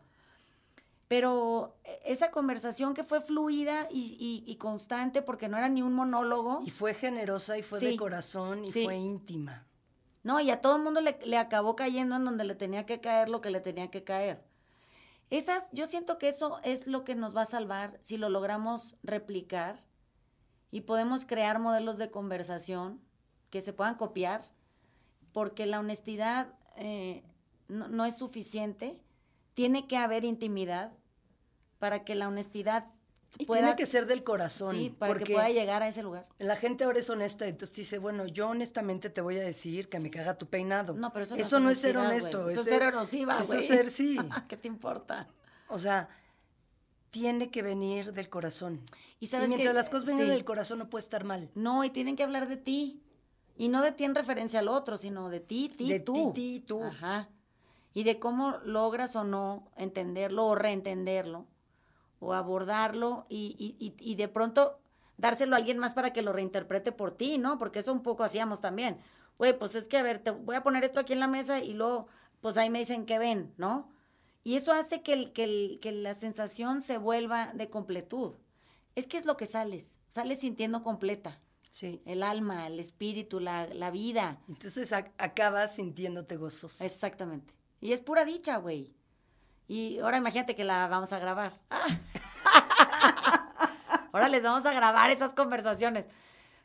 pero 1.08 1.76
eh, 1.84 2.00
esa 2.04 2.30
conversación 2.30 2.94
que 2.94 3.04
fue 3.04 3.20
fluida 3.20 3.88
y, 3.90 4.16
y- 4.46 4.50
y 4.50 4.56
constante 4.56 5.22
porque 5.22 5.48
no 5.48 5.56
era 5.56 5.68
ni 5.68 5.82
un 5.82 5.92
monólogo. 5.94 6.60
Y 6.64 6.70
fue 6.70 6.94
generosa 6.94 7.56
y 7.58 7.62
fue 7.62 7.80
Sí. 7.80 7.86
de 7.86 7.96
corazón 7.96 8.64
y 8.64 8.70
Sí. 8.70 8.84
fue 8.84 8.96
íntima. 8.96 9.66
No, 10.22 10.40
y 10.40 10.50
a 10.50 10.60
todo 10.60 10.76
el 10.76 10.82
mundo 10.82 11.00
le, 11.00 11.38
acabó 11.38 11.76
cayendo 11.76 12.16
en 12.16 12.24
donde 12.24 12.44
le 12.44 12.54
tenía 12.54 12.84
que 12.84 13.00
caer 13.00 13.28
lo 13.28 13.40
que 13.40 13.50
le 13.50 13.60
tenía 13.60 13.90
que 13.90 14.04
caer. 14.04 14.44
Esas, 15.30 15.66
yo 15.72 15.86
siento 15.86 16.18
que 16.18 16.28
eso 16.28 16.60
es 16.62 16.86
lo 16.86 17.04
que 17.04 17.14
nos 17.14 17.34
va 17.34 17.42
a 17.42 17.46
salvar 17.46 17.98
si 18.02 18.16
lo 18.16 18.28
logramos 18.28 18.96
replicar 19.02 19.82
y 20.70 20.82
podemos 20.82 21.24
crear 21.24 21.58
modelos 21.58 21.98
de 21.98 22.10
conversación 22.10 23.00
que 23.48 23.60
se 23.60 23.72
puedan 23.72 23.94
copiar, 23.96 24.50
porque 25.32 25.66
la 25.66 25.80
honestidad 25.80 26.54
eh, 26.76 27.24
no 27.68 28.04
es 28.04 28.18
suficiente. 28.18 29.00
Tiene 29.54 29.86
que 29.86 29.96
haber 29.96 30.24
intimidad 30.24 30.92
para 31.78 32.04
que 32.04 32.14
la 32.14 32.28
honestidad 32.28 32.88
Y 33.38 33.46
pueda... 33.46 33.60
tiene 33.62 33.76
que 33.76 33.86
ser 33.86 34.06
del 34.06 34.24
corazón. 34.24 34.76
Sí, 34.76 34.90
para 34.90 35.12
porque 35.12 35.24
que 35.24 35.34
pueda 35.34 35.48
llegar 35.50 35.82
a 35.82 35.88
ese 35.88 36.02
lugar. 36.02 36.26
La 36.38 36.56
gente 36.56 36.84
ahora 36.84 36.98
es 36.98 37.08
honesta, 37.10 37.46
entonces 37.46 37.76
dice, 37.76 37.98
bueno, 37.98 38.26
yo 38.26 38.48
honestamente 38.48 39.08
te 39.08 39.20
voy 39.20 39.38
a 39.38 39.42
decir 39.42 39.88
que 39.88 39.98
me 40.00 40.10
caga 40.10 40.36
tu 40.36 40.46
peinado. 40.46 40.94
No, 40.94 41.12
pero 41.12 41.24
eso, 41.24 41.36
eso 41.36 41.60
no 41.60 41.70
es 41.70 41.78
ser 41.78 41.96
honesto. 41.96 42.42
güey. 42.42 42.52
Eso 42.52 42.62
es 42.62 42.68
ser 42.68 42.82
erosiva, 42.82 43.38
Eso 43.38 43.54
es 43.54 43.66
ser, 43.68 43.90
sí. 43.90 44.18
¿Qué 44.48 44.56
te 44.56 44.68
importa? 44.68 45.28
O 45.68 45.78
sea, 45.78 46.08
tiene 47.10 47.50
que 47.50 47.62
venir 47.62 48.12
del 48.12 48.28
corazón. 48.28 48.80
Y 49.20 49.24
Y, 49.24 49.28
sabes 49.28 49.44
que- 49.48 49.56
mientras 49.56 49.74
las 49.74 49.90
cosas 49.90 50.04
vienen 50.06 50.26
sí. 50.26 50.30
del 50.30 50.44
corazón 50.44 50.78
no 50.78 50.88
puede 50.90 51.02
estar 51.04 51.24
mal. 51.24 51.50
No, 51.54 51.84
y 51.84 51.90
tienen 51.90 52.16
que 52.16 52.22
hablar 52.24 52.48
de 52.48 52.56
ti. 52.56 53.02
Y 53.56 53.68
no 53.68 53.82
de 53.82 53.92
ti 53.92 54.04
en 54.04 54.14
referencia 54.14 54.58
al 54.60 54.68
otro, 54.68 54.96
sino 54.96 55.28
de 55.28 55.40
ti, 55.40 55.68
ti, 55.76 55.88
De 55.90 56.00
tú. 56.00 56.32
ti, 56.34 56.58
ti, 56.58 56.60
tú. 56.66 56.82
Ajá. 56.82 57.28
Y 57.92 58.04
de 58.04 58.18
cómo 58.18 58.58
logras 58.64 59.16
o 59.16 59.24
no 59.24 59.68
entenderlo 59.76 60.46
o 60.46 60.54
reentenderlo 60.54 61.46
o 62.20 62.32
abordarlo 62.34 63.26
y, 63.28 63.56
y, 63.80 63.94
y, 63.98 64.14
de 64.14 64.28
pronto 64.28 64.78
dárselo 65.16 65.54
a 65.56 65.58
alguien 65.58 65.78
más 65.78 65.94
para 65.94 66.12
que 66.12 66.22
lo 66.22 66.32
reinterprete 66.32 66.92
por 66.92 67.16
ti, 67.16 67.38
¿no? 67.38 67.58
Porque 67.58 67.80
eso 67.80 67.92
un 67.92 68.02
poco 68.02 68.22
hacíamos 68.24 68.60
también. 68.60 68.98
Güey, 69.38 69.58
pues 69.58 69.74
es 69.74 69.88
que 69.88 69.98
a 69.98 70.02
ver, 70.02 70.18
te 70.22 70.30
voy 70.30 70.54
a 70.56 70.62
poner 70.62 70.84
esto 70.84 71.00
aquí 71.00 71.12
en 71.14 71.20
la 71.20 71.26
mesa 71.26 71.58
y 71.60 71.72
luego, 71.72 72.06
pues 72.40 72.56
ahí 72.58 72.70
me 72.70 72.78
dicen 72.78 73.04
que 73.06 73.18
ven, 73.18 73.52
¿no? 73.56 73.90
Y 74.44 74.54
eso 74.54 74.72
hace 74.72 75.02
que, 75.02 75.12
el, 75.14 75.32
que, 75.32 75.44
el, 75.44 75.78
que 75.82 75.92
la 75.92 76.14
sensación 76.14 76.80
se 76.80 76.96
vuelva 76.98 77.52
de 77.54 77.68
completud. 77.68 78.34
Es 78.94 79.06
que 79.06 79.16
es 79.16 79.24
lo 79.26 79.36
que 79.36 79.46
sales, 79.46 79.98
sales 80.08 80.40
sintiendo 80.40 80.82
completa 80.82 81.40
Sí. 81.70 82.02
el 82.04 82.22
alma, 82.24 82.66
el 82.66 82.80
espíritu, 82.80 83.38
la, 83.38 83.66
la 83.68 83.90
vida. 83.92 84.40
Entonces 84.48 84.92
ac- 84.92 85.12
acabas 85.18 85.76
sintiéndote 85.76 86.36
gozoso. 86.36 86.84
Exactamente. 86.84 87.54
Y 87.80 87.92
es 87.92 88.00
pura 88.00 88.24
dicha, 88.24 88.56
güey. 88.56 88.92
Y 89.70 90.00
ahora 90.00 90.16
imagínate 90.16 90.56
que 90.56 90.64
la 90.64 90.88
vamos 90.88 91.12
a 91.12 91.20
grabar. 91.20 91.52
ahora 94.12 94.28
les 94.28 94.42
vamos 94.42 94.66
a 94.66 94.72
grabar 94.72 95.12
esas 95.12 95.32
conversaciones. 95.32 96.08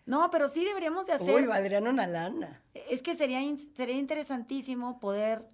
No, 0.08 0.32
pero 0.32 0.47
sí 0.47 0.66
deberíamos 0.66 1.06
de 1.06 1.14
hacer. 1.14 1.36
Uy, 1.36 1.45
valdrían 1.45 1.88
una 1.88 2.08
lana. 2.08 2.64
Es 2.89 3.03
que 3.03 3.14
sería, 3.14 3.41
sería 3.78 3.95
interesantísimo 3.95 4.99
poder 4.99 5.45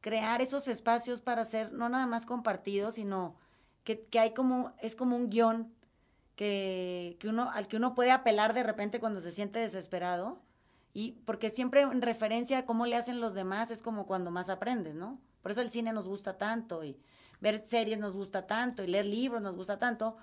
crear 0.00 0.42
esos 0.42 0.66
espacios 0.66 1.20
para 1.20 1.44
ser 1.44 1.72
no 1.72 1.88
nada 1.88 2.08
más 2.08 2.26
compartidos, 2.26 2.96
sino 2.96 3.36
que, 3.84 4.00
que 4.00 4.18
hay 4.18 4.34
como, 4.34 4.72
es 4.82 4.96
como 4.96 5.14
un 5.14 5.30
guion 5.30 5.72
que, 6.34 7.16
que 7.20 7.28
uno, 7.28 7.48
al 7.52 7.68
que 7.68 7.76
uno 7.76 7.94
puede 7.94 8.10
apelar 8.10 8.54
de 8.54 8.64
repente 8.64 8.98
cuando 8.98 9.20
se 9.20 9.30
siente 9.30 9.60
desesperado. 9.60 10.40
Y 10.94 11.12
porque 11.26 11.50
siempre 11.50 11.82
en 11.82 12.02
referencia 12.02 12.58
a 12.58 12.66
cómo 12.66 12.86
le 12.86 12.96
hacen 12.96 13.20
los 13.20 13.34
demás 13.34 13.70
es 13.70 13.82
como 13.82 14.04
cuando 14.04 14.32
más 14.32 14.48
aprendes, 14.48 14.96
¿no? 14.96 15.20
Por 15.48 15.52
eso 15.52 15.62
el 15.62 15.70
cine 15.70 15.94
nos 15.94 16.06
gusta 16.06 16.36
tanto 16.36 16.84
y 16.84 17.00
ver 17.40 17.56
series 17.58 17.98
nos 17.98 18.14
gusta 18.14 18.46
tanto 18.46 18.82
y 18.84 18.86
leer 18.86 19.06
libros 19.06 19.40
nos 19.40 19.56
gusta 19.56 19.78
tanto. 19.78 20.18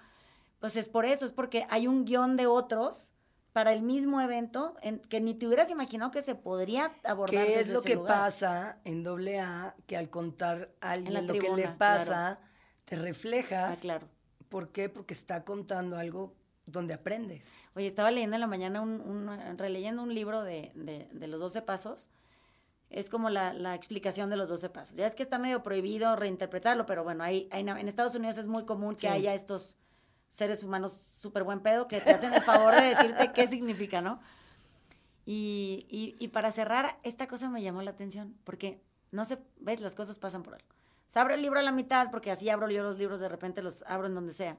Pues 0.59 0.75
es 0.75 0.87
por 0.87 1.03
eso, 1.03 1.25
es 1.25 1.31
porque 1.31 1.65
hay 1.71 1.87
un 1.87 2.05
guion 2.05 2.37
de 2.37 2.45
otros 2.45 3.09
para 3.51 3.73
el 3.73 3.81
mismo 3.81 4.21
evento 4.21 4.75
en, 4.83 4.99
que 4.99 5.21
ni 5.21 5.33
te 5.33 5.47
hubieras 5.47 5.71
imaginado 5.71 6.11
que 6.11 6.21
se 6.21 6.35
podría 6.35 6.93
abordar 7.03 7.43
¿Qué 7.43 7.53
es 7.53 7.57
desde 7.57 7.73
lo 7.73 7.79
ese 7.79 7.87
que 7.87 7.95
lugar. 7.95 8.15
pasa 8.19 8.77
en 8.83 9.01
doble 9.03 9.39
A? 9.39 9.73
Que 9.87 9.97
al 9.97 10.11
contar 10.11 10.69
a 10.79 10.89
la 10.89 10.91
alguien 10.93 11.25
lo 11.25 11.33
que 11.33 11.49
le 11.55 11.69
pasa, 11.69 12.37
te 12.83 12.95
Ah, 12.95 12.99
reflejas. 12.99 13.79
claro. 13.79 14.07
¿Por 14.47 14.69
qué? 14.69 14.89
Porque 14.89 15.15
está 15.15 15.43
contando 15.43 15.97
algo 15.97 16.35
donde 16.67 16.93
aprendes. 16.93 17.63
Oye, 17.75 17.87
estaba 17.87 18.11
leyendo 18.11 18.35
en 18.35 18.41
la 18.41 18.47
mañana, 18.47 18.79
un, 18.81 19.01
un- 19.01 19.57
releyendo 19.57 20.03
un 20.03 20.13
libro 20.13 20.43
de, 20.43 20.71
de- 20.75 21.09
de 21.11 21.27
los 21.27 21.39
12 21.39 21.63
pasos, 21.63 22.11
es 22.89 23.09
como 23.09 23.29
la, 23.29 23.53
la 23.53 23.75
explicación 23.75 24.29
de 24.29 24.37
los 24.37 24.49
12 24.49 24.69
pasos. 24.69 24.95
Ya 24.95 25.05
es 25.05 25.15
que 25.15 25.23
está 25.23 25.37
medio 25.37 25.63
prohibido 25.63 26.15
reinterpretarlo, 26.15 26.85
pero 26.85 27.03
bueno, 27.03 27.23
hay, 27.23 27.47
hay- 27.51 27.61
en 27.67 27.87
Estados 27.87 28.15
Unidos 28.15 28.37
es 28.37 28.47
muy 28.47 28.65
común 28.65 28.93
que 28.95 29.01
Sí. 29.01 29.07
haya 29.07 29.33
estos 29.33 29.77
seres 30.29 30.63
humanos 30.63 30.91
súper 31.19 31.43
buen 31.43 31.61
pedo 31.61 31.87
que 31.87 32.01
te 32.01 32.11
hacen 32.11 32.33
el 32.33 32.41
favor 32.41 32.73
de 32.75 32.81
decirte 32.89 33.31
qué 33.33 33.47
significa, 33.47 34.01
¿no? 34.01 34.19
Y, 35.25 35.87
y, 35.89 36.15
y 36.23 36.27
para 36.29 36.51
cerrar, 36.51 36.99
esta 37.03 37.27
cosa 37.27 37.49
me 37.49 37.61
llamó 37.63 37.81
la 37.81 37.91
atención, 37.91 38.35
porque 38.43 38.81
no 39.11 39.25
sé, 39.25 39.39
ves, 39.59 39.79
las 39.81 39.95
cosas 39.95 40.19
pasan 40.19 40.43
por 40.43 40.53
algo. 40.55 40.67
Se 41.07 41.19
abre 41.19 41.35
el 41.35 41.41
libro 41.41 41.59
a 41.59 41.63
la 41.63 41.71
mitad, 41.71 42.11
porque 42.11 42.31
así 42.31 42.49
abro 42.49 42.69
yo 42.69 42.83
los 42.83 42.97
libros, 42.97 43.19
de 43.19 43.29
repente 43.29 43.61
los 43.63 43.83
abro 43.87 44.07
en 44.07 44.15
donde 44.15 44.33
sea. 44.33 44.57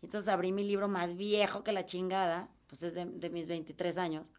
Y 0.00 0.06
entonces 0.06 0.28
abrí 0.28 0.50
mi 0.52 0.64
libro 0.64 0.88
más 0.88 1.14
viejo 1.14 1.62
que 1.62 1.72
la 1.72 1.84
chingada, 1.84 2.48
pues 2.68 2.82
es 2.82 2.94
de, 2.94 3.04
de 3.04 3.30
mis 3.30 3.46
23 3.46 3.98
años. 3.98 4.30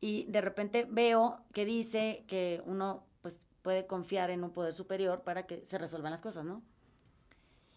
Y 0.00 0.24
de 0.24 0.40
repente 0.40 0.86
veo 0.90 1.40
que 1.52 1.64
dice 1.64 2.24
que 2.28 2.62
uno 2.66 3.04
pues 3.22 3.40
puede 3.62 3.86
confiar 3.86 4.30
en 4.30 4.44
un 4.44 4.50
poder 4.50 4.72
superior 4.72 5.22
para 5.22 5.46
que 5.46 5.64
se 5.66 5.78
resuelvan 5.78 6.10
las 6.12 6.20
cosas, 6.22 6.44
¿no? 6.44 6.62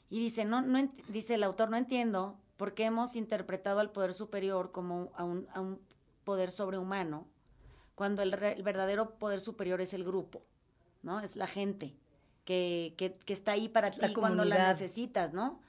Y 0.09 0.20
dice, 0.20 0.43
no, 0.45 0.61
no 0.61 0.89
dice 1.07 1.36
el 1.36 1.43
autor, 1.43 1.70
no 1.70 1.78
entiendo 1.78 2.38
por 2.57 2.74
qué 2.74 2.86
hemos 2.86 3.15
interpretado 3.15 3.80
al 3.80 3.91
poder 3.91 4.13
superior 4.13 4.72
como 4.72 5.11
a 5.15 5.24
un, 5.24 5.47
a 5.53 5.61
un 5.61 5.80
poder 6.24 6.51
sobrehumano, 6.51 7.28
cuando 7.95 8.22
el, 8.22 8.32
re- 8.32 8.53
el 8.53 8.63
verdadero 8.63 9.17
poder 9.17 9.39
superior 9.39 9.82
es 9.82 9.93
el 9.93 10.03
grupo, 10.03 10.43
¿no? 11.03 11.20
Es 11.20 11.36
la 11.36 11.47
gente 11.47 11.95
que, 12.43 12.95
que- 12.97 13.15
que 13.15 13.34
está 13.34 13.51
ahí 13.53 13.70
para 13.70 13.88
Es 13.89 13.95
ti 13.95 14.13
cuando 14.22 14.43
la 14.45 14.55
necesitas, 14.74 15.32
¿no? 15.34 15.61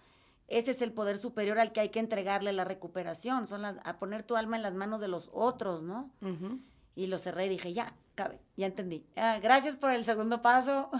Ese 0.50 0.72
es 0.72 0.82
el 0.82 0.92
poder 0.92 1.16
superior 1.16 1.58
al 1.58 1.72
que 1.72 1.80
hay 1.80 1.88
que 1.88 1.98
entregarle 2.00 2.52
la 2.52 2.64
recuperación, 2.64 3.46
son 3.46 3.62
las, 3.62 3.76
a 3.84 3.98
poner 3.98 4.22
tu 4.24 4.36
alma 4.36 4.56
en 4.56 4.62
las 4.62 4.74
manos 4.74 5.00
de 5.00 5.08
los 5.08 5.30
otros, 5.32 5.82
¿no? 5.82 6.10
Ujú. 6.20 6.58
Y 6.96 7.06
lo 7.06 7.16
cerré 7.18 7.46
y 7.46 7.48
dije, 7.50 7.72
ya, 7.72 7.94
cabe, 8.16 8.38
ya 8.56 8.66
entendí. 8.66 9.06
Ah, 9.16 9.38
gracias 9.40 9.76
por 9.76 9.92
el 9.92 10.04
segundo 10.04 10.42
paso. 10.42 10.90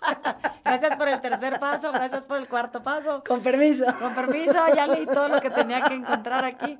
gracias 0.64 0.96
por 0.96 1.08
el 1.08 1.20
tercer 1.20 1.58
paso. 1.58 1.90
Gracias 1.92 2.24
por 2.26 2.38
el 2.38 2.48
cuarto 2.48 2.82
paso. 2.82 3.22
Con 3.26 3.40
permiso. 3.40 3.84
Con 3.98 4.14
permiso, 4.14 4.58
ya 4.74 4.86
leí 4.86 5.06
todo 5.06 5.28
lo 5.28 5.40
que 5.40 5.50
tenía 5.50 5.80
que 5.82 5.94
encontrar 5.94 6.44
aquí. 6.44 6.78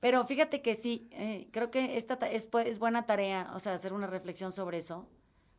Pero 0.00 0.24
fíjate 0.24 0.62
que 0.62 0.74
sí, 0.74 1.08
eh, 1.12 1.48
creo 1.52 1.70
que 1.70 1.96
esta 1.96 2.16
ta- 2.18 2.30
es, 2.30 2.48
es 2.64 2.78
buena 2.78 3.06
tarea, 3.06 3.50
o 3.54 3.58
sea, 3.60 3.74
hacer 3.74 3.92
una 3.92 4.06
reflexión 4.06 4.50
sobre 4.50 4.78
eso, 4.78 5.06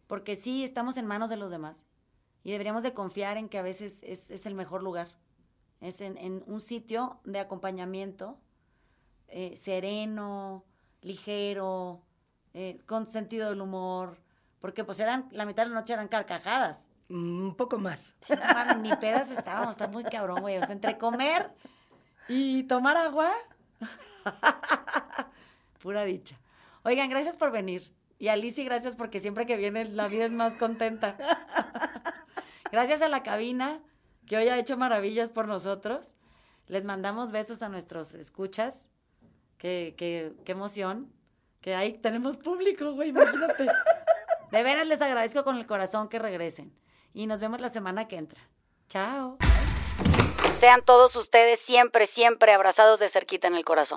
porque 0.07 0.35
sí 0.35 0.63
estamos 0.63 0.97
en 0.97 1.05
manos 1.05 1.29
de 1.29 1.37
los 1.37 1.51
demás 1.51 1.83
y 2.43 2.51
deberíamos 2.51 2.81
de 2.81 2.93
confiar 2.93 3.37
en 3.37 3.49
que 3.49 3.59
a 3.59 3.61
veces 3.61 4.01
es, 4.03 4.31
es 4.31 4.45
el 4.47 4.55
mejor 4.55 4.81
lugar. 4.81 5.09
Es 5.81 6.01
en, 6.01 6.17
en 6.17 6.43
un 6.47 6.61
sitio 6.61 7.19
de 7.25 7.39
acompañamiento 7.39 8.37
eh, 9.27 9.55
sereno, 9.55 10.63
ligero, 11.01 12.01
eh, 12.53 12.79
con 12.85 13.07
sentido 13.07 13.49
del 13.49 13.61
humor, 13.61 14.17
porque 14.59 14.83
pues 14.83 14.99
eran, 14.99 15.29
la 15.31 15.45
mitad 15.45 15.63
de 15.63 15.69
la 15.69 15.75
noche 15.75 15.93
eran 15.93 16.09
carcajadas. 16.09 16.85
Mm, 17.07 17.47
Un 17.47 17.55
poco 17.55 17.79
más. 17.79 18.15
Sí, 18.19 18.33
no 18.33 18.53
mames, 18.53 18.77
ni 18.77 18.95
pedas 18.97 19.31
estábamos, 19.31 19.71
está 19.71 19.87
muy 19.87 20.03
cabrón, 20.03 20.41
güey. 20.41 20.57
O 20.57 20.61
sea, 20.61 20.73
entre 20.73 20.97
comer 20.97 21.49
y 22.27 22.63
tomar 22.63 22.97
agua. 22.97 23.31
Pura 25.81 26.03
dicha. 26.03 26.37
Oigan, 26.83 27.09
gracias 27.09 27.35
por 27.35 27.51
venir. 27.51 27.91
Y 28.19 28.27
Alicia, 28.27 28.63
gracias 28.65 28.95
porque 28.95 29.19
siempre 29.19 29.45
que 29.45 29.55
viene 29.55 29.85
la 29.85 30.07
vida 30.07 30.25
es 30.25 30.31
más 30.31 30.55
contenta. 30.55 31.17
gracias 32.71 33.01
a 33.01 33.07
la 33.07 33.23
cabina 33.23 33.79
que 34.31 34.37
hoy 34.37 34.47
hecho 34.47 34.77
maravillas 34.77 35.29
por 35.29 35.45
nosotros. 35.49 36.15
Les 36.67 36.85
mandamos 36.85 37.31
besos 37.31 37.61
a 37.63 37.67
nuestros 37.67 38.13
escuchas. 38.13 38.89
Qué, 39.57 39.93
qué, 39.97 40.31
qué 40.45 40.53
emoción. 40.53 41.11
Que 41.59 41.75
ahí 41.75 41.97
tenemos 41.97 42.37
público, 42.37 42.93
güey, 42.93 43.09
imagínate. 43.09 43.67
De 44.51 44.63
veras 44.63 44.87
les 44.87 45.01
agradezco 45.01 45.43
con 45.43 45.57
el 45.57 45.65
corazón 45.65 46.07
que 46.07 46.17
regresen. 46.17 46.73
Y 47.13 47.27
nos 47.27 47.41
vemos 47.41 47.59
la 47.59 47.67
semana 47.67 48.07
que 48.07 48.15
entra. 48.15 48.39
Chao. 48.87 49.37
Sean 50.53 50.81
todos 50.81 51.17
ustedes 51.17 51.59
siempre, 51.59 52.05
siempre 52.05 52.53
abrazados 52.53 53.01
de 53.01 53.09
cerquita 53.09 53.49
en 53.49 53.55
el 53.55 53.65
corazón. 53.65 53.89